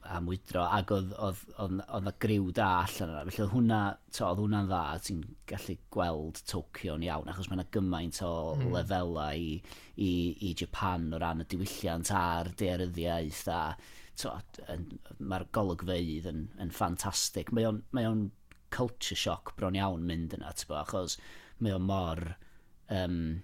a 0.09 0.19
mwydro, 0.23 0.63
ac 0.65 0.91
oedd, 0.95 1.11
oedd, 1.21 1.41
oedd, 1.61 1.81
oedd 1.85 2.09
y 2.09 2.13
griw 2.23 2.47
da 2.57 2.69
allan 2.83 3.11
yna. 3.13 3.21
Felly 3.27 3.43
oedd 3.45 3.53
hwnna, 3.53 3.81
to, 4.15 4.23
oedd 4.25 4.41
hwnna'n 4.43 4.69
dda, 4.71 4.81
ti'n 5.05 5.21
gallu 5.51 5.75
gweld 5.93 6.41
Tokyo'n 6.49 7.05
iawn, 7.05 7.29
achos 7.29 7.49
mae 7.49 7.59
yna 7.59 7.67
gymaint 7.75 8.21
o 8.25 8.31
mm. 8.55 8.71
lefelau 8.73 9.43
i, 9.45 9.53
i, 10.01 10.09
i 10.49 10.53
Japan 10.57 11.09
o 11.13 11.21
ran 11.21 11.43
y 11.43 11.47
diwylliant 11.51 12.13
a'r 12.15 12.51
dearyddiaeth 12.59 13.45
a 13.53 13.61
mae'r 15.19 15.45
golygfeidd 15.55 16.27
yn, 16.31 16.41
yn 16.59 16.73
ffantastig. 16.75 17.53
Mae 17.55 17.69
o'n, 17.69 17.83
mae 17.95 18.09
on 18.09 18.25
culture 18.73 19.17
shock 19.17 19.53
bron 19.59 19.77
iawn 19.77 20.03
mynd 20.09 20.35
yna, 20.37 20.51
bo, 20.67 20.81
achos 20.81 21.19
mae 21.63 21.75
o 21.75 21.79
mor 21.83 22.25
um, 22.89 23.39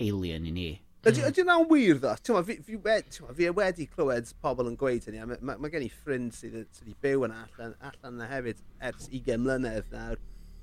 alien 0.00 0.46
i 0.46 0.54
ni 0.54 0.70
Ydy 1.00 1.22
mm. 1.22 1.38
yna'n 1.40 1.62
wir 1.70 2.00
ddo? 2.00 2.10
Ti'n 2.20 2.36
ma, 2.36 2.42
Fi, 2.44 2.58
fi, 2.64 2.76
wed, 2.84 3.14
fi 3.36 3.46
wedi 3.56 3.86
clywed 3.88 4.32
pobl 4.44 4.68
yn 4.68 4.76
gweud 4.80 5.06
hynny. 5.08 5.22
Mae 5.24 5.38
ma, 5.40 5.54
ma 5.56 5.70
gen 5.72 5.86
i 5.86 5.88
ffrind 5.92 6.34
sydd 6.36 6.58
wedi 6.58 6.96
byw 7.00 7.24
yn 7.24 7.36
allan, 7.38 7.72
allan 7.88 8.18
yna 8.18 8.28
hefyd 8.28 8.60
ers 8.90 9.08
20 9.08 9.40
mlynedd 9.40 9.88
nawr. 9.94 10.20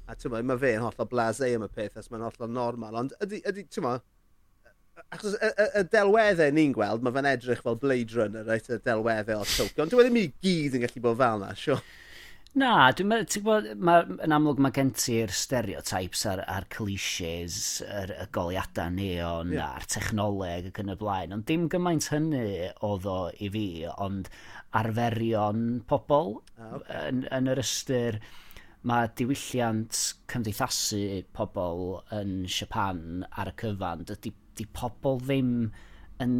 A 0.08 0.15
ti'n 0.15 0.32
ma 0.36 0.43
mae 0.45 0.62
fe 0.62 0.76
yn 0.78 0.86
hollol 0.86 1.10
blase 1.10 1.50
am 1.56 1.65
y 1.65 1.71
peth 1.73 1.97
as 1.97 2.12
mae'n 2.13 2.28
hollol 2.28 2.54
normal. 2.54 3.00
Ond 3.02 3.17
ydy, 3.26 3.41
ydy 3.50 3.65
ti'n 3.65 3.88
ma, 3.88 3.95
achos 5.10 5.34
y, 5.34 5.50
y, 5.50 5.69
y 5.82 5.86
delweddau 5.95 6.54
ni'n 6.54 6.76
gweld, 6.78 7.02
mae 7.02 7.17
fe'n 7.17 7.32
edrych 7.34 7.65
fel 7.65 7.82
Blade 7.82 8.13
Runner, 8.19 8.45
reit, 8.45 8.69
y 8.69 8.78
delweddau 8.86 9.41
o 9.41 9.50
Tokyo. 9.56 9.88
Ond 9.88 9.95
dwi 9.95 10.04
wedi 10.04 10.13
mi 10.13 10.28
gyd 10.45 10.78
yn 10.78 10.86
gallu 10.86 11.08
bod 11.10 11.17
fel 11.23 11.41
yna, 11.41 11.56
siwr. 11.58 11.82
Sure. 11.82 12.07
Na, 12.58 12.89
dwi'n 12.89 13.10
meddwl, 13.12 13.28
ti'n 13.30 13.43
gwybod, 13.46 13.65
ma, 13.86 13.96
yn 14.26 14.34
amlwg 14.34 14.60
mae 14.63 14.74
gen 14.74 14.89
ti'r 14.98 15.30
stereotypes 15.36 16.24
a'r, 16.32 16.39
ar 16.50 16.65
clichés, 16.74 17.58
yr, 17.86 18.13
y 18.24 18.26
goliadau 18.34 18.96
neon, 18.96 19.52
yeah. 19.54 19.76
a'r 19.78 19.86
technoleg 19.93 20.72
ac 20.72 20.82
yn 20.82 20.89
y 20.89 20.96
blaen, 20.98 21.36
ond 21.36 21.46
dim 21.50 21.67
gymaint 21.70 22.08
hynny 22.10 22.72
oedd 22.88 23.06
o 23.12 23.20
i 23.46 23.52
fi, 23.54 23.67
ond 24.08 24.32
arferion 24.82 25.67
pobl 25.91 26.34
ah, 26.58 26.82
yn, 27.04 27.22
yn 27.38 27.54
yr 27.54 27.62
ystyr 27.62 28.17
mae 28.89 29.13
diwylliant 29.20 30.02
cymdeithasu 30.32 31.04
pobl 31.38 32.00
yn 32.17 32.39
Siapan 32.50 33.26
ar 33.38 33.54
y 33.54 33.58
cyfan, 33.62 34.06
dydy 34.10 34.34
di 34.58 34.65
pobl 34.73 35.21
ddim 35.21 35.54
yn 36.25 36.38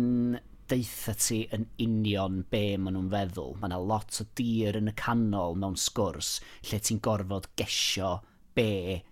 deitha 0.72 1.14
ti 1.18 1.42
yn 1.56 1.68
union 1.84 2.42
be 2.52 2.64
maen 2.78 2.98
nhw'n 2.98 3.12
feddwl. 3.12 3.54
Mae 3.60 3.70
yna 3.70 3.80
lot 3.92 4.22
o 4.22 4.26
dir 4.38 4.78
yn 4.80 4.92
y 4.92 4.96
canol 5.00 5.58
mewn 5.60 5.78
sgwrs 5.80 6.38
lle 6.70 6.80
ti'n 6.84 7.02
gorfod 7.04 7.50
gesio 7.60 8.18
be 8.58 9.04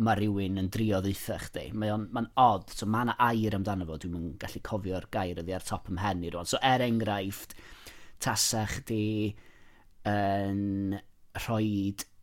mae 0.00 0.16
rhywun 0.16 0.60
yn 0.62 0.70
drio 0.72 1.00
ddeitha 1.04 1.36
chdi. 1.44 1.66
Mae 1.76 1.92
ma 2.14 2.24
odd, 2.40 2.70
so 2.72 2.88
mae 2.88 3.08
yna 3.08 3.16
air 3.26 3.56
amdano 3.58 3.88
fo, 3.88 3.98
dwi'n 4.00 4.30
gallu 4.40 4.62
cofio'r 4.70 5.08
gair 5.12 5.42
ydi 5.42 5.56
ar 5.56 5.66
top 5.66 5.90
ym 5.92 6.00
hen 6.00 6.24
i 6.24 6.32
rwan. 6.32 6.48
So 6.48 6.60
er 6.64 6.84
enghraifft, 6.86 7.56
tasa 8.22 8.64
chdi 8.70 9.34
yn 10.08 10.96
rhoi 11.44 11.68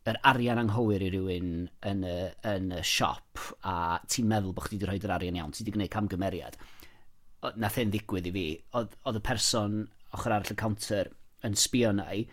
yr 0.08 0.18
arian 0.26 0.58
anghywir 0.62 1.04
i 1.04 1.12
rywun 1.12 1.54
yn 1.86 2.02
y, 2.08 2.16
yn 2.48 2.72
y 2.74 2.82
siop 2.86 3.44
a 3.68 3.98
ti'n 4.08 4.28
meddwl 4.30 4.56
bod 4.56 4.66
chdi 4.66 4.78
wedi 4.80 4.90
rhoi 4.90 5.00
yr 5.04 5.14
arian 5.18 5.38
iawn, 5.38 5.54
ti 5.54 5.62
wedi 5.62 5.76
gwneud 5.76 5.94
camgymeriad 5.94 6.58
nath 7.56 7.78
e'n 7.78 7.94
ddigwydd 7.94 8.28
i 8.30 8.34
fi, 8.34 8.46
oedd 8.80 9.20
y 9.20 9.24
person 9.24 9.80
ochr 10.16 10.34
arall 10.34 10.54
y 10.54 10.58
counter 10.58 11.12
yn 11.46 11.54
sbio 11.58 11.92
na 11.94 12.08
i, 12.14 12.24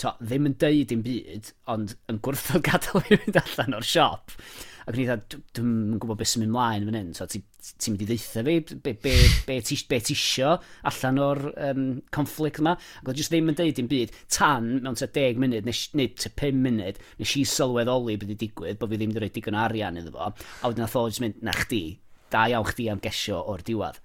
to, 0.00 0.12
ddim 0.20 0.48
yn 0.50 0.56
deud 0.60 0.88
dim 0.90 1.02
byd, 1.04 1.52
ond 1.72 1.96
yn 2.10 2.22
gwrthod 2.24 2.64
gadael 2.68 3.04
i 3.04 3.18
fynd 3.20 3.38
allan 3.40 3.76
o'r 3.78 3.86
siop. 3.86 4.34
Ac 4.86 4.94
ni 4.94 5.06
dda, 5.08 5.38
dwi'n 5.56 5.96
gwybod 5.98 6.20
beth 6.20 6.30
sy'n 6.30 6.44
mynd 6.44 6.54
mlaen 6.54 6.84
fan 6.86 6.98
hyn, 6.98 7.08
so 7.16 7.26
ti'n 7.26 7.42
ti 7.66 7.90
mynd 7.90 8.04
i 8.04 8.06
ddeitha 8.06 8.44
fi, 8.46 8.56
be, 8.84 8.92
be, 9.02 9.14
be, 9.48 9.56
ti, 9.66 9.78
be 9.90 9.98
ti 9.98 10.14
isio 10.14 10.52
allan 10.86 11.18
o'r 11.24 11.40
um, 11.70 11.82
conflict 12.14 12.60
yma. 12.62 12.76
Ac 13.00 13.10
oedd 13.10 13.18
jyst 13.18 13.34
ddim 13.34 13.50
yn 13.50 13.58
deud 13.58 13.80
dim 13.80 13.90
byd, 13.90 14.14
tan 14.30 14.68
mewn 14.84 14.98
ta 15.00 15.08
10 15.10 15.42
munud, 15.42 15.66
nes, 15.66 15.82
neu 15.98 16.12
ta 16.14 16.30
5 16.30 16.62
munud, 16.68 17.00
nes 17.18 17.36
i 17.40 17.42
sylweddoli 17.50 18.18
beth 18.22 18.34
i 18.36 18.40
digwydd, 18.44 18.78
bod 18.78 18.92
fi 18.92 19.00
ddim 19.00 19.10
wedi 19.10 19.24
rhoi 19.24 19.34
digon 19.34 19.58
o 19.58 19.64
arian 19.64 19.98
iddo 19.98 20.14
fo. 20.14 20.30
A 20.30 20.70
wedyn 20.70 20.86
nath 20.86 20.98
o 21.00 21.06
jyst 21.08 21.24
mynd, 21.24 21.42
na 21.42 21.56
chdi, 21.56 21.82
da 22.30 22.46
iawn 22.52 22.70
chdi 22.70 22.86
am 22.92 23.02
gesio 23.02 23.42
o'r 23.42 23.66
diwedd 23.66 23.98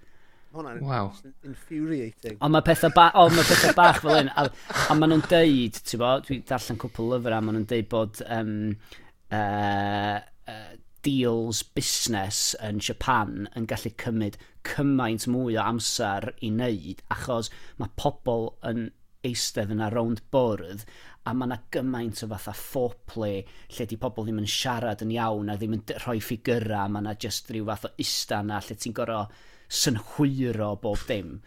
hwnna'n 0.55 0.81
wow. 0.85 1.11
infuriating. 1.47 2.37
Ond 2.39 2.55
mae 2.55 2.65
pethau, 2.65 2.93
ba 2.95 3.09
oh, 3.19 3.29
mae 3.33 3.47
pethau 3.47 3.75
bach 3.77 4.01
fel 4.03 4.17
hyn, 4.17 4.31
a, 4.35 4.47
a 4.89 4.97
maen 4.97 5.15
nhw'n 5.15 5.25
deud, 5.31 5.81
ti'n 5.87 6.01
bo, 6.01 6.13
dwi 6.27 6.41
darllen 6.47 6.79
cwpl 6.81 7.11
lyfr 7.15 7.37
a 7.37 7.41
maen 7.41 7.59
nhw'n 7.59 7.67
deud 7.71 7.89
bod 7.91 8.23
um, 8.27 8.55
uh, 9.33 10.17
uh, 10.53 10.71
deals 11.05 11.63
busnes 11.75 12.41
yn 12.61 12.81
Japan 12.83 13.47
yn 13.57 13.67
gallu 13.69 13.91
cymryd 14.03 14.37
cymaint 14.67 15.27
mwy 15.31 15.57
o 15.57 15.63
amser 15.65 16.31
i 16.39 16.51
wneud 16.53 17.01
achos 17.15 17.49
mae 17.81 17.93
pobl 17.97 18.51
yn 18.69 18.89
eistedd 19.25 19.73
yna 19.73 19.89
rownd 19.93 20.21
bwrdd 20.33 20.85
a 21.29 21.33
mae 21.37 21.49
yna 21.49 21.57
gymaint 21.73 22.23
o 22.25 22.29
fatha 22.31 22.53
foreplay 22.57 23.41
lle 23.75 23.87
di 23.89 23.97
pobl 24.01 24.25
ddim 24.25 24.41
yn 24.41 24.49
siarad 24.49 25.03
yn 25.05 25.13
iawn 25.13 25.51
a 25.53 25.57
ddim 25.57 25.75
yn 25.77 25.83
rhoi 26.01 26.17
ffigurau, 26.23 26.89
mae 26.89 27.03
yna 27.03 27.13
just 27.25 27.51
rhyw 27.51 27.67
fath 27.69 27.89
o 27.89 27.91
ista 28.01 28.41
yna 28.45 28.61
lle 28.65 28.77
ti'n 28.77 28.95
gorau 28.97 29.27
synhwyro 29.71 30.75
bob 30.81 31.01
dim. 31.07 31.39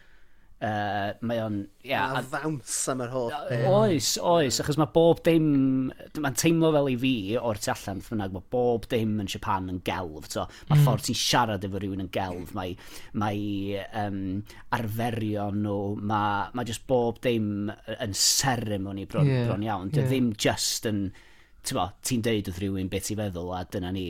Uh, 0.65 1.11
mae 1.27 1.41
o'n... 1.43 1.57
Ia, 1.85 2.05
a 2.17 2.21
ddawns 2.25 2.73
am 2.89 3.03
yr 3.05 3.11
holl. 3.13 3.33
peth. 3.51 3.65
Oes, 3.69 4.13
oes, 4.23 4.61
achos 4.63 4.79
mae 4.81 4.89
bob 4.95 5.21
dim... 5.27 5.49
Mae'n 6.17 6.39
teimlo 6.41 6.71
fel 6.73 6.89
i 6.89 6.95
fi 7.03 7.13
o'r 7.37 7.61
tu 7.61 7.73
allan, 7.75 8.01
ffynag, 8.07 8.33
mae 8.33 8.47
bob 8.55 8.87
dim 8.89 9.19
yn 9.21 9.29
Japan 9.29 9.69
yn 9.73 9.83
gelf. 9.85 10.31
So, 10.33 10.47
mae'r 10.71 10.81
mm. 10.81 10.87
ffordd 10.87 11.09
ti'n 11.11 11.21
siarad 11.21 11.67
efo 11.69 11.83
rhywun 11.83 12.07
yn 12.07 12.11
gelf, 12.15 12.55
mae, 12.57 12.73
mae 13.21 13.83
um, 14.05 14.23
arferion 14.79 15.61
nhw, 15.67 15.79
mae, 16.01 16.49
mae 16.57 16.71
just 16.71 16.87
bob 16.89 17.21
dim 17.27 17.69
yn 17.99 18.17
seremoni 18.17 19.05
bron, 19.11 19.29
yeah, 19.29 19.45
bron 19.51 19.69
iawn. 19.69 19.93
Dio 19.93 20.07
yeah. 20.07 20.13
ddim 20.15 20.33
just 20.49 20.89
yn... 20.89 21.09
Ti'n 21.65 21.81
ti'n 22.05 22.25
deud 22.25 22.49
wrth 22.49 22.61
rhywun 22.61 22.91
beth 22.93 23.13
i 23.13 23.15
feddwl, 23.17 23.53
a 23.57 23.63
dyna 23.73 23.93
ni 23.93 24.09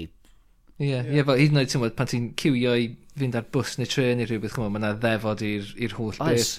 Ie, 0.80 0.88
yeah, 0.88 1.04
yeah. 1.04 1.14
yeah, 1.14 1.26
fel 1.26 1.38
hyd 1.38 1.52
yn 1.52 1.60
oed 1.60 1.70
tymod, 1.70 1.92
pan 1.94 2.08
ti'n 2.10 2.32
cywio 2.40 2.72
i 2.74 2.88
fynd 3.14 3.36
ar 3.38 3.44
bws 3.54 3.76
neu 3.78 3.86
tren 3.86 4.18
neu 4.18 4.26
rhywbeth, 4.26 4.56
chymod, 4.56 4.72
mae 4.74 4.80
yna 4.82 4.94
ddefod 4.98 5.44
i'r 5.46 5.92
holl 5.94 6.16
beth. 6.18 6.56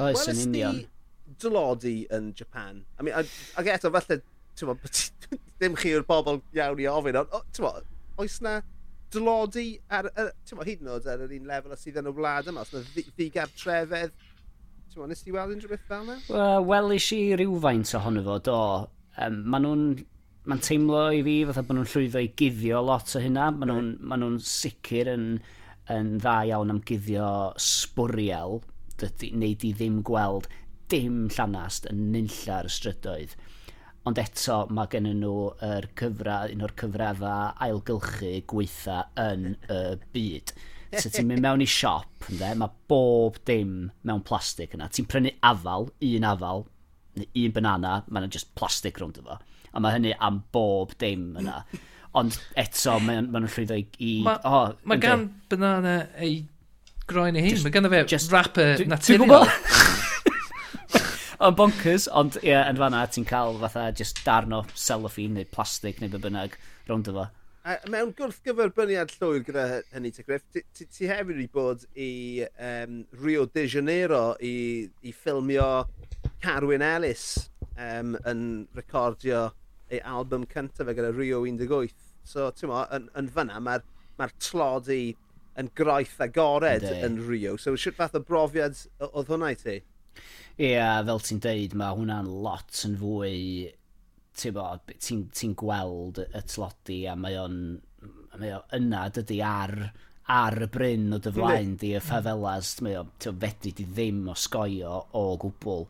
Oes, 0.00 0.26
yn 0.30 0.42
union. 0.44 0.82
dylodi 1.42 1.94
yn 2.14 2.30
Japan. 2.38 2.84
I 2.98 3.06
mean, 3.06 3.32
ag 3.58 3.70
eto, 3.74 3.90
falle, 3.96 4.20
tymod, 4.58 4.84
ddim 5.58 5.74
chi 5.80 5.96
yw'r 5.96 6.06
bobl 6.06 6.38
iawn 6.54 6.82
i 6.82 6.86
ofyn, 6.92 7.18
ond, 7.24 7.34
tymod, 7.56 7.88
oes 8.22 8.38
na 8.46 8.60
dylodi 9.10 9.66
ar, 9.90 10.12
ar 10.14 10.30
tymod, 10.46 10.70
hyd 10.70 10.84
yn 10.84 10.92
oed 10.94 11.10
ar 11.10 11.26
yr 11.26 11.34
un 11.40 11.50
lefel 11.50 11.74
sydd 11.80 11.98
yn 12.04 12.12
y 12.12 12.14
wlad 12.20 12.52
yma, 12.52 12.62
os 12.62 12.70
na 12.76 12.84
ddigartrefedd, 12.94 14.14
tymod, 14.94 15.10
nes 15.10 15.26
ti 15.26 15.34
weld 15.34 15.56
unrhyw 15.56 15.74
beth 15.74 15.90
fel 15.90 16.06
yna? 16.06 16.20
Wel, 16.30 16.70
welis 16.70 17.10
i 17.18 17.20
rhywfaint 17.34 17.96
ohono 17.98 18.22
fo, 18.30 18.38
do. 18.46 18.62
Um, 19.18 19.42
Maen 19.50 19.66
nhw'n 19.66 19.86
mae'n 20.48 20.62
teimlo 20.64 21.02
i 21.12 21.20
fi 21.26 21.36
fatha 21.48 21.64
bod 21.66 21.76
nhw'n 21.76 21.90
llwyddo 21.92 22.22
i 22.24 22.30
guddio 22.40 22.80
lot 22.86 23.12
o 23.16 23.22
hynna. 23.22 23.50
Mae 23.52 23.68
nhw'n 23.68 23.90
ma 24.00 24.18
nhw 24.20 24.38
sicr 24.44 25.10
yn, 25.12 25.26
yn 25.92 26.16
dda 26.22 26.36
iawn 26.48 26.72
am 26.74 26.80
guddio 26.88 27.28
sbwriel, 27.60 28.60
dydy, 29.00 29.32
neu 29.36 29.56
di 29.60 29.74
ddim 29.76 30.00
gweld 30.06 30.48
dim 30.90 31.28
llanast 31.36 31.86
yn 31.90 32.08
nynlla'r 32.14 32.70
strydoedd. 32.72 33.36
Ond 34.08 34.18
eto, 34.18 34.62
mae 34.72 34.88
gen 34.90 35.10
nhw 35.10 35.34
yr 35.66 35.90
cyfra, 36.00 36.40
un 36.50 36.64
o'r 36.64 36.74
cyfraddau 36.80 37.52
ailgylchu 37.66 38.32
gweitha 38.48 39.02
yn 39.20 39.52
y 39.68 39.80
byd. 40.14 40.54
So 40.96 41.12
ti'n 41.12 41.28
mynd 41.28 41.44
mewn 41.44 41.62
i 41.62 41.68
siop, 41.70 42.24
ynddo, 42.32 42.48
mae 42.58 42.72
bob 42.90 43.36
dim 43.46 43.74
mewn 44.08 44.24
plastig 44.26 44.72
yna. 44.74 44.88
Ti'n 44.90 45.06
prynu 45.06 45.36
afal, 45.46 45.90
un 46.08 46.26
afal, 46.26 46.64
neu 47.20 47.44
un 47.44 47.54
banana, 47.54 48.00
mae'n 48.08 48.32
just 48.32 48.54
plastig 48.58 48.98
rownd 48.98 49.20
efo. 49.20 49.36
A 49.72 49.82
mae 49.82 49.96
hynny 49.96 50.14
am 50.18 50.42
bob 50.54 50.96
dim 50.98 51.36
yna. 51.40 51.60
Ond 52.18 52.38
eto, 52.58 52.96
mae 53.06 53.22
nhw'n 53.22 53.46
llwyddo 53.46 53.76
i... 53.78 53.84
i 54.02 54.14
Mae 54.26 54.40
oh, 54.48 54.72
ma 54.82 54.96
okay. 54.96 55.04
gan 55.04 55.28
banana 55.50 55.94
ei 56.18 56.40
groen 57.10 57.38
ei 57.38 57.48
hun. 57.48 57.60
Mae 57.64 57.74
ganddo 57.74 57.90
fe 57.92 58.04
just, 58.10 58.32
rapper 58.34 58.82
naturiol. 58.90 59.46
Yn 61.40 61.54
bonkers, 61.56 62.04
ond 62.12 62.36
ie, 62.42 62.50
yeah, 62.50 62.66
yn 62.68 62.76
fanna 62.76 63.06
ti'n 63.08 63.24
cael 63.28 63.54
fatha 63.62 63.86
just 63.96 64.18
darn 64.26 64.52
o 64.52 64.64
cellophane 64.74 65.38
neu 65.38 65.46
plastig 65.48 66.02
neu 66.02 66.10
be 66.12 66.20
bynnag 66.20 66.58
rownd 66.90 67.08
efo. 67.08 67.30
A 67.64 67.76
mewn 67.92 68.12
gwrth 68.16 68.42
gyferbyniad 68.44 69.14
llwyr 69.14 69.42
gyda 69.46 69.64
hynny 69.94 70.10
te 70.16 70.24
Griff, 70.24 70.44
ti, 70.52 70.62
ti, 70.76 70.86
ti 70.88 71.08
hefyd 71.08 71.34
wedi 71.34 71.48
bod 71.52 71.86
i 71.96 72.10
um, 72.56 73.02
Rio 73.22 73.46
de 73.46 73.66
Janeiro 73.68 74.22
i, 74.44 74.88
i 75.04 75.12
ffilmio 75.16 75.70
Carwyn 76.44 76.84
Ellis 76.84 77.26
um, 77.76 78.16
yn 78.28 78.44
recordio 78.76 79.46
ei 79.90 80.00
album 80.06 80.46
cyntaf 80.50 80.88
fe 80.88 80.94
gyda 80.96 81.12
Rio 81.16 81.42
18. 81.46 82.06
So, 82.30 82.50
ti'n 82.54 82.70
mo, 82.70 82.84
yn, 82.94 83.08
yn 83.18 83.30
fyna, 83.34 83.58
mae'r 83.64 83.84
ma, 83.84 84.26
ma 84.26 84.30
tlodi 84.38 85.02
yn 85.60 85.70
groeth 85.76 86.20
agored 86.22 86.86
Ynddi. 86.86 87.02
yn 87.08 87.18
Rio. 87.26 87.56
So, 87.60 87.74
sut 87.76 87.98
fath 87.98 88.16
o 88.18 88.22
brofiad 88.24 88.78
oedd 89.10 89.32
hwnna 89.32 89.52
i 89.54 89.58
ti? 89.58 89.80
Ie, 90.60 90.72
yeah, 90.74 91.00
fel 91.06 91.22
ti'n 91.24 91.42
deud, 91.42 91.76
mae 91.78 91.96
hwnna'n 91.96 92.30
lot 92.44 92.84
yn 92.86 92.96
fwy 93.00 93.36
ti'n 94.40 94.56
ti, 95.00 95.16
ti 95.34 95.48
gweld 95.58 96.20
y 96.22 96.42
tlodi 96.48 97.02
a 97.10 97.16
mae 97.18 97.38
o'n 97.40 97.58
mae 98.38 98.54
o 98.56 98.60
yna 98.76 99.08
dydy 99.12 99.40
ar 99.44 99.74
ar 100.30 100.56
y 100.62 100.68
bryn 100.70 101.16
o 101.16 101.18
dy 101.18 101.32
flaen 101.34 101.74
di 101.80 101.90
y 101.98 102.02
ffafelas, 102.04 102.76
mae 102.86 103.00
o 103.00 103.04
fedri 103.24 103.72
di 103.74 103.86
ddim 103.88 104.28
o 104.30 104.36
sgoio 104.38 105.00
o 105.18 105.24
gwbl. 105.42 105.88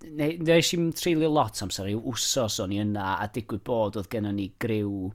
Nes 0.00 0.70
i'n 0.72 0.92
treulio 0.96 1.28
lot 1.28 1.58
amser 1.64 1.90
i'w 1.90 2.00
wsos 2.14 2.56
o'n 2.64 2.72
i 2.72 2.80
yna 2.80 3.18
a 3.20 3.26
digwydd 3.34 3.66
bod 3.66 3.98
oedd 4.00 4.08
gennym 4.12 4.38
ni 4.38 4.46
griw 4.62 5.10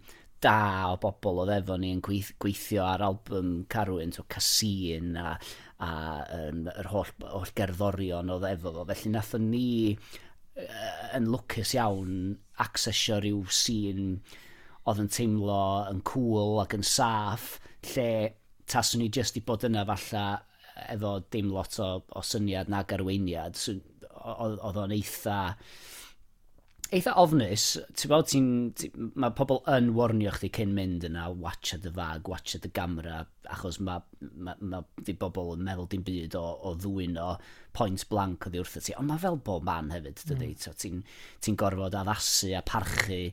da 0.45 0.91
o 0.91 0.99
bobl 1.01 1.41
oedd 1.41 1.53
efo 1.55 1.77
ni 1.81 1.89
yn 1.95 2.03
gweithio 2.05 2.83
ar 2.85 3.01
album 3.05 3.65
Carwyn, 3.71 4.13
so 4.13 4.25
Casin 4.29 5.15
a, 5.17 5.33
a 5.81 5.89
um, 6.37 6.65
yr 6.69 6.91
holl, 6.91 7.11
holl 7.23 7.53
gerddorion 7.57 8.29
oedd 8.35 8.45
efo 8.51 8.75
fo. 8.75 8.85
Felly 8.91 9.13
nathon 9.15 9.49
ni 9.49 9.67
uh, 9.95 11.17
yn 11.17 11.31
lwcus 11.33 11.73
iawn 11.79 12.35
accessio 12.61 13.17
rhyw 13.23 13.41
sîn 13.49 14.19
oedd 14.85 15.01
yn 15.01 15.13
teimlo 15.17 15.61
yn 15.89 16.03
cool 16.05 16.59
ac 16.61 16.77
yn 16.77 16.85
saff, 16.85 17.55
lle 17.95 18.35
taswn 18.69 19.01
ni 19.01 19.09
jyst 19.13 19.39
i 19.39 19.43
bod 19.45 19.65
yna 19.65 19.85
falla 19.89 20.27
efo 20.91 21.17
dim 21.31 21.49
lot 21.55 21.79
o, 21.81 21.89
o 22.05 22.21
syniad 22.21 22.69
na 22.69 22.83
garweiniad. 22.87 23.57
So, 23.57 23.79
oedd 24.25 24.79
o'n 24.81 24.95
eitha 24.95 25.39
eitha 26.93 27.15
ofnus, 27.17 27.63
ti'n 27.97 28.11
bod 28.11 28.27
ti'n, 28.29 28.49
ti, 28.77 28.89
mae 29.17 29.33
pobl 29.35 29.61
yn 29.73 29.89
warnio 29.97 30.31
chdi 30.35 30.51
cyn 30.53 30.73
mynd 30.75 31.05
yna, 31.07 31.25
watch 31.41 31.73
at 31.73 31.81
the 31.83 31.91
fag, 31.93 32.29
watch 32.29 32.55
at 32.55 32.61
the 32.61 32.69
camera, 32.69 33.23
achos 33.51 33.79
mae 33.81 34.03
ma, 34.37 34.53
ma, 34.59 34.81
di 35.01 35.15
bobl 35.17 35.55
yn 35.55 35.65
meddwl 35.65 35.89
dim 35.91 36.05
byd 36.05 36.37
o, 36.37 36.43
o 36.69 36.75
ddwy'n 36.77 37.17
o 37.21 37.31
point 37.75 38.05
blank 38.11 38.45
o 38.45 38.53
ddiwrtha 38.53 38.83
ti, 38.85 38.95
ond 38.99 39.09
mae 39.09 39.21
fel 39.21 39.39
bob 39.49 39.65
man 39.65 39.91
hefyd, 39.95 40.21
dydy, 40.29 40.51
mm. 40.53 40.61
so, 40.61 40.75
ti'n 40.77 41.01
ti 41.41 41.55
gorfod 41.59 41.97
addasu 41.97 42.53
a 42.57 42.61
parchu 42.65 43.23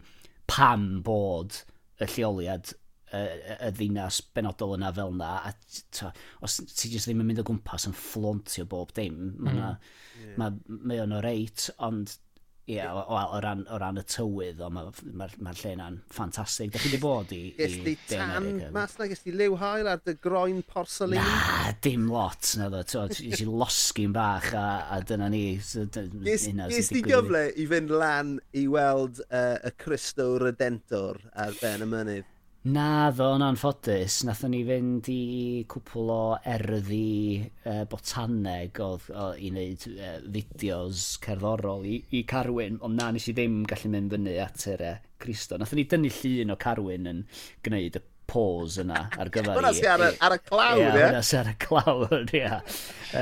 pam 0.51 0.89
bod 1.05 1.61
y 2.03 2.09
lleoliad 2.17 2.73
y, 3.15 3.23
y 3.59 3.71
ddinas 3.77 4.21
benodol 4.35 4.77
yna 4.79 4.93
fel 4.97 5.15
yna, 5.15 5.31
a 5.49 5.87
ta, 5.95 6.13
os 6.45 6.59
ti 6.65 6.93
jyst 6.93 7.11
ddim 7.11 7.23
yn 7.25 7.31
mynd 7.31 7.43
o 7.43 7.47
gwmpas 7.49 7.89
yn 7.91 7.97
fflontio 7.97 8.67
bob 8.69 8.93
dim, 8.97 9.33
mae 9.39 9.57
mm. 9.57 10.37
ma, 10.41 10.53
mae 10.83 11.03
o'n 11.05 11.17
o 11.17 11.23
reit, 11.25 11.71
ond 11.83 12.17
Ie, 12.63 12.77
yeah, 12.77 12.95
o, 12.95 13.03
o, 13.35 13.41
ran, 13.43 13.65
o 13.75 13.77
ran 13.83 13.97
y 13.99 14.03
tywydd, 14.07 14.61
o 14.63 14.69
mae'r 14.71 14.99
ma, 15.19 15.27
ma, 15.43 15.51
lle 15.59 15.73
yna'n 15.75 15.97
ffantastig. 16.15 16.71
Da 16.71 16.79
chi 16.79 16.93
wedi 16.93 17.01
bod 17.03 17.33
i... 17.35 17.41
Ges 17.57 17.75
di 17.83 17.95
tan 18.07 18.47
mas 18.71 18.95
na, 19.01 19.09
ges 19.11 19.25
di 19.25 19.35
liw 19.35 19.57
hael 19.59 19.91
ar 19.91 19.99
dy 20.07 20.15
groen 20.23 20.61
porselin? 20.63 21.19
Na, 21.19 21.73
dim 21.83 22.07
lot, 22.13 22.53
na 22.61 22.69
ddo. 22.71 22.85
Ges 23.11 23.43
i 23.43 23.49
losgyn 23.49 24.15
bach 24.15 24.47
a, 24.55 24.67
a 24.95 25.01
dyna 25.03 25.27
ni. 25.35 25.57
Ges 25.59 26.93
di 26.95 27.03
gyfle 27.03 27.49
i 27.59 27.67
fynd 27.73 27.91
lan 27.91 28.37
i 28.55 28.69
weld 28.71 29.19
uh, 29.27 29.59
y 29.59 29.75
Cristo 29.83 30.37
Redentor 30.39 31.19
ar 31.35 31.59
ben 31.59 31.83
y 31.83 31.91
mynydd? 31.97 32.32
Na 32.63 33.11
ddo, 33.11 33.33
yn 33.35 33.43
anffodus, 33.43 34.21
nathon 34.23 34.53
ni 34.55 34.61
fynd 34.63 35.09
i 35.11 35.65
cwpl 35.67 36.11
o 36.15 36.19
erddi 36.47 37.41
e, 37.43 37.73
botaneg 37.91 38.77
o, 38.85 38.91
o, 39.03 39.25
i 39.35 39.49
wneud 39.51 39.87
e, 39.91 40.11
fideos 40.29 41.09
cerddorol 41.25 41.89
i, 41.91 41.97
i 42.15 42.21
Carwyn, 42.31 42.77
ond 42.87 42.95
na 43.01 43.09
nes 43.11 43.25
i 43.27 43.35
ddim 43.35 43.65
gallu 43.67 43.91
mynd 43.91 44.15
fyny 44.15 44.37
at 44.45 44.63
yr 44.71 44.85
e, 44.87 44.93
Cristo. 45.25 45.59
Nathon 45.59 45.81
ni 45.81 45.85
dynnu 45.91 46.13
llun 46.21 46.55
o 46.55 46.57
Carwyn 46.63 47.09
yn 47.11 47.25
gwneud 47.67 47.99
y 47.99 48.03
pause 48.31 48.85
yna 48.85 49.01
ar 49.11 49.31
gyfer. 49.35 49.59
Hwna 49.59 49.73
sy'n 49.81 49.91
ar, 49.97 50.05
ar 50.29 50.37
y 50.37 50.39
clawr, 50.47 50.85
ie? 50.85 50.93
Hwna 51.01 51.25
sy'n 51.27 51.41
ar 51.41 51.51
y 51.51 51.57
clawr, 51.67 52.15
ie. 52.39 52.45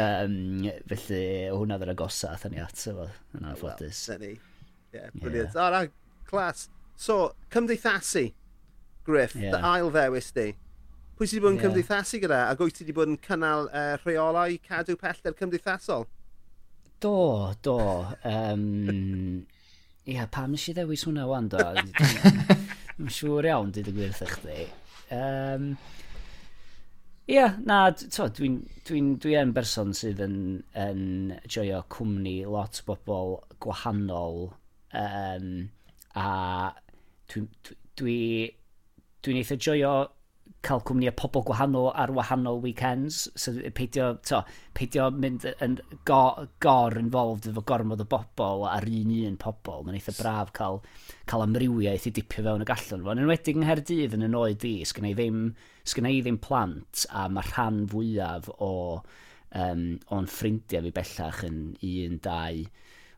Um, 0.03 0.37
felly, 0.93 1.23
hwnna 1.55 1.81
ddyn 1.81 1.95
agosa, 1.95 2.35
athyn 2.37 2.59
ni 2.59 2.61
at 2.61 2.85
efo, 2.93 3.09
yn 3.41 3.49
anffodus. 3.55 4.05
Ie, 4.21 4.35
brilliant. 5.17 5.57
O, 5.57 5.71
na, 5.73 5.83
clas. 6.29 6.67
So, 7.01 7.23
cymdeithasu 7.49 8.27
Griff, 9.11 9.37
yeah. 9.37 9.57
dy 9.57 9.75
ail 9.75 9.91
ddewis 9.95 10.31
di. 10.37 10.49
Pwy 11.19 11.29
sydd 11.29 11.43
wedi 11.43 11.45
bod 11.45 11.53
yn 11.53 11.59
yeah. 11.59 11.67
cymdeithasu 11.67 12.23
gyda? 12.23 12.41
A 12.49 12.57
gwy 12.57 12.73
ti 12.73 12.85
wedi 12.87 12.97
bod 12.97 13.11
yn 13.13 13.21
cynnal 13.27 13.67
uh, 13.69 13.95
rheolau 14.05 14.59
cadw 14.65 14.97
pellter 15.01 15.35
cymdeithasol? 15.37 16.07
Do, 17.01 17.17
do. 17.67 17.79
Um, 18.25 19.47
Ia, 20.07 20.15
yeah, 20.15 20.29
pam 20.33 20.55
nes 20.55 20.63
i 20.71 20.73
ddewis 20.75 21.05
hwnna 21.05 21.27
wan 21.29 21.51
do? 21.53 21.61
Mae'n 22.97 23.13
siŵr 23.13 23.51
iawn, 23.51 23.73
dwi 23.77 23.93
gwirth 23.93 24.23
eich 24.25 24.39
di. 24.47 24.63
Um, 25.13 25.67
Ia, 27.31 27.35
yeah, 27.37 27.59
na, 27.69 27.83
dwi'n 27.93 28.57
dwi, 28.89 29.03
dwi 29.23 29.37
yn 29.39 29.53
berson 29.55 29.93
sydd 29.95 30.23
yn, 30.25 30.39
yn 30.73 31.03
joio 31.45 31.83
cwmni 31.93 32.39
lot 32.49 32.81
o 32.81 32.87
bobl 32.89 33.37
gwahanol 33.63 34.49
um, 34.97 35.53
a 36.17 36.31
dwi, 37.31 37.45
dwi, 37.69 37.77
dwi 38.01 38.19
dwi'n 39.25 39.43
eitha 39.43 39.59
joio 39.61 39.93
cael 40.67 40.83
cwmni 40.85 41.09
o 41.09 41.13
pobl 41.17 41.45
gwahanol 41.49 41.89
ar 41.97 42.11
wahanol 42.13 42.59
weekends, 42.61 43.23
so 43.39 43.53
peidio, 43.77 44.11
to, 44.29 44.43
peidio 44.77 45.07
mynd 45.15 45.47
yn 45.65 45.79
go, 46.09 46.49
gor 46.61 46.97
involved 47.01 47.49
efo 47.49 47.63
gormod 47.67 48.03
o 48.05 48.07
bobl 48.11 48.67
ar 48.69 48.85
un 48.89 49.15
un 49.17 49.39
pobl. 49.41 49.87
Mae'n 49.87 49.97
eitha 49.97 50.15
braf 50.19 50.53
cael, 50.57 50.81
cael 51.31 51.47
amrywiaeth 51.47 52.11
i 52.11 52.15
dipio 52.19 52.45
fewn 52.45 52.65
y 52.65 52.69
gallwn 52.69 53.07
fo. 53.07 53.15
Yn 53.15 53.23
enwedig 53.25 53.57
yng 53.57 53.65
Nghaerdydd 53.65 54.19
yn 54.19 54.27
y 54.27 54.31
noed 54.35 54.61
di, 54.65 54.75
sgynna 54.89 55.15
i 55.15 55.17
ddim, 55.17 55.41
sgynna 55.89 56.13
i 56.13 56.21
ddim 56.27 56.41
plant 56.45 57.07
a 57.09 57.25
mae 57.33 57.49
rhan 57.55 57.87
fwyaf 57.95 58.51
o 58.59 58.73
um, 59.01 59.87
o'n 60.13 60.29
ffrindiau 60.35 60.85
fi 60.89 60.95
bellach 61.01 61.45
yn 61.49 61.63
un, 61.79 62.21
dau, 62.27 62.61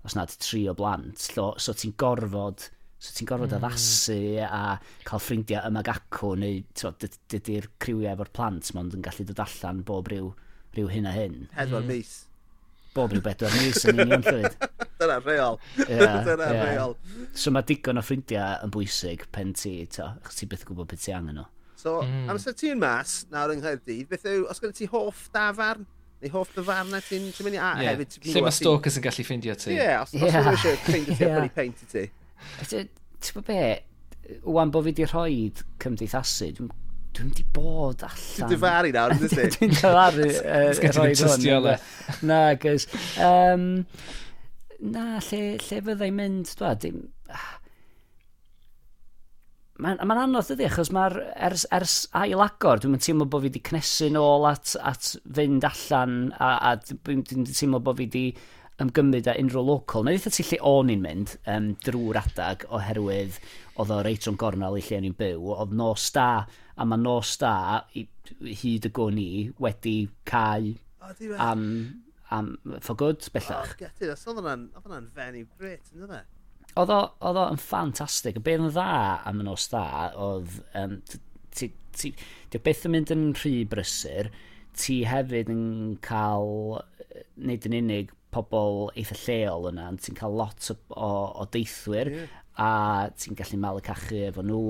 os 0.06 0.18
nad 0.18 0.38
tri 0.38 0.68
o 0.70 0.76
blant. 0.78 1.18
So, 1.18 1.52
so 1.58 1.74
ti'n 1.74 1.98
gorfod 1.98 2.70
So 3.02 3.10
ti'n 3.16 3.26
gorfod 3.26 3.50
hmm. 3.50 3.64
addasu 3.66 4.16
a 4.46 4.76
cael 5.08 5.22
ffrindiau 5.22 5.66
yma 5.66 5.80
gacw 5.86 6.36
neu 6.38 6.60
dydy'r 7.32 7.64
criwiau 7.82 8.12
efo'r 8.12 8.28
plant, 8.38 8.68
mond 8.76 8.94
yn 8.94 9.02
gallu 9.02 9.26
dod 9.26 9.40
allan 9.42 9.80
bob 9.88 10.10
rhyw, 10.12 10.28
rhyw 10.76 10.90
hyn 10.92 11.08
a 11.10 11.14
hyn. 11.16 11.40
Hedfan 11.56 11.82
mm. 11.82 11.90
mis. 11.90 12.12
Bob 12.94 13.10
rhyw 13.10 13.24
bedwar 13.24 13.56
mis 13.58 13.82
yn 13.90 14.04
union 14.04 14.22
llwyd. 14.22 14.54
Dyna 15.02 15.16
reol. 15.24 15.58
Yeah, 15.80 16.22
Dyna 16.28 16.46
yeah. 16.54 16.70
reol. 16.70 16.94
So 17.34 17.50
mae 17.50 17.66
digon 17.66 17.98
o 17.98 18.06
ffrindiau 18.06 18.62
yn 18.68 18.76
bwysig 18.78 19.26
pen 19.34 19.50
ti, 19.58 19.74
to, 19.98 20.06
achos 20.22 20.38
ti 20.38 20.50
byth 20.54 20.62
gwybod 20.70 20.92
beth 20.94 21.02
ti 21.02 21.16
angen 21.18 21.40
nhw. 21.40 21.48
So, 21.82 21.98
mm. 22.06 22.30
amser 22.30 22.54
ti'n 22.54 22.78
mas, 22.78 23.24
nawr 23.34 23.56
yng 23.56 23.64
Nghaerdydd, 23.64 24.06
beth 24.14 24.30
yw, 24.30 24.46
os 24.46 24.62
gyda 24.62 24.78
ti 24.78 24.86
hoff 24.94 25.26
dafarn, 25.34 25.90
neu 26.22 26.36
hoff 26.38 26.54
dafarn 26.54 26.94
ti'n 27.08 27.32
ti'n 27.34 27.50
mynd 27.50 27.58
i, 27.58 27.62
a 27.66 27.74
yeah. 27.82 27.96
hefyd... 27.96 28.20
Lle 28.30 28.46
mae 28.46 28.54
stalkers 28.54 29.02
yn 29.02 29.10
gallu 29.10 29.26
ffeindio 29.26 29.58
ti. 29.58 29.72
Ie, 29.74 29.80
yeah, 29.82 30.04
os, 30.06 30.14
yeah. 30.14 30.28
yeah. 30.30 30.52
eisiau 30.54 30.82
ffeindio 30.86 31.18
ti, 31.18 31.26
a 31.26 31.32
yeah. 31.34 31.54
peint 31.58 31.82
i 31.82 31.94
ti. 31.96 32.10
Ti'n 32.66 33.36
bod 33.38 33.48
be? 33.48 33.62
wan 34.42 34.70
bod 34.70 34.86
fi 34.86 34.92
wedi 34.92 35.06
rhoi 35.08 35.38
cymdeithasu, 35.82 36.50
dwi'n 36.56 36.70
dwi 37.12 37.24
wedi 37.28 37.46
bod 37.54 38.04
allan. 38.06 38.36
Dwi'n 38.38 38.52
dyfaru 38.52 38.92
nawr, 38.96 39.16
dwi'n 39.18 39.32
di? 39.32 39.48
Dwi'n 39.56 39.72
difaru 39.74 40.28
rhoi 40.96 41.14
hwn. 41.48 41.72
Na, 42.28 42.42
gys... 42.60 42.86
Um, 43.20 43.66
na, 44.92 45.08
lle, 45.26 45.42
lle 45.58 45.82
fyddai 45.88 46.12
mynd, 46.14 46.54
dwa, 46.60 46.76
dim... 46.78 47.02
Ah. 47.32 47.50
Mae'n 49.82 50.02
ma 50.06 50.14
anodd 50.22 50.52
ydy, 50.54 50.68
achos 50.68 50.92
mae'r 50.94 51.16
ers, 51.48 51.66
ers 51.74 51.94
ail 52.14 52.42
agor, 52.44 52.80
dwi'n 52.80 53.00
teimlo 53.02 53.26
bod 53.26 53.42
fi 53.42 53.50
wedi 53.50 53.62
cnesu 53.66 54.12
nôl 54.14 54.46
at, 54.46 54.76
at 54.78 55.14
fynd 55.34 55.64
allan 55.66 56.18
a, 56.38 56.54
a 56.70 56.74
dwi'n 56.78 57.24
teimlo 57.26 57.80
bod 57.82 57.98
fi 57.98 58.06
wedi 58.06 58.26
ymgymryd 58.80 59.28
â 59.28 59.34
unrhyw 59.40 59.64
local. 59.66 60.04
Na 60.04 60.14
eitha 60.14 60.32
ti 60.32 60.44
lle 60.48 60.58
o'n 60.68 60.92
i'n 60.92 61.02
mynd 61.04 61.34
um, 61.50 61.72
drwy'r 61.84 62.20
adag 62.22 62.66
oherwydd 62.72 63.38
oedd 63.80 63.92
o 63.92 63.98
reit 64.04 64.28
o'n 64.30 64.38
gornel 64.40 64.78
i 64.78 64.84
lle 64.86 65.00
o'n 65.00 65.08
i'n 65.10 65.18
byw. 65.18 65.50
Oedd 65.56 65.74
nos 65.76 66.06
da, 66.14 66.28
a 66.76 66.86
mae 66.88 67.02
nos 67.02 67.34
da 67.40 67.54
i, 67.98 68.06
hyd 68.62 68.88
y 68.88 68.92
gwn 68.96 69.20
i 69.20 69.32
wedi 69.62 69.96
cael 70.28 70.72
am, 71.36 71.66
am 72.30 72.54
for 72.80 72.96
good, 72.96 73.20
bellach. 73.34 73.74
Oh, 73.74 73.80
get 73.82 74.00
it. 74.00 74.12
Oedd 74.12 74.40
hwnna'n 74.40 75.10
fenyw 75.16 75.50
gret, 75.58 75.92
ynddo 75.92 76.08
fe? 76.14 76.22
Oedd 76.80 77.42
o'n 77.44 77.60
ffantastig. 77.60 78.40
Y 78.40 78.46
beth 78.46 78.64
yn 78.64 78.72
dda 78.72 78.88
am 79.28 79.44
y 79.44 79.50
nos 79.50 79.68
da 79.72 79.84
oedd... 80.16 80.62
Um, 80.78 81.00
ti, 81.52 81.68
ti, 81.92 82.14
ti 82.48 82.60
beth 82.64 82.86
yn 82.88 82.94
mynd 82.94 83.12
yn 83.12 83.28
rhy 83.36 83.62
brysur, 83.68 84.30
ti 84.78 85.02
hefyd 85.04 85.50
yn 85.52 85.64
cael, 86.04 86.80
nid 87.36 87.68
yn 87.68 87.76
unig, 87.82 88.12
pobl 88.32 88.88
eitha 88.98 89.18
lleol 89.24 89.68
yna, 89.72 89.90
ond 89.92 90.00
ti'n 90.02 90.16
cael 90.18 90.38
lot 90.38 90.70
o, 90.72 90.78
o, 90.96 91.10
o 91.42 91.50
deithwyr, 91.52 92.12
yeah. 92.14 92.40
a 92.56 92.70
ti'n 93.16 93.36
gallu 93.38 93.60
mael 93.60 93.82
y 93.82 93.84
cachu 93.86 94.24
efo 94.30 94.44
nhw. 94.46 94.64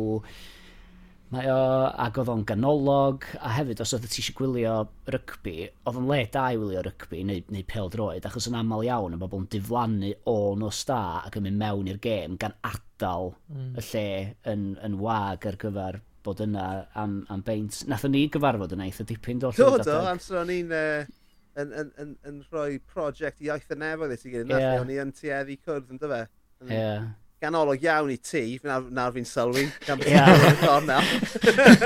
Mae 1.33 1.49
o, 1.49 1.61
ac 2.05 2.19
oedd 2.21 2.29
o'n 2.29 2.43
ganolog, 2.45 3.25
a 3.41 3.55
hefyd 3.57 3.81
os 3.81 3.95
oedd 3.97 4.05
ti 4.05 4.21
eisiau 4.21 4.37
gwylio 4.37 4.75
rygbi, 5.15 5.71
oedd 5.87 6.01
o'n 6.03 6.11
le 6.11 6.19
da 6.35 6.51
i 6.53 6.59
wylio 6.61 6.83
rygbi 6.85 7.23
neu, 7.25 7.41
neu 7.55 7.65
pel 7.69 7.89
droed, 7.95 8.27
achos 8.29 8.51
yn 8.51 8.59
aml 8.59 8.85
iawn 8.85 9.17
y 9.17 9.21
bobl 9.23 9.41
yn 9.41 9.49
diflannu 9.55 10.13
o 10.29 10.37
os 10.69 10.83
da 10.91 11.23
ac 11.23 11.39
yn 11.41 11.47
mynd 11.47 11.63
mewn 11.63 11.89
i'r 11.89 12.03
gêm 12.05 12.37
gan 12.43 12.59
adal 12.69 13.33
mm. 13.49 13.73
y 13.81 13.87
lle 13.89 14.07
yn, 14.53 14.69
yn 14.85 15.01
wag 15.01 15.49
ar 15.49 15.57
gyfer 15.63 16.03
bod 16.23 16.45
yna 16.45 16.67
am, 17.01 17.23
am 17.33 17.41
beint. 17.47 17.81
Nathon 17.89 18.13
ni 18.15 18.27
gyfarfod 18.31 18.77
yna 18.77 18.91
eitha 18.91 19.09
dipyn 19.09 19.41
dod. 19.43 19.57
Do, 19.57 19.73
do, 19.81 19.99
amser 20.13 20.43
o'n 20.43 20.53
i'n... 20.53 20.77
Uh 20.77 21.19
yn, 21.61 21.73
yn, 21.73 21.91
yn, 22.01 22.13
yn 22.29 22.39
rhoi 22.51 22.79
prosiect 22.89 23.43
iaith 23.45 23.73
yn 23.75 23.85
efo 23.87 24.09
ddys 24.09 24.25
i 24.27 24.33
gyd. 24.33 24.53
Yeah. 24.53 24.79
O'n 24.81 24.93
i 24.93 25.01
yn 25.03 25.13
tueddu 25.17 25.59
cwrdd 25.61 25.93
yn 25.93 26.01
dyfa. 26.03 26.23
Yeah. 26.71 27.11
Ganolog 27.43 27.83
iawn 27.83 28.13
i 28.15 28.19
ti, 28.23 28.45
nawr, 28.63 28.87
nawr 28.95 29.15
fi'n 29.17 29.27
sylwi, 29.27 29.67
gan 29.87 30.01
bod 30.01 30.09
ti'n 30.09 30.59
ffordd 30.63 30.89
nawr. 30.89 31.15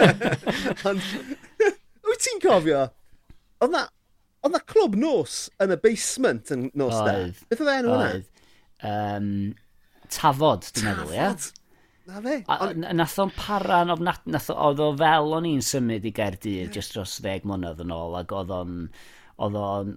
Ond, 0.91 1.11
wyt 2.07 2.25
ti'n 2.27 2.43
cofio, 2.45 2.83
oedd 3.65 3.73
na, 3.73 3.87
oedd 4.45 4.53
na 4.53 4.63
clwb 4.69 4.99
nos 5.01 5.39
yn 5.65 5.73
y 5.73 5.79
basement 5.81 6.53
yn 6.55 6.67
nos 6.77 6.99
da? 7.01 7.15
Beth 7.49 7.65
oedd 7.65 7.73
enw 7.79 7.95
hwnna? 7.95 8.11
Um, 8.87 9.31
tafod, 10.13 10.69
dwi'n 10.77 10.91
meddwl, 10.93 11.17
ie? 11.17 11.31
Na 12.07 12.21
fe. 12.23 12.37
Nath 12.95 13.17
o'n 13.19 13.33
paran, 13.35 13.91
nath, 14.07 14.53
oedd 14.53 14.83
o 14.85 14.93
fel 15.01 15.33
o'n 15.41 15.49
i'n 15.49 15.65
symud 15.65 16.05
i 16.07 16.13
Gerdydd 16.15 16.67
yeah. 16.69 16.75
just 16.77 16.95
dros 16.95 17.17
ddeg 17.25 17.49
mlynedd 17.49 17.81
yn 17.83 17.97
ôl, 17.97 18.21
ac 18.21 18.37
oedd 18.37 18.53
o'n... 18.61 18.83
O'n 18.93 19.16
oedd 19.45 19.59
o'n 19.61 19.97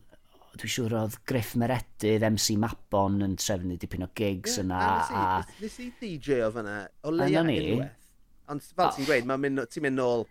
dwi'n 0.59 0.73
siŵr 0.73 0.95
oedd 0.99 1.15
Griff 1.29 1.53
Meredydd, 1.59 2.25
MC 2.33 2.57
Mabon 2.59 3.21
yn 3.25 3.37
trefnu 3.39 3.77
dipyn 3.79 4.03
o 4.03 4.09
gigs 4.17 4.57
yeah, 4.57 4.65
yna. 4.65 4.79
A 4.81 5.37
nes 5.61 5.77
i, 5.79 5.85
a... 5.85 5.85
i 5.85 5.91
DJ 6.01 6.41
o 6.47 6.49
fyna, 6.55 6.75
o 7.05 7.13
leia 7.15 7.43
yna 7.45 7.55
unwaith. 7.59 8.09
Ond 8.49 8.65
fel 8.65 8.91
ti'n 8.95 9.07
gweud, 9.07 9.29
mynd, 9.29 9.63
ti'n 9.69 9.85
mynd 9.85 9.99
nôl 10.01 10.25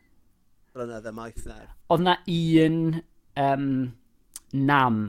blynedd 0.75 1.07
y 1.09 1.15
maith 1.15 1.47
na. 1.47 1.71
Oedd 1.95 2.05
na 2.05 2.17
un 2.35 2.81
um, 3.39 3.71
nam 4.53 5.01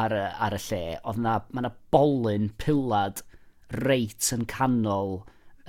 ar 0.00 0.16
y, 0.16 0.24
ar 0.48 0.56
y 0.56 0.62
lle, 0.66 0.82
oedd 1.04 1.20
na, 1.22 1.38
ma 1.52 1.66
na 1.66 1.72
bolyn 1.94 2.50
pilad 2.62 3.22
reit 3.84 4.32
yn 4.34 4.46
canol 4.50 5.20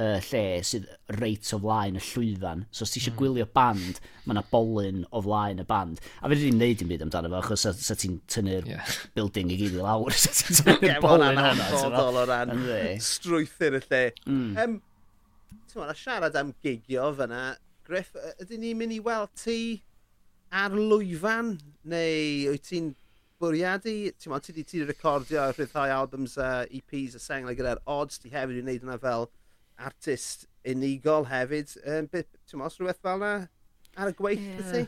uh, 0.01 0.17
lle 0.29 0.43
sydd 0.65 0.87
reit 1.19 1.51
o 1.55 1.59
flaen 1.63 1.99
y 1.99 2.03
llwyfan. 2.03 2.65
So 2.71 2.85
os 2.85 2.93
ti 2.93 3.01
eisiau 3.01 3.13
hmm. 3.13 3.19
gwylio 3.21 3.47
band, 3.55 4.01
mae 4.25 4.35
yna 4.35 4.43
bolyn 4.51 5.03
o 5.11 5.21
flaen 5.25 5.61
y 5.63 5.67
band. 5.69 6.01
A 6.21 6.31
fe 6.31 6.39
ddim 6.39 6.57
wneud 6.59 6.81
dim 6.81 6.91
byd 6.91 7.05
amdano 7.05 7.31
fo, 7.31 7.41
achos 7.41 7.65
sa, 7.67 7.73
sa 7.75 7.97
ti'n 7.99 8.19
tynnu'r 8.31 8.67
yeah. 8.71 8.97
building 9.17 9.53
i 9.53 9.59
gyd 9.61 9.77
i 9.77 9.85
lawr. 9.85 10.15
sa 10.25 10.33
ti'n 10.33 10.59
tynnu'r 10.61 10.89
yeah, 10.89 11.01
bolyn 11.03 11.39
hwnna. 11.39 11.69
Anfodol 11.69 12.21
o 12.23 12.25
ran 12.29 12.67
strwythyr 13.03 13.79
y 13.79 13.85
lle. 13.87 14.03
Mm. 14.25 14.51
Um, 14.63 14.81
Ti'n 15.71 15.89
a 15.91 15.93
siarad 15.97 16.35
am 16.39 16.53
gigio 16.63 17.09
fyna, 17.17 17.55
Griff, 17.85 18.13
ydyn 18.41 18.63
ni'n 18.63 18.77
mynd 18.79 18.95
i 18.95 19.01
weld 19.03 19.33
ti 19.37 19.57
ar 20.55 20.73
lwyfan? 20.73 21.51
Neu 21.91 22.53
wyt 22.53 22.63
ti'n 22.69 22.93
bwriadu, 23.43 23.93
ti'n 24.15 24.31
meddwl, 24.31 24.55
ti 24.55 24.79
wedi 24.79 24.87
recordio 24.87 25.43
rhyddhau 25.51 25.91
albums, 25.93 26.37
uh, 26.41 26.63
EPs 26.71 27.17
a 27.17 27.19
e 27.19 27.23
senglau 27.25 27.57
gyda'r 27.57 27.83
odds, 27.91 28.21
ti 28.21 28.31
hefyd 28.33 28.53
wedi'i 28.53 28.65
wneud 28.65 28.87
yna 28.87 28.97
fel 29.03 29.27
artist 29.77 30.45
unigol 30.67 31.27
hefyd. 31.29 31.73
Um, 31.85 32.07
beth, 32.11 32.31
ti'n 32.49 32.61
mos 32.61 32.77
rhywbeth 32.79 33.01
fel 33.03 33.19
yna 33.19 33.33
ar 33.95 34.11
y 34.11 34.15
gweith, 34.17 34.45
yeah. 34.45 34.71
ti? 34.71 34.85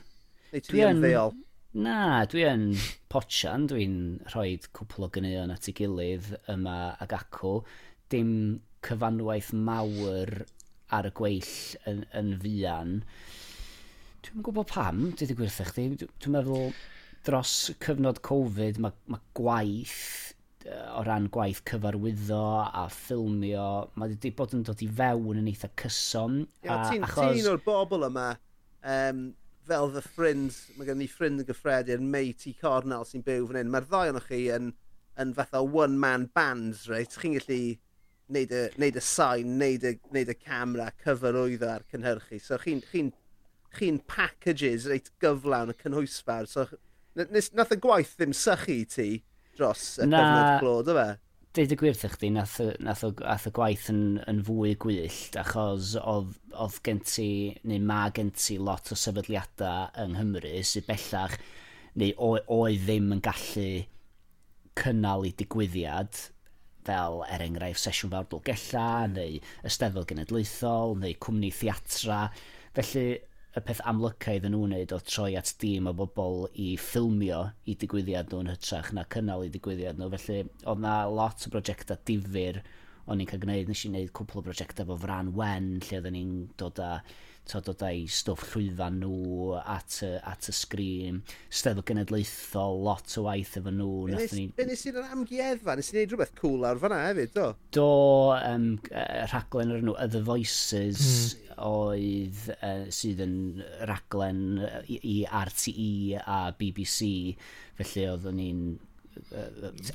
Neu 0.54 0.64
ti'n 0.68 0.84
yn 0.92 1.04
ddeuol? 1.04 1.36
Na, 1.78 1.98
dwi 2.30 2.46
yn 2.48 2.70
potsian, 3.12 3.68
dwi'n 3.70 3.98
rhoi 4.32 4.56
cwpl 4.74 5.06
o 5.06 5.10
gynnion 5.14 5.52
at 5.54 5.68
ei 5.70 5.76
gilydd 5.78 6.32
yma 6.50 6.78
ag 7.04 7.14
acw. 7.20 7.60
Dim 8.12 8.32
cyfanwaith 8.88 9.52
mawr 9.54 10.32
ar 10.96 11.10
y 11.10 11.12
gweill 11.16 11.52
yn, 11.90 12.06
yn 12.18 12.32
fian. 12.42 13.02
Dwi'n 14.26 14.46
gwybod 14.46 14.72
pam, 14.72 15.04
dwi 15.12 15.28
wedi 15.28 15.38
gwirthio 15.38 15.68
chdi. 15.70 16.08
Dwi'n 16.08 16.38
meddwl 16.38 16.72
dros 17.28 17.54
cyfnod 17.84 18.24
Covid 18.26 18.80
mae, 18.82 18.96
ma 19.12 19.20
gwaith 19.38 20.34
o 20.68 21.04
ran 21.08 21.28
gwaith 21.34 21.64
cyfarwyddo 21.70 22.42
a 22.66 22.86
ffilmio, 22.92 23.68
mae 23.96 24.14
wedi 24.14 24.32
bod 24.36 24.56
yn 24.58 24.64
dod 24.68 24.84
i 24.84 24.88
fewn 25.00 25.42
yn 25.42 25.50
eitha 25.52 25.70
cyson. 25.80 26.42
Ia, 26.66 26.80
ti'n 26.90 27.06
achos... 27.08 27.48
o'r 27.52 27.62
bobl 27.66 28.08
yma, 28.10 28.30
um, 28.96 29.22
fel 29.68 29.92
fy 29.96 30.04
ffrind, 30.06 30.62
mae 30.78 30.90
gen 30.90 31.04
i 31.04 31.10
ffrind 31.12 31.44
yn 31.44 31.50
gyffredin, 31.50 32.10
May 32.12 32.34
T. 32.34 32.56
Cornell 32.62 33.08
sy'n 33.08 33.26
byw 33.28 33.50
fan 33.50 33.62
hyn. 33.62 33.74
Mae'r 33.74 33.88
ddau 33.90 34.08
ohonoch 34.08 34.32
chi 34.32 34.48
yn, 34.56 34.72
yn 35.20 35.36
fatha 35.38 35.62
one-man 35.64 36.30
bands, 36.36 36.88
reit? 36.92 37.16
Chi'n 37.20 37.38
gallu 37.38 37.62
neud 38.34 38.52
y, 38.52 38.66
neud 38.82 39.00
y 39.00 39.04
sain, 39.04 39.56
neud 39.60 39.86
y, 39.88 39.96
neud 40.16 40.34
y 40.34 40.38
camera, 40.40 40.90
cyfarwyddo 41.04 41.72
a'r 41.72 41.88
cynhyrchu. 41.92 42.42
So 42.44 42.60
chi'n 42.64 42.84
chi 42.92 43.08
chi, 43.78 43.92
packages 44.08 44.88
reit 44.90 45.12
gyflawn 45.22 45.72
y 45.74 45.78
cynhwysfawr. 45.82 46.48
So, 46.50 46.68
nath 47.18 47.74
y 47.74 47.80
gwaith 47.82 48.16
ddim 48.18 48.36
sychu 48.36 48.80
ti, 48.90 49.10
dros 49.58 49.88
y 50.02 50.08
Na, 50.10 50.22
cyfnod 50.22 50.62
clod 50.64 50.92
o 50.94 50.98
fe. 51.00 51.08
Deud 51.58 51.74
y 51.74 51.78
gwirth 51.82 52.06
chdi, 52.14 52.30
nath, 52.36 52.60
nath, 52.86 53.04
o, 53.08 53.12
nath 53.18 53.48
y 53.50 53.52
gwaith 53.58 53.88
yn, 53.90 54.02
yn 54.30 54.44
fwy 54.46 54.76
gwyllt, 54.84 55.38
achos 55.42 55.96
oedd 55.98 56.36
oedd 56.58 56.80
gen 56.86 57.02
ti, 57.06 57.30
neu 57.70 57.82
ma 57.82 58.04
gen 58.14 58.30
ti 58.38 58.60
lot 58.62 58.92
o 58.94 58.98
sefydliadau 58.98 59.90
yng 60.04 60.14
Nghymru 60.14 60.54
sydd 60.66 60.86
bellach, 60.90 61.38
neu 61.98 62.14
oedd 62.22 62.84
ddim 62.86 63.14
yn 63.18 63.24
gallu 63.26 63.70
cynnal 64.78 65.26
i 65.26 65.34
digwyddiad 65.38 66.28
fel 66.88 67.24
er 67.28 67.44
enghraifft 67.44 67.84
sesiwn 67.84 68.14
fawr 68.14 68.28
Dolgella 68.32 68.86
hmm. 69.06 69.18
neu 69.18 69.40
ysteddol 69.68 70.08
Genedlaethol 70.10 70.96
neu 71.02 71.18
Cwmni 71.24 71.52
Theatra. 71.54 72.28
Felly 72.78 73.08
y 73.58 73.64
peth 73.66 73.82
amlyca 73.90 74.36
iddyn 74.38 74.54
nhw'n 74.54 74.74
wneud 74.76 74.92
oedd 74.94 75.08
troi 75.10 75.32
at 75.40 75.54
dîm 75.62 75.90
o 75.90 75.94
bobl 75.98 76.44
i 76.54 76.72
ffilmio 76.82 77.40
i 77.66 77.78
digwyddiad 77.82 78.34
nhw'n 78.34 78.52
hytrach 78.54 78.92
na 78.94 79.06
cynnal 79.14 79.46
i 79.46 79.54
digwyddiad 79.54 79.98
nhw. 79.98 80.12
Felly 80.14 80.44
oedd 80.66 80.84
na 80.84 80.98
lot 81.10 81.48
o 81.48 81.54
brosiectau 81.54 81.98
difyr 82.10 82.62
o'n 83.08 83.24
i'n 83.24 83.30
cael 83.30 83.42
gwneud. 83.46 83.72
Nes 83.72 83.86
i 83.86 83.92
wneud 83.94 84.14
cwpl 84.18 84.44
o 84.44 84.46
brosiectau 84.50 84.90
fo 84.92 85.00
fran 85.02 85.34
wen 85.38 85.72
lle 85.80 86.00
oedden 86.02 86.18
ni'n 86.18 86.36
dod 86.62 86.84
â 86.84 86.92
to 87.48 87.62
dod 87.64 87.84
â'i 87.88 88.04
stwff 88.12 88.44
llwyfan 88.52 88.98
nhw 89.02 89.56
at 89.62 90.02
y, 90.04 90.10
at 90.28 90.50
y 90.52 90.54
sgrin, 90.56 91.22
steddwch 91.48 91.88
genedlaethol, 91.88 92.82
lot 92.84 93.16
o 93.20 93.24
waith 93.28 93.56
efo 93.62 93.72
nhw. 93.72 93.92
Be 94.58 94.68
Nes 94.68 94.84
i'n 94.90 95.00
amgueddfa, 95.02 95.78
nes 95.80 95.92
i'n 95.94 96.02
neud 96.02 96.14
rhywbeth 96.14 96.36
cool 96.42 96.68
ar 96.68 96.82
fanna 96.82 97.00
hefyd, 97.06 97.32
do? 97.38 97.50
Do, 97.78 97.90
um, 98.36 98.70
rhaglen 99.32 99.76
ar 99.78 99.86
nhw, 99.86 99.96
The 100.12 100.24
Voices, 100.28 101.00
mm 101.00 101.47
oedd, 101.66 102.44
uh, 102.58 102.86
sydd 102.94 103.24
yn 103.26 103.38
raglen 103.90 104.44
i, 104.86 105.00
i 105.00 105.16
RTE 105.26 106.20
a 106.22 106.42
BBC, 106.58 107.10
felly 107.80 108.06
oedd 108.12 108.30
ni'n 108.38 108.62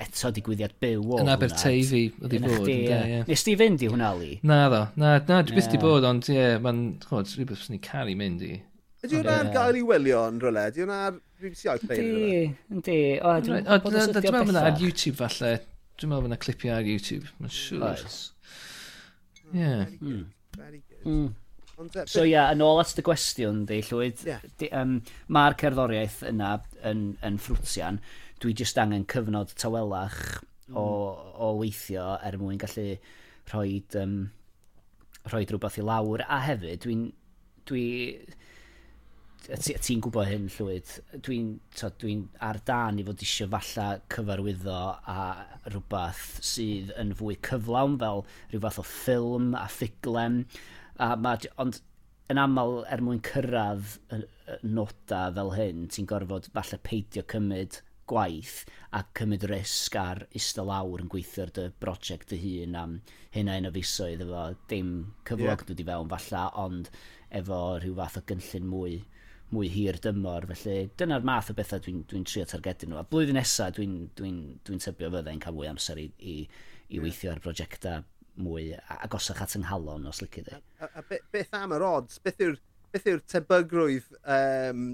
eto 0.03 0.31
digwyddiad 0.35 0.75
byw 0.83 1.15
o 1.15 1.21
Yn 1.23 1.31
Aberteifi 1.31 2.03
oedd 2.23 2.35
i 2.37 2.41
fod. 2.43 2.71
Nes 3.29 3.45
ti 3.47 3.55
fynd 3.59 3.85
i 3.85 3.91
hwnna, 3.91 4.11
Li? 4.19 4.33
Na 4.49 4.65
ddo. 4.73 4.83
Na, 5.01 5.15
na 5.29 5.41
dwi 5.47 5.59
byth 5.59 5.71
di 5.73 5.81
bod, 5.83 6.07
ond 6.09 6.29
ie, 6.31 6.37
yeah, 6.37 6.61
mae'n 6.63 6.83
rhywbeth 7.07 7.67
sy'n 7.67 7.77
ni 7.77 7.81
caru 7.85 8.17
mynd 8.19 8.45
i. 8.47 8.57
Ydy 9.03 9.19
hwnna'n 9.19 9.53
gael 9.55 9.79
i 9.81 9.85
wylio 9.87 10.25
yn 10.31 10.41
rhywle? 10.43 10.67
Ydy 10.71 10.85
hwnna'n 10.85 11.21
BBC 11.43 11.73
iPlayer? 11.73 12.03
Ydy, 12.79 12.79
ydy. 12.79 12.99
Dwi'n 13.47 13.65
meddwl 13.67 14.51
bod 14.53 14.61
ar 14.63 14.83
YouTube 14.83 15.19
falle. 15.19 15.55
Dwi'n 15.99 16.13
meddwl 16.13 16.27
bod 16.27 16.31
yna 16.31 16.41
clipiau 16.43 16.77
ar 16.79 16.87
YouTube, 16.87 17.31
mae'n 17.43 17.57
siŵr. 17.57 17.87
Oes. 17.91 18.21
Ie. 19.53 19.73
Very 20.57 20.83
good. 20.83 21.03
Hmm. 21.07 21.31
Ond, 21.83 21.97
so 22.07 22.23
ia, 22.23 22.31
yeah, 22.31 22.51
yn 22.55 22.63
ôl 22.63 22.81
at 22.83 22.99
y 23.01 23.05
gwestiwn 23.07 23.65
di, 23.67 23.81
llwyd, 23.89 24.21
yeah. 24.29 24.43
um, 24.79 24.99
mae'r 25.35 25.57
cerddoriaeth 25.59 26.21
yna 26.29 26.53
yn, 26.89 27.09
yn 27.27 27.41
ffrwtian. 27.43 27.99
Dwi 28.43 28.55
jyst 28.59 28.79
angen 28.79 29.07
cyfnod 29.11 29.55
tawelach 29.59 30.21
mm. 30.69 30.77
o, 30.79 30.87
o 31.43 31.51
weithio 31.59 32.13
er 32.23 32.39
mwyn 32.39 32.61
gallu 32.63 32.87
rhoi, 33.51 33.81
um, 33.99 34.15
rhoi 35.27 35.43
rhywbeth 35.49 35.81
i 35.83 35.89
lawr. 35.89 36.25
A 36.29 36.45
hefyd, 36.47 36.85
dwi'n... 36.87 37.11
Dwi, 37.67 37.85
ti'n 39.43 40.03
gwybod 40.03 40.29
hyn 40.31 40.47
llwyd, 40.55 40.91
dwi'n 41.27 41.49
dwi 41.99 42.13
ar 42.47 42.61
dan 42.67 43.01
i 43.03 43.05
fod 43.07 43.23
eisiau 43.25 43.51
falla 43.51 43.87
cyfarwyddo 44.13 44.79
a 45.11 45.17
rhywbeth 45.67 46.23
sydd 46.47 46.93
yn 47.01 47.11
fwy 47.19 47.39
cyflawn 47.49 47.99
fel 48.03 48.23
rhyw 48.53 48.63
fath 48.63 48.79
o 48.83 48.87
ffilm 48.87 49.51
a 49.59 49.65
ffuglen 49.71 50.45
A 51.01 51.15
ma, 51.17 51.37
ond 51.63 51.81
yn 52.33 52.41
aml 52.41 52.83
er 52.93 53.03
mwyn 53.05 53.23
cyrraedd 53.27 53.97
noda 54.65 55.23
fel 55.37 55.55
hyn, 55.57 55.87
ti'n 55.93 56.09
gorfod 56.11 56.51
falle 56.53 56.79
peidio 56.87 57.25
cymryd 57.33 57.81
gwaith 58.11 58.63
a 58.97 59.03
cymryd 59.17 59.47
risg 59.51 59.97
ar 59.97 60.25
isda 60.39 60.65
lawr 60.69 61.05
yn 61.05 61.11
gweithio 61.13 61.47
ar 61.47 61.53
dy 61.57 61.67
brosiect 61.81 62.33
dy 62.33 62.41
hun 62.43 62.79
am 62.79 62.95
hynna 63.37 63.57
un 63.61 63.71
o 63.71 63.73
fisoedd 63.77 64.25
efo 64.27 64.45
dim 64.73 64.93
cyflog 65.29 65.65
yeah. 65.65 65.67
dwi 65.71 65.89
fewn 65.89 66.13
falle, 66.13 66.45
ond 66.65 66.91
efo 67.41 67.61
rhyw 67.79 67.97
fath 68.01 68.21
o 68.21 68.25
gynllun 68.29 68.71
mwy 68.73 69.01
mwy 69.53 69.69
hir 69.69 69.99
dymor, 70.01 70.47
felly 70.49 70.87
dyna'r 71.01 71.25
math 71.29 71.51
o 71.53 71.57
bethau 71.57 71.81
dwi'n 71.85 71.99
dwi, 72.07 72.23
dwi 72.23 72.29
trio 72.29 72.47
targedu 72.49 72.89
nhw. 72.89 73.03
A 73.03 73.05
blwyddyn 73.05 73.37
nesaf 73.37 73.75
dwi'n 73.77 73.99
dwi 74.17 74.31
n, 74.31 74.31
dwi, 74.31 74.31
n, 74.33 74.61
dwi 74.65 74.79
tybio 74.81 75.11
fyddai'n 75.13 75.43
cael 75.45 75.59
fwy 75.59 75.69
amser 75.69 76.01
i, 76.01 76.07
i, 76.25 76.37
i 76.89 77.03
weithio 77.03 77.35
ar 77.35 77.43
brosiectau 77.45 78.01
mwy 78.41 78.73
agosach 79.03 79.43
at 79.45 79.57
ynghalon 79.59 80.09
os 80.09 80.23
lyci 80.23 80.45
di. 80.47 80.55
A, 80.81 80.89
a, 80.89 81.03
a 81.03 81.21
beth 81.33 81.57
am 81.57 81.75
yr 81.77 81.85
odds? 81.87 82.21
Beth 82.25 82.41
yw'r 82.41 82.59
beth 82.93 83.09
yw'r 83.09 83.25
tebygrwydd 83.29 84.09
um, 84.37 84.87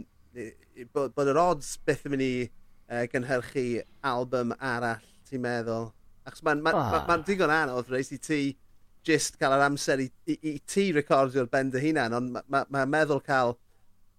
bod, 0.95 1.15
bod 1.17 1.31
yr 1.33 1.41
odds 1.43 1.77
beth 1.87 2.07
yn 2.07 2.15
mynd 2.15 2.27
i 2.27 2.33
uh, 2.47 3.05
gynhyrchu 3.13 3.67
album 4.07 4.55
arall, 4.59 5.05
ti'n 5.29 5.43
meddwl? 5.45 5.93
Achos 6.29 6.45
mae'n 6.47 6.63
ma, 6.65 6.75
ah. 6.75 6.91
ma, 6.93 7.05
ma, 7.07 7.17
ma 7.17 7.27
digon 7.27 7.55
anodd 7.55 7.91
reis 7.93 8.13
i 8.15 8.21
ti 8.23 8.43
jyst 9.09 9.39
cael 9.41 9.57
yr 9.57 9.65
amser 9.69 10.03
i, 10.05 10.09
i, 10.29 10.37
i 10.51 10.55
ti 10.69 10.91
recordio'r 10.95 11.49
bend 11.51 11.77
y 11.79 11.83
hunan, 11.89 12.17
ond 12.19 12.35
mae'n 12.35 12.51
ma, 12.53 12.65
ma 12.75 12.85
meddwl 12.91 13.23
cael 13.25 13.57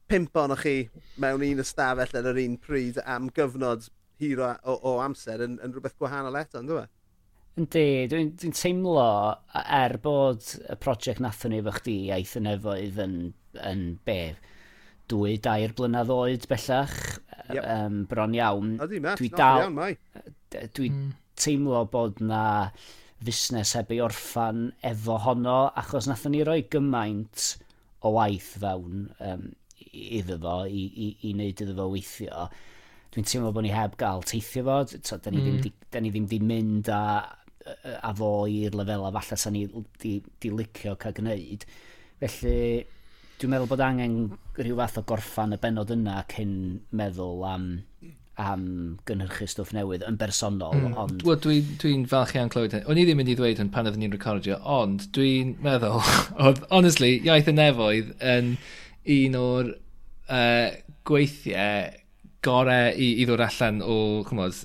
pimp 0.09 0.37
o'n 0.41 0.55
chi 0.57 0.75
mewn 1.21 1.45
un 1.45 1.63
ystafell 1.63 2.15
yn 2.17 2.29
yr 2.31 2.39
un 2.43 2.55
pryd 2.63 2.97
am 3.05 3.29
gyfnod 3.35 3.89
hir 4.19 4.41
o, 4.43 4.53
o 4.65 4.77
o 4.89 4.95
amser 5.03 5.43
yn, 5.45 5.59
yn 5.63 5.75
rhywbeth 5.75 5.97
gwahanol 5.99 6.39
eto, 6.39 6.63
yn 6.63 6.71
dweud? 6.71 6.89
Yndi, 7.59 8.07
dwi'n 8.07 8.29
dwi 8.39 8.53
teimlo 8.55 9.07
er 9.59 9.97
bod 9.99 10.45
y 10.63 10.77
prosiect 10.79 11.19
nathon 11.23 11.51
ni 11.51 11.59
efo 11.59 11.73
chdi 11.75 11.95
iaith 12.07 12.37
yn 12.39 12.47
efoedd 12.53 13.01
yn, 13.03 13.17
yn 13.67 13.81
be, 14.07 14.21
dwy, 15.11 15.35
dair 15.43 15.73
blynedd 15.75 16.13
oed 16.13 16.47
bellach, 16.47 16.95
e, 17.17 17.57
yep. 17.57 17.65
um, 17.65 18.03
bron 18.07 18.37
iawn. 18.37 18.77
Ydy, 18.85 19.01
Matt, 19.03 19.19
dwi 19.19 19.31
dal, 19.33 19.65
iawn, 19.65 19.75
mai. 19.75 19.91
Dwi 20.77 20.91
mm. 20.93 21.11
teimlo 21.39 21.83
bod 21.91 22.23
na 22.23 22.43
fusnes 23.19 23.75
heb 23.75 23.91
ei 23.91 23.99
orffan 24.05 24.69
efo 24.85 25.19
honno, 25.25 25.59
achos 25.81 26.07
nathon 26.07 26.37
ni 26.37 26.45
roi 26.47 26.61
gymaint 26.71 27.49
o 28.05 28.13
waith 28.15 28.53
fewn 28.61 29.09
um, 29.19 29.49
iddo 29.91 30.39
fo, 30.39 30.61
i, 30.69 30.85
i, 30.87 31.09
i 31.27 31.33
wneud 31.33 31.65
iddo 31.65 31.75
fo 31.75 31.89
weithio. 31.91 32.47
Dwi'n 33.09 33.25
teimlo 33.25 33.51
bod 33.51 33.65
ni 33.65 33.73
heb 33.73 33.97
gael 33.99 34.23
teithio 34.29 34.63
fo, 34.67 34.79
so, 34.95 35.17
da 35.17 35.33
ni, 35.33 35.41
mm. 35.41 35.45
ddim, 35.49 35.59
hmm. 35.73 35.91
da 35.91 36.03
ni 36.03 36.13
ddim 36.13 36.29
di 36.29 36.39
mynd 36.45 36.91
a 36.93 37.03
a 38.01 38.13
fo 38.17 38.31
i'r 38.49 38.77
lefel 38.77 39.07
a 39.07 39.11
falle 39.15 39.39
sa'n 39.39 39.55
ni 39.55 39.65
di, 40.01 40.17
di 40.41 40.51
licio 40.53 40.95
cael 40.99 41.15
gwneud. 41.17 41.65
Felly, 42.19 42.85
dwi'n 43.39 43.53
meddwl 43.53 43.69
bod 43.71 43.83
angen 43.83 44.15
rhyw 44.59 44.79
fath 44.81 44.99
o 44.99 45.05
gorffan 45.07 45.55
y 45.55 45.59
benod 45.61 45.93
yna 45.95 46.23
cyn 46.31 46.53
meddwl 46.99 47.45
am, 47.47 47.67
am 48.39 48.65
gynhyrchu 49.07 49.47
stwff 49.51 49.71
newydd 49.75 50.03
yn 50.07 50.19
bersonol. 50.19 50.75
Mm. 50.75 50.97
Ond... 51.03 51.23
Wel, 51.27 51.39
dwi'n 51.45 51.71
dwi, 51.79 51.93
falch 52.11 52.35
iawn 52.35 52.51
clywed 52.51 52.75
hyn. 52.75 52.85
O'n 52.89 52.99
i 52.99 53.05
ddim 53.07 53.21
mynd 53.21 53.31
i 53.31 53.37
ddweud 53.39 53.61
hyn 53.63 53.71
pan 53.73 53.87
oeddwn 53.87 54.03
ni'n 54.03 54.15
recordio, 54.15 54.59
ond 54.79 55.07
dwi'n 55.15 55.55
meddwl, 55.63 56.03
honestly, 56.75 57.15
iaith 57.27 57.51
y 57.51 57.55
nefoedd 57.55 58.13
yn 58.35 58.53
un 59.15 59.39
o'r 59.39 59.73
uh, 59.73 60.69
gweithiau 61.07 61.89
gorau 62.45 62.91
i, 62.95 63.13
i 63.19 63.27
ddod 63.27 63.43
allan 63.43 63.81
o, 63.83 63.99
chymod, 64.27 64.59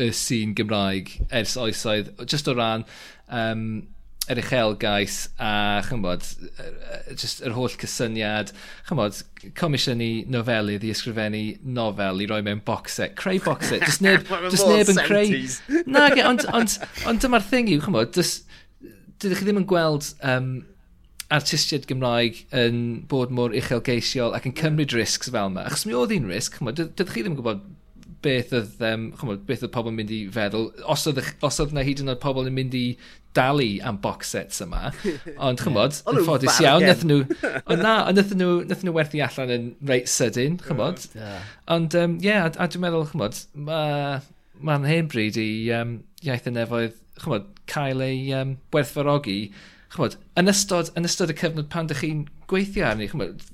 y 0.00 0.10
sîn 0.14 0.56
Gymraeg 0.58 1.14
ers 1.34 1.56
oesoedd, 1.60 2.12
just 2.26 2.48
o 2.48 2.54
ran 2.56 2.86
um, 3.28 3.86
yr 4.28 4.40
uchelgais 4.42 5.16
a 5.40 5.80
chymod, 5.86 6.24
just 7.16 7.40
yr 7.44 7.54
holl 7.56 7.72
cysyniad, 7.80 8.52
chymod, 8.88 9.22
comisiynu 9.56 10.28
nofelydd 10.32 10.84
i 10.84 10.92
ysgrifennu 10.92 11.42
nofel 11.78 12.20
i 12.22 12.28
roi 12.28 12.40
mewn 12.44 12.60
box 12.66 12.98
set, 13.00 13.16
creu 13.18 13.40
box 13.44 13.72
set, 13.72 13.84
just 13.88 14.04
neb, 14.04 14.28
just 14.50 14.68
neb 14.68 14.92
yn 14.92 15.00
creu. 15.08 15.44
Nage, 15.96 16.24
ond, 16.28 16.44
ond, 16.52 16.76
ond 17.08 17.24
dyma'r 17.24 17.46
thing 17.48 17.72
yw, 17.72 17.80
chymod, 17.86 18.12
dydych 18.12 19.40
chi 19.40 19.48
ddim 19.48 19.62
yn 19.62 19.70
gweld 19.70 20.12
um, 20.20 20.52
artistiaid 21.32 21.88
Gymraeg 21.88 22.44
yn 22.56 22.78
bod 23.08 23.32
mor 23.34 23.56
uchelgeisiol 23.56 24.36
ac 24.36 24.46
yn 24.48 24.56
cymryd 24.60 24.94
risgs 24.96 25.32
fel 25.32 25.50
yma. 25.50 25.66
Achos 25.68 25.88
mi 25.88 25.96
oedd 25.96 26.12
hi'n 26.14 26.28
risg, 26.28 26.60
dydych 26.68 27.14
chi 27.14 27.24
ddim 27.24 27.34
yn 27.34 27.40
gwybod 27.40 27.64
beth 28.24 28.52
oedd, 28.56 28.76
um, 28.84 29.08
chymod, 29.18 29.44
beth 29.48 29.64
oedd 29.66 29.72
pobl 29.74 29.92
yn 29.92 29.98
mynd 30.00 30.12
i 30.14 30.20
feddwl. 30.34 30.68
Os 30.90 31.06
oedd, 31.10 31.20
os 31.46 31.60
oedd 31.62 31.74
na 31.76 31.84
hyd 31.86 32.02
yn 32.02 32.12
oed 32.12 32.20
pobl 32.22 32.48
yn 32.48 32.56
mynd 32.56 32.76
i 32.78 32.84
dalu 33.36 33.68
am 33.86 33.98
box 34.02 34.32
sets 34.34 34.62
yma. 34.64 34.90
Ond 35.48 35.62
chymod, 35.62 36.00
yn 36.10 36.20
ffodus 36.26 36.60
iawn, 36.64 36.86
nath 36.86 37.04
nhw... 37.06 37.20
Ond 37.64 37.84
na, 37.84 37.94
ond 38.08 38.18
nath 38.18 38.34
nhw, 38.34 38.50
nath 38.68 38.84
nhw 38.86 38.94
werthu 38.96 39.22
allan 39.24 39.54
yn 39.54 39.68
reit 39.90 40.10
sydyn, 40.10 40.58
chymod. 40.64 41.04
Yeah. 41.16 41.42
Ond, 41.74 41.94
ie, 41.94 42.04
um, 42.04 42.16
yeah, 42.24 42.48
a, 42.48 42.52
a 42.56 42.68
dwi'n 42.70 42.86
meddwl, 42.86 43.06
chymod, 43.12 43.42
mae'n 43.58 44.24
ma 44.58 44.78
hen 44.88 45.10
bryd 45.12 45.38
i 45.40 45.50
um, 45.78 45.98
iaith 46.26 46.48
y 46.50 46.54
nefoedd, 46.56 46.96
chymod, 47.22 47.52
cael 47.70 48.02
ei 48.04 48.24
um, 48.38 48.56
werthfarogi. 48.74 49.40
Chymod, 49.94 50.18
yn 50.40 50.50
ystod, 50.50 50.90
yn 50.98 51.08
ystod 51.08 51.32
y 51.32 51.38
cyfnod 51.38 51.70
pan 51.72 51.88
dych 51.90 52.02
chi'n 52.02 52.26
gweithio 52.50 52.88
arni, 52.90 53.08
chymod, 53.12 53.46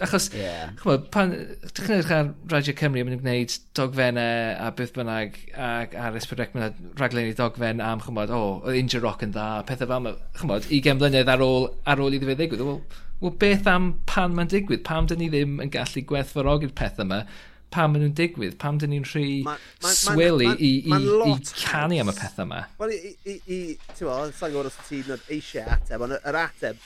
Achos, 0.00 0.28
yeah. 0.34 0.72
chymod, 0.80 1.04
pan, 1.14 1.34
dwi'n 1.68 1.86
gwneud 1.88 2.12
ar 2.16 2.30
Radio 2.52 2.74
Cymru, 2.78 3.04
mae'n 3.06 3.20
gwneud 3.20 3.54
dogfennau 3.76 4.56
a 4.56 4.70
beth 4.78 4.94
bynnag 4.96 5.38
ac 5.68 5.96
ar 5.98 6.18
Esbydrec, 6.18 6.56
mae'n 6.56 6.90
raglenni 7.00 7.36
dogfen 7.38 7.82
am, 7.84 8.02
chymod, 8.02 8.32
o, 8.32 8.42
oh, 8.62 8.74
Inja 8.78 9.02
Rock 9.02 9.24
yn 9.26 9.36
dda, 9.36 9.46
pethau 9.68 9.90
fel, 9.92 10.10
chymod, 10.40 10.68
20 10.70 10.98
mlynedd 10.98 11.32
ar 11.32 11.44
ôl, 11.44 11.70
ar 11.84 12.02
ôl 12.02 12.18
iddi 12.18 12.30
fe 12.30 12.38
ddigwydd. 12.40 12.66
Wel, 12.66 12.82
well, 13.22 13.38
beth 13.44 13.70
am 13.70 13.92
pan 14.10 14.36
mae'n 14.38 14.50
digwydd? 14.52 14.84
Pam 14.88 15.10
dyn 15.10 15.22
ni 15.22 15.30
ddim 15.32 15.58
yn 15.62 15.72
gallu 15.72 16.04
gwerthfawrogi'r 16.08 16.76
pethau 16.78 17.06
yma? 17.06 17.24
pam 17.72 17.94
maen 17.94 18.02
nhw'n 18.04 18.16
digwydd, 18.16 18.56
pam 18.60 18.78
dyn 18.80 18.92
ni'n 18.92 19.06
rhy 19.08 19.28
ma, 19.46 19.54
ma, 19.82 19.92
swili 19.96 20.48
ma, 20.48 20.52
ma, 20.52 20.58
ma, 20.58 20.98
i, 21.08 21.30
i, 21.32 21.32
i 21.32 21.62
canu 21.62 22.00
am 22.02 22.12
y 22.12 22.16
pethau 22.18 22.44
yma. 22.44 22.58
Wel, 22.80 22.92
i, 22.92 23.12
i, 23.24 23.36
i 23.46 23.60
ti'n 23.94 24.02
gwybod, 24.02 24.34
sa'n 24.36 24.52
gwybod 24.52 24.68
os 24.68 24.76
ti'n 24.88 25.14
eisiau 25.32 25.72
ateb, 25.72 26.04
ond 26.04 26.18
yr 26.18 26.38
ateb 26.42 26.82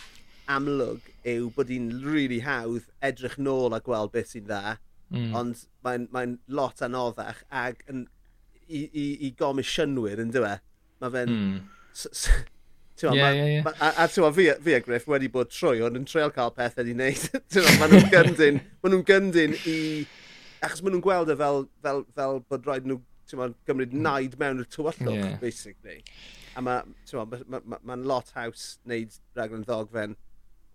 amlwg 0.57 1.11
yw 1.27 1.49
bod 1.55 1.71
hi'n 1.73 1.89
really 2.05 2.41
hawdd 2.45 2.87
edrych 3.05 3.39
nôl 3.43 3.75
a 3.75 3.81
gweld 3.83 4.13
beth 4.15 4.35
sy'n 4.35 4.47
dda, 4.47 4.77
mm. 5.11 5.33
ond 5.39 5.65
mae'n 5.87 6.07
mae, 6.15 6.35
lot 6.49 6.83
anoddach 6.87 7.43
ag 7.51 7.83
yn, 7.91 8.05
i, 8.67 8.85
i, 8.87 9.07
i 9.27 9.33
gomisiynwyr 9.39 10.23
yn 10.23 10.35
dywe. 10.35 10.59
Mae 11.03 11.17
fe'n... 11.17 11.33
Mm. 11.33 11.65
Tewa, 12.97 13.13
yeah, 13.13 13.27
ma, 13.27 13.31
yeah, 13.37 13.49
yeah. 13.53 13.65
Ma, 13.67 13.73
a, 13.77 14.05
a 14.05 14.09
tewa, 14.09 14.31
fi, 14.33 14.47
fi 14.65 14.73
a 14.73 14.81
Griff 14.81 15.05
wedi 15.11 15.29
bod 15.33 15.51
trwy, 15.53 15.83
ond 15.85 15.99
yn 15.99 16.07
treol 16.09 16.33
cael 16.33 16.55
pethau 16.57 16.87
i 16.89 16.95
wneud. 16.97 17.27
Mae 17.81 17.91
nhw'n 17.93 18.09
gyndyn, 18.15 18.63
ma 18.81 18.93
nhw 18.93 19.03
gyndyn 19.11 19.59
i... 19.69 19.77
Achos 20.65 20.81
maen 20.81 20.97
nhw'n 20.97 21.05
gweld 21.05 21.33
e 21.35 21.37
fel, 21.37 21.67
fel, 21.85 22.01
fel 22.17 22.41
bod 22.49 22.65
rhaid 22.65 22.89
nhw 22.89 23.03
ma, 23.37 23.51
gymryd 23.69 23.93
naid 23.93 24.39
mewn 24.41 24.63
i'r 24.63 24.71
tywyllwch, 24.73 25.13
yeah. 25.13 25.37
basically. 25.43 25.99
A 26.57 26.63
mae'n 26.65 26.95
ma, 27.13 27.27
ma, 27.27 27.61
ma, 27.61 27.81
ma 27.85 27.99
lot 28.01 28.33
haws 28.39 28.79
wneud 28.87 29.19
raglen 29.37 29.67
ddogfen 29.69 30.17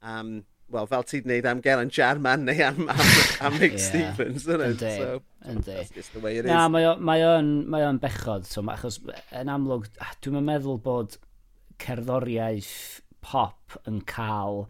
am, 0.01 0.43
well, 0.71 0.87
fel 0.89 1.05
ti'n 1.07 1.27
wneud 1.27 1.49
am 1.49 1.63
Geraint 1.65 1.93
Jarman 1.95 2.45
neu 2.47 2.63
am, 2.65 2.87
am, 2.89 3.03
am 3.47 3.59
Mick 3.59 3.77
yeah. 3.77 3.87
Stevens. 3.87 4.47
Yndi, 4.47 4.93
so, 4.97 5.21
yndi. 5.45 5.75
That's 5.75 5.91
just 5.97 6.13
the 6.13 6.23
way 6.23 6.37
it 6.37 6.45
Na, 6.45 6.65
is. 6.65 6.71
Na, 6.71 7.01
mae 7.01 7.85
o'n 7.87 8.01
bechod, 8.01 8.47
so, 8.49 8.63
achos 8.73 9.01
yn 9.37 9.51
amlwg, 9.51 9.91
dwi'n 10.23 10.47
meddwl 10.47 10.81
bod 10.83 11.19
cerddoriaeth 11.81 12.73
pop 13.21 13.77
yn 13.89 14.01
cael 14.09 14.65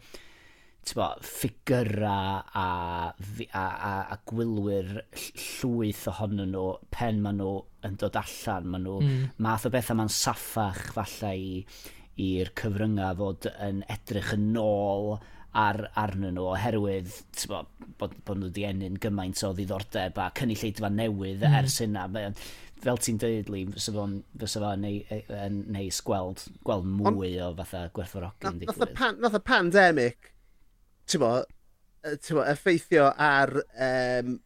bo, 0.95 1.07
ffigurau 1.23 2.41
a, 2.57 2.67
a, 3.13 3.61
a, 3.61 3.93
a 4.11 4.17
gwylwyr 4.27 4.89
llwyth 5.13 6.07
ohonyn 6.11 6.51
nhw 6.51 6.65
pen 6.93 7.21
maen 7.23 7.39
nhw 7.39 7.53
yn 7.87 7.97
dod 8.01 8.17
allan. 8.19 8.67
Maen 8.73 8.87
nhw 8.87 8.97
mm. 9.05 9.27
math 9.45 9.67
o 9.69 9.71
bethau 9.73 9.99
ma'n 9.99 10.11
saffach 10.11 10.89
falle 10.97 11.33
i 11.37 11.51
i'r 12.19 12.51
cyfryngau 12.59 13.17
fod 13.19 13.47
yn 13.53 13.83
edrych 13.91 14.33
yn 14.35 14.57
ôl 14.59 15.15
ar, 15.57 15.83
arnyn 15.99 16.35
nhw 16.37 16.47
oherwydd 16.53 17.11
bo, 17.51 17.61
bod, 17.99 18.15
bod 18.25 18.39
nhw 18.39 18.49
wedi 18.49 18.65
enyn 18.69 18.99
gymaint 19.03 19.41
o 19.47 19.51
ddiddordeb 19.55 20.19
a 20.19 20.29
cynulleidfa 20.37 20.91
newydd 20.93 21.43
mm. 21.43 21.55
ers 21.59 21.79
hynna. 21.83 22.07
Fel 22.81 22.97
ti'n 22.97 23.19
dweud, 23.21 23.49
Lee, 23.53 23.67
fysa 23.75 23.93
fo'n 23.93 24.19
fo 24.41 24.71
e, 24.73 25.21
neis 25.69 25.99
gweld, 26.05 26.45
gweld 26.65 26.87
mwy 26.89 27.35
o 27.43 27.51
fatha 27.59 27.83
gwerthfawrogi'n 27.93 28.61
digwydd. 28.63 29.01
Nath 29.21 29.37
y 29.37 29.43
pandemic, 29.45 30.31
ti'n 31.05 31.21
bo, 31.21 31.33
effeithio 32.01 33.11
ar 33.21 33.53
um, 33.61 34.39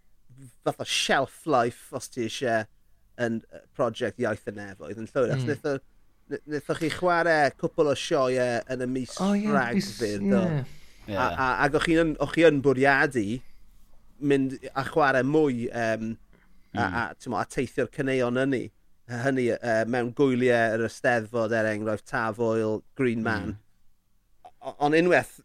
fatha 0.66 0.88
shelf 0.89 1.45
life 1.47 1.95
os 1.95 2.09
ti 2.11 2.26
eisiau 2.26 2.66
yn 3.22 3.39
uh, 3.45 3.61
prosiect 3.78 4.20
iaith 4.20 4.49
y 4.51 4.55
nefoedd 4.57 4.99
yn 4.99 5.07
llwyr. 5.13 5.38
Mm. 5.38 5.53
Os 5.53 5.86
Nethwch 6.26 6.80
chi 6.82 6.90
chwarae 6.90 7.52
cwpl 7.60 7.92
o 7.92 7.96
sioe 8.00 8.46
yn 8.74 8.82
y 8.82 8.88
mis 8.90 9.18
oh, 9.22 9.34
yeah, 9.38 9.52
Ragfyr, 9.54 10.24
yeah. 10.26 10.64
yeah. 11.06 11.20
A, 11.22 11.26
a, 11.30 11.50
ac 11.68 11.78
o'ch 11.78 12.34
chi 12.34 12.48
yn 12.48 12.62
bwriadu 12.66 13.26
mynd 14.26 14.56
a 14.74 14.86
chwarae 14.88 15.22
mwy 15.28 15.68
um, 15.70 16.16
mm. 16.74 16.80
a, 16.80 16.88
hmm. 16.88 16.98
a, 16.98 17.30
mo, 17.30 17.38
a 17.42 17.46
teithio'r 17.46 17.92
cyneuon 17.94 18.42
hynny. 18.42 18.64
Hynny 19.06 19.52
uh, 19.54 19.84
mewn 19.92 20.10
gwyliau 20.18 20.80
yr 20.80 20.88
Ysteddfod, 20.88 21.54
er 21.54 21.70
enghraifft, 21.70 22.08
Tafoel, 22.10 22.80
Green 22.98 23.22
hmm. 23.22 23.28
Man. 23.30 23.54
Mm. 23.54 24.76
Ond 24.82 24.98
unwaith, 24.98 25.38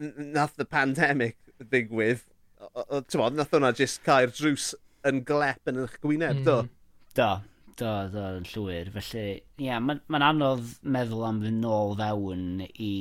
nath 0.00 0.60
y 0.62 0.64
pandemic 0.64 1.36
ddigwydd, 1.60 2.24
nath 3.36 3.52
hwnna 3.52 3.74
jyst 3.76 4.00
cael 4.06 4.32
drws 4.32 4.72
yn 5.08 5.20
glep 5.28 5.68
yn 5.68 5.82
eich 5.84 5.98
gwyneb, 6.00 6.40
mm. 6.40 6.46
do? 6.46 6.62
Da, 7.18 7.42
Do, 7.80 7.90
do, 8.12 8.22
yn 8.38 8.44
llwyr. 8.50 8.90
Felly, 8.92 9.24
ie, 9.56 9.66
yeah, 9.66 9.78
mae'n 9.80 10.02
ma 10.12 10.20
anodd 10.28 10.66
meddwl 10.84 11.24
am 11.24 11.38
fynd 11.40 11.62
nôl 11.64 11.94
fewn 11.96 12.64
i 12.68 12.92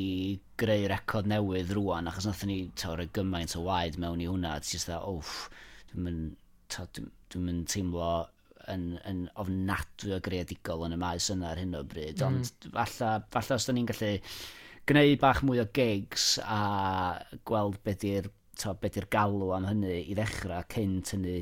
greu 0.62 0.86
record 0.92 1.28
newydd 1.28 1.74
rwan, 1.76 2.08
achos 2.08 2.30
nathon 2.30 2.54
ni 2.54 2.60
tawr 2.80 3.04
y 3.04 3.10
gymaint 3.18 3.58
o 3.60 3.66
waed 3.66 4.00
mewn 4.00 4.24
i 4.24 4.30
hwnna. 4.30 4.56
It's 4.62 4.72
just 4.72 4.88
that, 4.88 5.04
wff, 5.04 5.50
dwi'n 5.92 6.32
dwi'n 6.72 7.46
mynd 7.48 7.68
teimlo 7.72 8.14
yn, 8.72 8.88
yn 9.08 9.22
ofnadwy 9.42 10.16
o 10.16 10.20
greadigol 10.24 10.86
yn 10.88 10.96
y 10.96 11.00
maes 11.02 11.30
yna 11.34 11.52
ar 11.52 11.62
hyn 11.62 11.78
o 11.78 11.84
bryd. 11.88 12.22
Mm. 12.22 12.28
Ond 12.28 12.70
falla, 12.76 13.14
falla 13.34 13.58
os 13.58 13.68
da 13.68 13.76
ni'n 13.76 13.90
gallu 13.90 14.12
gwneud 14.90 15.20
bach 15.22 15.42
mwy 15.46 15.62
o 15.62 15.68
gigs 15.76 16.36
a 16.44 16.62
gweld 17.48 17.80
beth 17.86 18.02
di'r 18.04 18.32
be 18.82 18.90
di'r 18.94 19.08
galw 19.14 19.56
am 19.56 19.66
hynny 19.70 20.02
i 20.12 20.16
ddechrau 20.18 20.66
cynt 20.70 21.14
hynny 21.16 21.38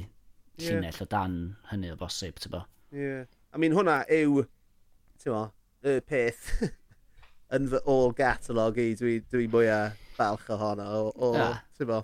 llinell 0.59 0.85
yeah. 0.87 1.01
o 1.03 1.07
dan 1.11 1.39
hynny 1.71 1.91
o 1.91 1.97
bosib, 1.99 2.39
ti'n 2.39 2.53
bo? 2.53 2.63
Yeah. 2.91 3.23
I 3.53 3.57
mean, 3.57 3.73
hwnna 3.73 4.03
yw, 4.13 4.43
ti'n 5.21 5.33
mo, 5.33 5.43
y 5.85 5.99
peth 6.05 6.49
yn 7.55 7.67
fy 7.71 7.81
all 7.89 8.13
catalog 8.17 8.77
i, 8.81 8.91
dwi, 8.97 9.19
dwi 9.29 9.47
mwyaf 9.51 9.97
falch 10.17 10.49
ohono, 10.53 10.87
o, 10.99 11.13
o 11.15 11.29
ah. 11.39 11.61
ti'n 11.77 11.89
mo, 11.89 12.03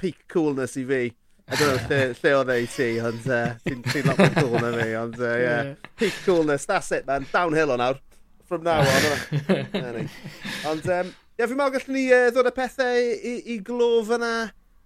peak 0.00 0.24
coolness 0.32 0.78
i 0.80 0.86
fi. 0.88 1.04
I 1.44 1.56
don't 1.60 1.76
know 1.76 1.88
lle, 1.90 2.14
lle 2.16 2.30
oedd 2.38 2.50
ei 2.54 2.68
ti, 2.72 2.88
ond 3.04 3.26
uh, 3.28 3.50
ti'n 3.66 3.82
ti 3.84 4.00
lot 4.06 4.20
mwy 4.20 4.30
cool 4.38 4.54
na 4.64 4.70
fi, 4.78 4.88
ond 4.96 5.18
uh, 5.20 5.34
yeah. 5.36 5.72
Peak 6.00 6.16
coolness, 6.24 6.64
that's 6.68 6.92
it 6.96 7.06
man, 7.06 7.26
downhill 7.32 7.74
o 7.74 7.80
nawr. 7.80 8.00
From 8.44 8.62
now 8.64 8.80
on. 8.80 9.04
ond, 10.70 10.88
um, 10.88 11.12
yeah, 11.36 11.46
fi'n 11.48 11.56
meddwl 11.56 11.76
gallwn 11.76 11.96
ni 11.96 12.04
uh, 12.12 12.28
ddod 12.32 12.48
y 12.48 12.54
pethau 12.56 13.00
i, 13.00 13.34
i 13.54 13.58
glof 13.64 14.12
yna 14.16 14.34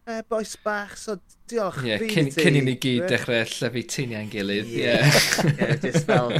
e, 0.08 0.22
boes 0.28 0.56
bach, 0.64 0.96
so 0.96 1.18
diolch. 1.48 1.82
Ie, 1.84 1.90
yeah, 1.92 2.00
cyn, 2.12 2.30
cyn 2.32 2.56
i 2.58 2.60
ni 2.64 2.74
gyd 2.80 3.06
dechrau 3.10 3.44
llyfu 3.44 3.82
tiniau'n 3.92 4.28
gilydd. 4.32 4.68
Ie, 4.72 4.78
yeah. 4.86 5.04
yeah. 5.58 5.74
just 5.82 6.02
fel... 6.08 6.28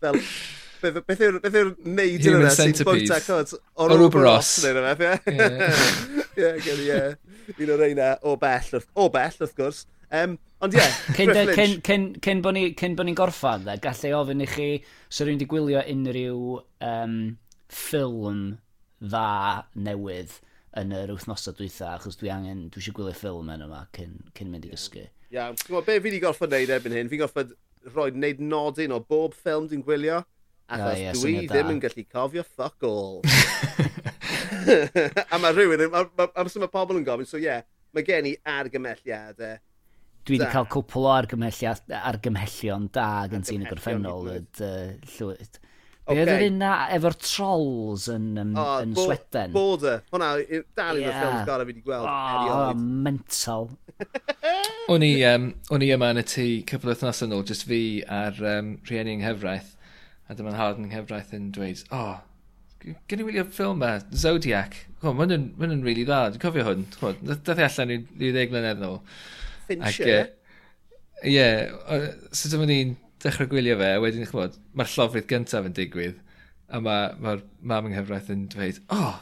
fel 0.00 0.16
beth, 0.82 0.98
beth 1.08 1.22
yw'r 1.26 1.36
beth 1.44 1.58
yw'r 1.60 1.70
neud 1.84 2.22
yn 2.30 2.38
yna 2.40 2.50
sy'n 2.54 2.74
bwyta 2.86 3.18
cod? 3.26 3.48
O'r 3.82 3.90
Uber 4.06 4.22
Ross. 4.26 4.50
Neu 4.64 4.72
yna, 4.80 4.92
ie. 4.96 5.00
Ie, 6.40 6.48
gen 6.64 6.78
i, 6.82 6.84
ie. 6.88 7.00
Un 7.56 7.72
o'r 7.74 7.82
reina 7.84 8.08
o 8.26 8.28
bell, 8.40 8.70
o 8.96 8.98
bell 9.12 9.36
wrth 9.40 9.56
gwrs. 9.58 9.78
Um, 10.16 10.32
ond 10.62 10.72
ie, 10.76 10.80
yeah, 10.80 10.92
cyn, 11.16 11.30
cyn, 11.84 12.02
cyn 12.22 12.38
bod 12.44 12.54
ni'n 12.56 12.96
bo 12.96 13.02
ni 13.04 13.14
gorffan, 13.18 13.62
dda, 13.66 13.74
gallai 13.82 14.12
ofyn 14.16 14.44
i 14.44 14.46
chi, 14.50 14.68
sy'n 15.10 15.26
rwy'n 15.28 15.40
di 15.40 15.48
gwylio 15.50 15.80
unrhyw 15.92 16.40
um, 16.86 17.14
ffilm 17.72 18.40
dda 19.02 19.30
newydd 19.88 20.32
yn 20.80 20.94
yr 20.96 21.12
wythnosau 21.14 21.54
dwytha, 21.56 21.92
achos 21.96 22.18
dwi 22.20 22.30
angen, 22.32 22.66
dwi 22.72 22.82
eisiau 22.82 22.96
gwylio 22.96 23.16
ffilm 23.16 23.52
yn 23.54 23.66
yma 23.66 23.82
cyn, 23.96 24.16
cyn 24.36 24.50
mynd 24.52 24.68
i 24.68 24.72
gysgu. 24.72 25.04
Ie, 25.06 25.36
yeah. 25.36 25.52
yeah. 25.52 25.84
be 25.86 25.98
fi 25.98 26.08
wedi 26.08 26.22
gorfod 26.22 26.52
wneud 26.52 26.72
erbyn 26.76 26.96
hyn, 26.96 27.12
fi'n 27.12 27.22
gorfod 27.24 27.54
rhoi 27.92 28.10
wneud 28.14 28.42
nodyn 28.42 28.94
o 28.94 29.00
bob 29.02 29.36
ffilm 29.36 29.68
dwi'n 29.70 29.84
gwylio, 29.86 30.22
achos 30.66 30.98
yeah, 30.98 31.06
yeah, 31.06 31.22
dwi 31.22 31.46
ddim 31.50 31.72
yn 31.76 31.84
gallu 31.84 32.04
cofio 32.12 32.44
fuck 32.46 32.88
all. 32.88 33.22
a 35.32 35.40
mae 35.40 35.54
rhywun, 35.54 35.86
am 35.86 36.28
amser 36.28 36.64
mae 36.64 36.72
pobl 36.72 37.00
yn 37.00 37.06
gofyn, 37.06 37.30
so 37.30 37.40
ie, 37.40 37.48
yeah, 37.48 37.64
mae 37.96 38.06
gen 38.06 38.28
i 38.28 38.36
argymelliadau. 38.56 39.62
Dwi 40.26 40.40
wedi 40.40 40.50
cael 40.50 40.66
cwpl 40.66 41.04
o 41.06 41.10
argymhellion 41.14 42.88
da 42.92 43.08
gen 43.30 43.46
ti'n 43.46 43.62
y 43.62 43.68
gorffennol. 43.70 44.26
Uh, 44.58 45.38
Okay. 46.06 46.20
Be 46.20 46.22
oedd 46.22 46.30
yr 46.36 46.44
un 46.46 46.58
na 46.60 46.72
efo'r 46.94 47.14
trolls 47.18 48.04
yn, 48.12 48.26
um, 48.38 48.52
oh, 48.62 48.76
yn 48.84 48.92
bo 48.94 49.08
Sweden? 49.08 49.50
Border. 49.50 50.04
Hwna, 50.14 50.28
dal 50.78 51.00
un 51.00 51.06
o'r 51.08 51.16
ffilms 51.16 51.46
gara 51.48 51.64
fi 51.64 51.72
wedi 51.72 51.80
gweld. 51.82 52.06
Oh, 52.06 52.68
mental. 52.78 53.72
o'n, 54.92 55.02
i, 55.02 55.10
um, 55.26 55.48
o'n 55.74 55.82
i 55.82 55.88
yma 55.96 56.12
yn 56.14 56.20
y 56.22 56.24
tŷ 56.30 56.44
cwpl 56.70 56.92
o 56.92 56.94
thnos 57.00 57.24
yn 57.26 57.34
ôl, 57.34 57.42
jyst 57.48 57.66
fi 57.66 57.80
a'r 58.06 58.38
um, 58.52 58.68
rhieni 58.86 59.16
yng 59.16 59.24
Nghyfraith. 59.24 59.72
A 60.30 60.36
dyma'n 60.38 60.58
hard 60.60 60.78
yng 60.78 60.92
Nghyfraith 60.92 61.34
yn 61.34 61.48
dweud, 61.56 61.82
oh, 61.96 62.20
gen 63.10 63.24
i 63.24 63.26
wylio 63.26 63.42
ffilm 63.48 63.82
ma, 63.82 63.96
Zodiac. 64.14 64.78
Oh, 65.02 65.10
Mae'n 65.10 65.34
yn, 65.34 65.82
really 65.82 66.06
dda, 66.06 66.20
dwi'n 66.36 66.44
cofio 66.44 66.68
hwn. 66.68 66.86
Dath 67.32 67.58
i 67.58 67.66
allan 67.66 67.96
i 67.96 67.98
ddeg 68.28 68.54
mlynedd 68.54 68.78
nôl. 68.84 69.00
Fincher? 69.66 70.06
Ie, 70.06 70.22
uh, 70.22 71.34
yeah, 71.34 72.06
so 72.30 72.52
dyma 72.52 72.70
ni'n 72.70 72.94
dechrau 73.24 73.48
gwylio 73.50 73.78
fe, 73.80 73.90
wedyn 74.02 74.28
chmod, 74.28 74.58
mae'r 74.76 74.92
llofrydd 74.92 75.28
gyntaf 75.30 75.68
yn 75.68 75.76
digwydd, 75.76 76.20
a 76.68 76.80
mae'r 76.82 77.16
ma, 77.22 77.36
mam 77.62 77.88
yng 77.88 77.96
Nghyfraith 77.96 78.30
yn 78.34 78.46
dweud, 78.52 78.80
oh, 78.90 79.20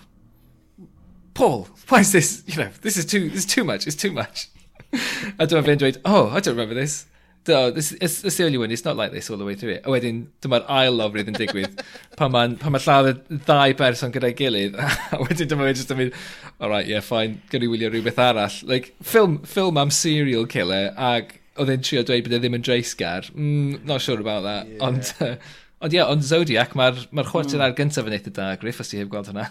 Paul, 1.34 1.66
why 1.88 2.00
is 2.00 2.12
this, 2.12 2.42
you 2.46 2.56
know, 2.56 2.70
this 2.82 2.96
is 2.96 3.06
too, 3.06 3.28
this 3.28 3.40
is 3.40 3.46
too 3.46 3.64
much, 3.64 3.86
it's 3.86 3.96
too 3.96 4.12
much. 4.12 4.48
a 5.38 5.46
dyma 5.46 5.64
fe'n 5.66 5.80
dweud, 5.82 6.00
oh, 6.04 6.28
I 6.30 6.40
don't 6.40 6.54
remember 6.54 6.74
this. 6.74 7.06
No, 7.46 7.70
this, 7.70 7.92
it's, 8.00 8.24
it's 8.24 8.36
the 8.38 8.46
only 8.46 8.56
one, 8.56 8.70
it's 8.70 8.86
not 8.86 8.96
like 8.96 9.12
this 9.12 9.28
all 9.28 9.36
the 9.36 9.44
way 9.44 9.54
through 9.54 9.74
it. 9.74 9.82
A 9.84 9.90
wedyn, 9.92 10.28
dyma'r 10.40 10.64
ail 10.78 10.96
lofrydd 10.96 11.28
yn 11.28 11.36
digwydd, 11.36 11.82
pan 12.18 12.32
mae'n 12.32 12.56
ma, 12.62 12.72
ma 12.72 12.80
lladd 12.80 13.10
y 13.10 13.40
ddau 13.44 13.74
berson 13.76 14.14
gyda'i 14.14 14.36
gilydd, 14.38 14.78
a 15.14 15.20
wedyn 15.20 15.50
dyma 15.50 15.66
fe'n 15.68 15.76
just 15.80 15.92
yn 15.92 16.00
mynd, 16.00 16.20
all 16.58 16.72
right, 16.72 16.88
yeah, 16.88 17.04
fine, 17.04 17.42
gyrru 17.52 17.68
wylio 17.74 17.90
rhywbeth 17.92 18.22
arall. 18.22 18.60
Like, 18.70 18.94
film, 19.02 19.40
film 19.44 19.82
am 19.82 19.92
serial 19.92 20.46
killer, 20.48 20.94
ag 20.96 21.36
oedd 21.60 21.70
e'n 21.70 21.84
trio 21.84 22.02
dweud 22.06 22.24
bod 22.26 22.36
e 22.36 22.40
ddim 22.42 22.56
yn 22.58 22.64
dreisgar. 22.66 23.28
Mm, 23.34 23.84
not 23.86 24.02
sure 24.02 24.20
about 24.20 24.42
that. 24.46 24.68
Yeah. 24.68 24.84
Ond, 24.86 25.12
uh, 25.20 25.36
ond 25.84 25.94
ie, 25.94 25.98
yeah, 26.00 26.10
ond 26.10 26.26
Zodiac, 26.26 26.74
mae'r 26.78 27.04
ma, 27.14 27.24
chwarter 27.28 27.60
mm. 27.60 27.66
ar 27.66 27.76
gyntaf 27.78 28.08
yn 28.10 28.16
eitha 28.16 28.32
da, 28.34 28.48
Griff, 28.60 28.82
os 28.82 28.90
ti 28.90 29.00
heb 29.00 29.10
gweld 29.12 29.30
hwnna. 29.30 29.48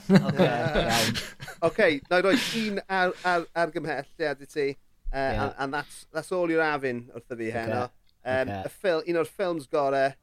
Oce, 1.63 1.89
na 2.09 2.19
i 2.19 2.25
roi 2.25 2.35
un 2.63 2.81
ar, 2.87 3.15
ar, 3.29 3.47
ar 3.63 3.73
gymhelliad 3.75 4.43
i 4.43 4.49
ti. 4.49 4.69
Uh, 5.13 5.17
yeah. 5.17 5.43
and, 5.43 5.53
and 5.59 5.73
that's, 5.77 6.05
that's 6.11 6.31
all 6.31 6.49
you're 6.49 6.63
having 6.63 7.05
wrth 7.13 7.35
i 7.35 7.37
fi 7.37 7.51
heno. 7.53 7.83
Um, 8.25 8.49
okay. 8.49 8.71
Fil, 8.81 9.03
un 9.11 9.19
o'r 9.21 9.29
ffilms 9.29 9.67
gorau, 9.69 10.15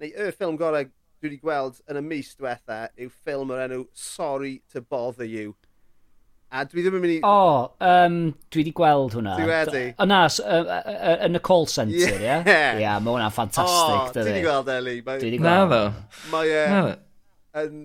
neu 0.00 0.14
y 0.14 0.30
ffilm 0.32 0.56
gorau 0.56 0.88
dwi 1.18 1.32
wedi 1.32 1.40
gweld 1.42 1.80
yn 1.90 1.98
y 1.98 2.02
mis 2.06 2.30
diwetha 2.38 2.84
yw 2.96 3.10
ffilm 3.10 3.50
o'r 3.50 3.64
enw 3.66 3.82
Sorry 3.92 4.60
to 4.72 4.80
Bother 4.80 5.26
You. 5.26 5.56
A 6.48 6.62
dwi 6.64 6.80
ddim 6.80 6.94
yn 6.96 7.02
mynd 7.02 7.12
i... 7.12 7.16
O, 7.28 7.30
oh, 7.30 7.64
um, 7.84 8.14
dwi 8.48 8.62
wedi 8.62 8.70
gweld 8.76 9.12
hwnna. 9.18 9.34
Dwi 9.36 9.48
wedi? 9.50 9.82
O 10.00 10.06
na, 10.08 10.22
yn 11.26 11.36
y 11.36 11.40
call 11.44 11.66
centre, 11.68 11.98
ie? 11.98 12.22
Yeah. 12.24 12.40
Ie, 12.40 12.54
yeah. 12.54 12.78
yeah, 12.80 12.94
mae 13.04 13.12
hwnna'n 13.12 13.34
ffantastig, 13.34 13.98
oh. 13.98 14.08
Dwi 14.14 14.24
wedi 14.30 14.44
gweld, 14.46 14.70
Eli. 14.72 14.94
Dwi 15.04 15.18
wedi 15.26 15.40
gweld. 15.42 15.44
Na, 15.44 15.66
ddo. 15.68 15.82
Mae 16.32 16.54
e... 16.56 16.94
Yn 17.60 17.82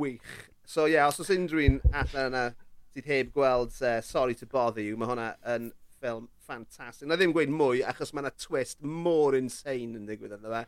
wych. 0.00 0.34
So, 0.66 0.88
ie, 0.88 0.96
yeah, 0.96 1.06
os 1.06 1.22
oes 1.22 1.30
unrhyw 1.36 1.62
un 1.68 1.78
allan 1.92 2.26
yna 2.32 2.44
sydd 2.90 3.06
heb 3.12 3.30
gweld 3.38 3.78
uh, 3.86 4.00
Sorry 4.02 4.34
to 4.42 4.50
Bother 4.50 4.82
You, 4.82 4.98
mae 4.98 5.12
hwnna 5.12 5.30
yn 5.54 5.70
ffilm 6.00 6.26
ffantastig. 6.42 7.06
Na 7.06 7.20
ddim 7.20 7.36
gweud 7.36 7.54
mwy, 7.54 7.84
achos 7.86 8.10
mae 8.10 8.26
yna 8.26 8.34
twist 8.34 8.82
mor 8.82 9.38
insane 9.38 9.94
yn 9.94 10.10
digwydd 10.10 10.34
ynddo 10.40 10.50
fe. 10.56 10.66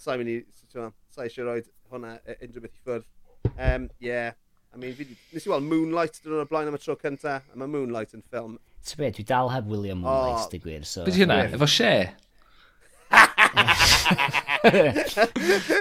So, 0.00 0.16
i'n 0.16 0.24
mynd 0.24 0.32
i... 0.32 0.40
So, 0.72 0.88
i'n 0.88 1.32
siarad 1.36 1.68
hwnna 1.92 2.16
e, 2.24 2.40
unrhyw 2.40 2.64
beth 2.64 2.72
i 2.72 2.84
ffwrdd. 2.86 3.08
Um, 3.52 3.90
yeah, 4.00 4.32
I 4.74 4.76
mean, 4.76 4.94
fi, 4.94 5.06
nes 5.32 5.46
i 5.46 5.50
weld 5.50 5.64
Moonlight 5.66 6.20
dyn 6.20 6.34
nhw'n 6.34 6.44
y 6.44 6.48
blaen 6.50 6.68
am 6.70 6.76
y 6.76 6.80
tro 6.82 6.94
cynta, 7.00 7.40
a 7.40 7.58
mae 7.58 7.70
Moonlight 7.72 8.14
yn 8.16 8.22
ffilm. 8.22 8.58
Ti'n 8.86 9.00
beth, 9.00 9.16
dwi 9.16 9.24
dal 9.26 9.52
heb 9.52 9.68
William 9.70 10.02
Moonlight, 10.04 10.44
oh. 10.44 10.50
digwyr. 10.52 10.84
So... 10.86 11.04
Beth 11.08 11.18
hynna? 11.18 11.38
Efo 11.56 11.68
Shea? 11.68 12.10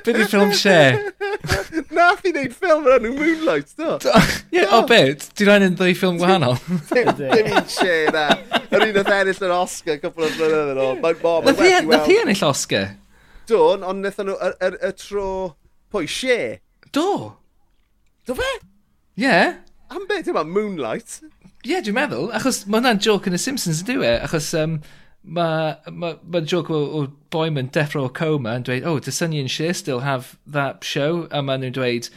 be 0.04 0.14
di 0.16 0.24
ffilm 0.24 0.54
Shea? 0.56 0.96
Nath 1.98 2.24
i 2.24 2.32
wneud 2.32 2.56
ffilm 2.56 2.88
yn 2.88 2.94
enw 2.96 3.12
Moonlight, 3.18 3.74
do? 3.80 3.98
Ie, 4.56 4.64
o 4.64 4.82
beth, 4.88 5.28
Di 5.36 5.48
rhaid 5.48 5.68
yn 5.68 5.76
ddwy 5.80 5.98
ffilm 5.98 6.18
gwahanol? 6.22 6.56
Dim 7.20 7.52
Shea 7.72 8.14
na. 8.16 8.30
Yr 8.72 8.88
un 8.88 9.02
oedd 9.04 9.12
ennill 9.18 9.44
yr 9.50 9.56
Oscar 9.58 10.00
cwpl 10.04 10.30
o 10.30 10.32
blynedd 10.40 10.72
yn 10.74 10.82
ôl. 10.86 10.96
Mae'n 11.04 11.20
bob. 11.22 11.52
Nath 11.52 12.08
hi 12.08 12.22
ennill 12.24 12.48
Oscar? 12.48 12.96
Do, 13.52 13.62
ond 13.76 14.02
nath 14.04 14.24
nhw 14.24 14.40
y 14.40 14.94
tro... 15.04 15.28
Pwy, 15.92 16.08
Shea? 16.12 16.58
Do. 16.96 17.10
Do 18.28 18.36
fe? 18.36 18.50
Yeah. 19.18 19.56
Am 19.90 20.06
beth 20.06 20.28
yma 20.30 20.44
Moonlight? 20.46 21.22
Ie, 21.66 21.72
yeah, 21.72 21.82
dwi'n 21.82 21.96
meddwl, 21.98 22.28
achos 22.38 22.60
mae 22.70 22.78
hwnna'n 22.78 23.00
joke 23.02 23.26
yn 23.26 23.34
y 23.34 23.40
Simpsons 23.42 23.80
ydyw 23.82 24.04
e, 24.06 24.12
achos 24.28 24.52
um, 24.60 24.76
mae 25.26 25.74
ma, 25.90 26.12
ma 26.22 26.42
joke 26.46 26.70
o, 26.70 26.78
o 27.00 27.02
boi 27.34 27.48
mae'n 27.50 27.72
deffro 27.74 28.04
o 28.06 28.12
coma 28.14 28.54
yn 28.60 28.68
dweud, 28.68 28.86
oh, 28.86 29.00
does 29.02 29.18
Sonny 29.18 29.42
and 29.42 29.50
Cher 29.50 29.74
still 29.74 30.04
have 30.06 30.38
that 30.46 30.86
show? 30.86 31.26
A 31.32 31.42
maen 31.42 31.66
nhw'n 31.66 31.74
dweud, 31.80 32.12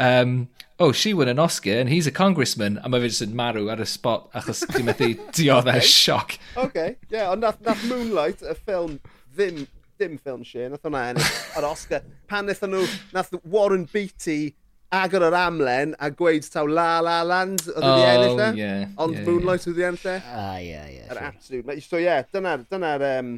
um, 0.00 0.34
oh, 0.80 0.92
she 0.96 1.12
won 1.12 1.28
an 1.28 1.38
Oscar 1.38 1.76
and 1.76 1.92
he's 1.92 2.08
a 2.08 2.14
congressman. 2.22 2.80
A 2.80 2.88
mae 2.88 3.04
fe 3.04 3.12
jyst 3.12 3.28
yn 3.28 3.36
marw 3.36 3.68
ar 3.68 3.84
y 3.84 3.90
spot 3.92 4.32
achos 4.40 4.64
dwi'n 4.72 4.88
methu 4.88 5.12
diodd 5.36 5.68
e'r 5.76 5.84
sioc. 5.84 6.38
OK, 6.64 6.94
yeah, 7.12 7.28
ond 7.34 7.44
nath, 7.44 7.60
nath 7.68 7.84
Moonlight, 7.90 8.40
y 8.40 8.56
ffilm 8.62 8.96
ddim, 9.36 9.66
ddim 10.00 10.16
ffilm 10.16 10.40
Cher, 10.48 10.72
nath 10.72 10.88
hwnna 10.88 11.10
ennill 11.12 11.34
ar 11.60 11.68
Oscar. 11.74 12.06
Pan 12.32 12.48
nath 12.48 12.64
nhw, 12.64 12.86
nath 13.12 13.36
Warren 13.44 13.84
Beatty 13.92 14.54
agor 14.94 15.24
yr 15.26 15.34
amlen 15.34 15.94
a 15.98 16.10
gweud 16.14 16.46
taw 16.52 16.66
La 16.70 17.00
La 17.04 17.20
Land 17.26 17.64
oedd 17.72 17.82
oh, 17.82 17.94
wedi 17.96 18.10
ennill 18.12 18.42
e. 18.42 18.50
Yeah, 18.60 18.84
Ond 19.02 19.16
yeah, 19.16 19.24
Moonlight 19.26 19.64
yeah. 19.64 19.70
oedd 19.70 19.72
wedi 19.72 19.86
ennill 19.88 20.12
e. 20.12 20.18
Ah, 20.32 20.58
ie, 20.60 20.68
yeah, 20.70 20.90
ie. 20.92 21.06
Yr 21.10 21.22
absolute. 21.28 21.78
So 21.86 21.98
ie, 21.98 22.06
yeah, 22.06 22.26
dyna'r 22.32 22.66
dyna 22.70 22.92
um, 23.08 23.32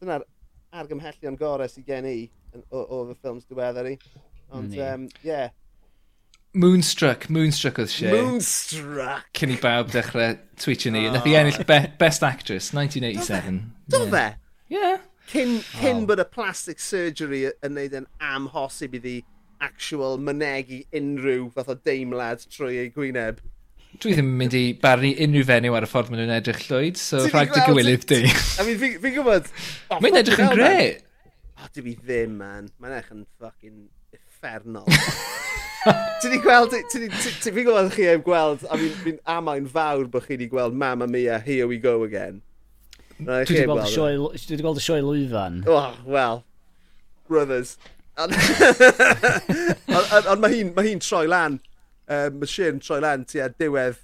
dyna 0.00 0.20
argymhellion 0.74 1.36
gorau 1.40 1.70
sydd 1.70 1.88
gen 1.88 2.08
i 2.10 2.16
o, 2.70 2.80
o 2.80 3.02
fy 3.10 3.18
ffilms 3.18 3.44
diweddar 3.50 3.90
i. 3.92 3.98
Ond, 4.54 4.74
ie. 4.74 4.82
Um, 4.86 5.06
yeah. 5.26 5.52
Moonstruck, 6.54 7.28
Moonstruck 7.34 7.80
oedd 7.82 7.90
she. 7.90 8.06
Moonstruck! 8.12 9.26
Cyn 9.34 9.50
i 9.50 9.58
bawb 9.58 9.90
dechrau 9.90 10.36
twitio 10.62 10.92
ni. 10.94 11.08
Oh. 11.08 11.16
Nath 11.16 11.26
i 11.26 11.34
ah. 11.34 11.42
ennill 11.42 11.66
be 11.66 11.80
Best 11.98 12.22
Actress, 12.22 12.70
1987. 12.76 13.58
Do 13.90 14.06
fe? 14.12 14.28
Ie. 14.70 14.78
Yeah. 14.78 15.02
Cyn, 15.32 15.56
cyn 15.80 16.02
oh. 16.02 16.06
bod 16.06 16.20
y 16.22 16.26
plastic 16.30 16.82
surgery 16.84 17.46
yn 17.64 17.74
neud 17.74 17.96
yn 17.98 18.06
amhosib 18.22 18.94
iddi 19.00 19.22
actual 19.62 20.18
mynegu 20.18 20.82
unrhyw 20.96 21.50
fath 21.54 21.72
o 21.72 21.76
deimlad 21.86 22.44
trwy 22.52 22.78
ei 22.82 22.92
gwyneb. 22.94 23.42
Dwi 24.02 24.16
ddim 24.16 24.30
yn 24.32 24.38
mynd 24.40 24.54
i 24.58 24.62
barnu 24.82 25.12
unrhyw 25.26 25.46
fenyw 25.46 25.76
ar 25.78 25.86
y 25.86 25.88
ffordd 25.90 26.10
maen 26.10 26.24
nhw'n 26.24 26.36
edrych 26.38 26.64
llwyd, 26.66 26.98
so 26.98 27.20
rhaid 27.28 27.52
dy 27.54 27.62
gywilydd 27.68 28.06
di. 28.10 28.22
I 28.26 28.66
mean, 28.66 28.78
fi'n 28.80 28.96
fi 29.02 29.12
gwybod... 29.14 29.50
Oh, 29.90 30.00
Mae'n 30.02 30.18
edrych 30.18 30.42
yn 30.42 30.50
gre. 30.56 30.78
O, 31.60 31.68
dim 31.76 31.92
i 31.92 31.94
ddim, 32.00 32.34
man. 32.40 32.66
Mae'n 32.82 32.96
edrych 32.96 33.12
yn 33.14 33.22
ffucking 33.38 33.84
effernol. 34.18 34.88
Ti 35.84 36.32
di 36.32 36.40
gweld, 36.40 36.74
fi'n 36.90 37.60
gwybod 37.60 37.92
chi 37.94 38.08
e'n 38.08 38.24
gweld, 38.24 38.64
a 38.66 38.80
fi'n 38.80 39.20
amain 39.30 39.68
fawr 39.70 40.08
bod 40.10 40.26
chi 40.26 40.34
wedi 40.34 40.48
gweld 40.50 40.74
Mamma 40.80 41.06
Mia, 41.06 41.38
Here 41.44 41.68
We 41.70 41.78
Go 41.78 42.00
Again. 42.08 42.40
Dwi 43.20 43.44
wedi 43.44 44.58
gweld 44.58 44.80
y 44.80 44.84
sioe 44.84 45.02
lwyfan. 45.04 45.62
Oh, 45.70 45.92
well, 46.08 46.42
brothers, 47.28 47.76
Ond 48.22 48.34
mae 50.42 50.52
hi'n 50.52 50.70
ma 50.76 50.84
hi 50.86 50.94
troi 51.02 51.26
lan, 51.30 51.58
um, 52.06 52.40
mae 52.40 52.50
Shin 52.50 52.80
troi 52.82 53.00
lan 53.02 53.24
ti 53.28 53.42
a 53.42 53.48
diwedd. 53.50 53.98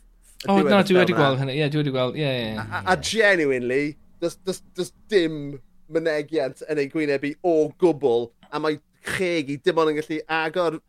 O, 0.48 0.56
oh, 0.56 0.62
na, 0.64 0.80
dwi 0.86 0.96
wedi 0.96 1.14
gweld 1.14 1.38
hynny. 1.42 1.58
Ie, 1.60 1.68
dwi 1.70 1.82
wedi 1.82 1.92
gweld. 1.94 2.16
Ie, 2.18 2.30
ie. 2.46 2.52
A 2.80 2.96
genuinely, 2.96 3.84
does, 4.22 4.38
does, 4.46 4.62
does 4.74 4.90
dim 5.12 5.60
mynegiant 5.92 6.64
yn 6.70 6.80
ei 6.80 6.88
gwynebu 6.90 7.34
o 7.46 7.54
gwbl, 7.80 8.30
a 8.50 8.62
mae 8.62 8.80
cheg 9.16 9.52
i 9.52 9.58
dim 9.60 9.82
ond 9.82 9.92
yn 9.92 10.00
gallu 10.00 10.20
agor 10.40 10.80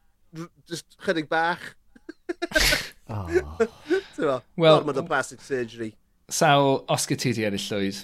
just 0.69 0.97
chydig 1.05 1.29
bach. 1.29 1.63
oh. 3.09 3.27
well, 4.17 4.43
gormod 4.57 4.97
o 4.97 5.05
plastic 5.11 5.41
surgery. 5.41 5.93
Sawl 6.31 6.85
Oscar 6.89 7.19
ti 7.19 7.35
di 7.35 7.45
ennill 7.45 7.67
llwyd? 7.67 8.03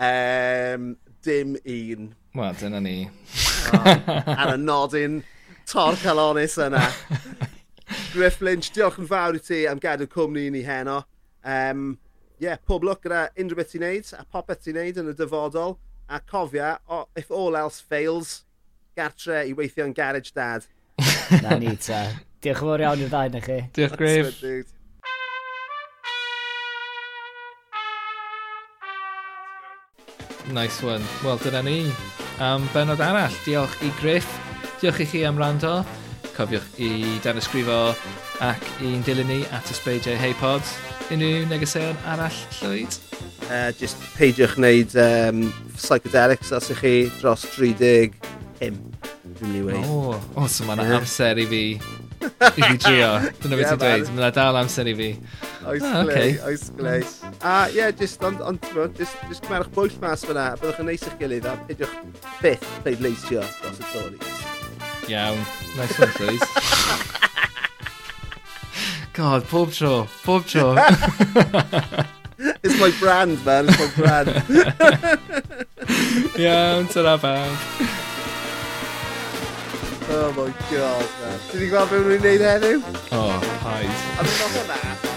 Um, 0.00 0.94
dim 1.26 1.58
un. 1.66 2.12
Wel, 2.38 2.60
dyna 2.62 2.80
ni. 2.80 2.98
ar 3.74 4.54
y 4.54 4.58
nodyn 4.60 5.20
tor 5.70 5.98
calonis 6.02 6.56
yna. 6.60 6.82
Griff 8.12 8.40
Lynch, 8.42 8.70
diolch 8.74 8.98
yn 9.02 9.08
fawr 9.10 9.38
i 9.38 9.42
ti 9.42 9.64
am 9.70 9.80
gadw 9.82 10.08
cwmni 10.10 10.46
i 10.48 10.54
ni 10.54 10.62
heno. 10.66 11.00
Um, 11.44 11.98
yeah, 12.42 12.58
pob 12.66 12.84
lwc 12.86 13.04
gyda 13.04 13.26
unrhyw 13.38 13.58
beth 13.58 13.72
ti'n 13.74 13.84
neud, 13.86 14.10
a 14.18 14.24
popeth 14.30 14.64
ti'n 14.66 14.78
neud 14.80 15.00
yn 15.02 15.12
y 15.12 15.16
dyfodol. 15.18 15.78
A 16.10 16.18
cofia, 16.20 16.78
oh, 16.90 17.06
if 17.14 17.30
all 17.30 17.56
else 17.56 17.78
fails, 17.80 18.40
gartre 18.98 19.44
i 19.46 19.54
weithio 19.54 19.86
yn 19.86 19.94
garage 19.94 20.34
dad. 20.34 20.66
Na 21.44 21.58
ni 21.58 21.76
ta. 21.78 22.02
Diolch 22.42 22.64
yn 22.64 22.70
fawr 22.72 22.86
iawn 22.86 23.04
i'r 23.04 23.12
ddau 23.12 23.34
na 23.34 23.44
chi. 23.44 23.60
Diolch 23.76 23.98
Griff. 24.00 24.76
Nice 30.50 30.82
one. 30.82 31.04
Wel, 31.22 31.38
dyna 31.38 31.62
ni 31.62 31.78
am 32.40 32.64
benod 32.72 33.00
arall. 33.04 33.34
Diolch 33.44 33.74
i 33.84 33.90
Griff, 34.00 34.28
diolch 34.80 35.02
i 35.04 35.06
chi 35.08 35.24
am 35.28 35.38
rando. 35.40 35.80
Cofiwch 36.36 36.78
i 36.80 37.18
dan 37.24 37.40
ysgrifo 37.40 37.92
ac 38.44 38.64
i'n 38.86 39.04
dilyn 39.04 39.28
ni 39.28 39.40
at 39.52 39.68
ysbeidiau 39.72 40.16
Heipod. 40.20 40.64
Unrhyw 41.12 41.44
negeseuon 41.50 41.98
arall 42.08 42.40
llwyd? 42.60 42.98
Uh, 43.50 43.70
just 43.76 44.00
peidiwch 44.16 44.56
wneud 44.56 44.94
um, 45.02 45.46
psychedelics 45.76 46.52
os 46.56 46.70
ych 46.72 46.84
chi 46.84 46.94
dros 47.18 47.44
30 47.52 48.14
him. 48.62 48.78
Dwi'n 49.40 49.52
mynd 49.52 49.58
i 49.58 49.64
weid. 49.66 49.90
O, 49.90 50.14
oh, 50.16 50.48
so 50.48 50.68
mae'n 50.68 50.84
yeah. 50.84 50.96
amser 51.00 51.40
i 51.42 51.48
fi 51.50 51.64
i 52.20 52.62
fi 52.62 52.76
drio. 52.80 53.10
Dyna 53.42 53.56
beth 53.60 53.70
ti'n 53.72 53.80
dweud. 53.80 54.06
Mae'n 54.16 54.34
dal 54.36 54.56
amser 54.60 54.86
i 54.90 54.92
fi. 54.98 55.10
Oes 55.64 55.84
ah, 55.84 55.88
glei, 56.04 56.12
okay. 56.12 56.30
oes 56.48 56.64
glei. 56.76 57.00
A 57.40 57.42
ie, 57.70 57.74
yeah, 57.78 57.90
just, 57.96 58.18
ond, 58.26 58.38
ond, 58.44 58.60
just, 58.98 59.16
just 59.28 59.42
cymerwch 59.46 59.72
bwyll 59.76 59.96
mas 60.02 60.20
fyna, 60.28 60.44
a 60.52 60.54
byddwch 60.60 60.80
yn 60.84 60.88
neis 60.90 61.06
i'ch 61.08 61.18
gilydd, 61.20 61.46
a 61.48 61.50
peidiwch 61.68 61.96
byth 62.42 62.66
pleidleisio 62.84 63.42
dros 63.60 63.78
y 63.80 63.82
Tories. 63.94 64.28
Iawn. 65.10 65.40
Nice 65.76 65.96
one, 65.98 66.12
please. 66.18 66.46
God, 69.20 69.42
pob 69.48 69.72
tro, 69.72 70.08
pob 70.24 70.46
tro. 70.46 70.76
It's 72.62 72.78
my 72.80 72.90
brand, 72.98 73.44
man, 73.44 73.66
it's 73.68 73.78
my 73.78 73.86
brand. 73.96 74.28
Iawn, 76.40 76.88
ta-ra 76.88 77.18
bawb. 77.18 77.99
Oh 80.12 80.32
my 80.32 80.50
god, 80.70 81.06
man. 81.22 81.38
Ti'n 81.52 81.68
gweld 81.70 81.92
beth 81.92 82.02
rwy'n 82.08 82.24
gwneud 82.24 82.42
heddiw? 82.42 82.82
Oh, 83.14 83.38
paid. 83.62 84.02
A 84.18 84.26
dwi'n 84.26 84.42
off 84.48 84.58
yna, 84.64 85.09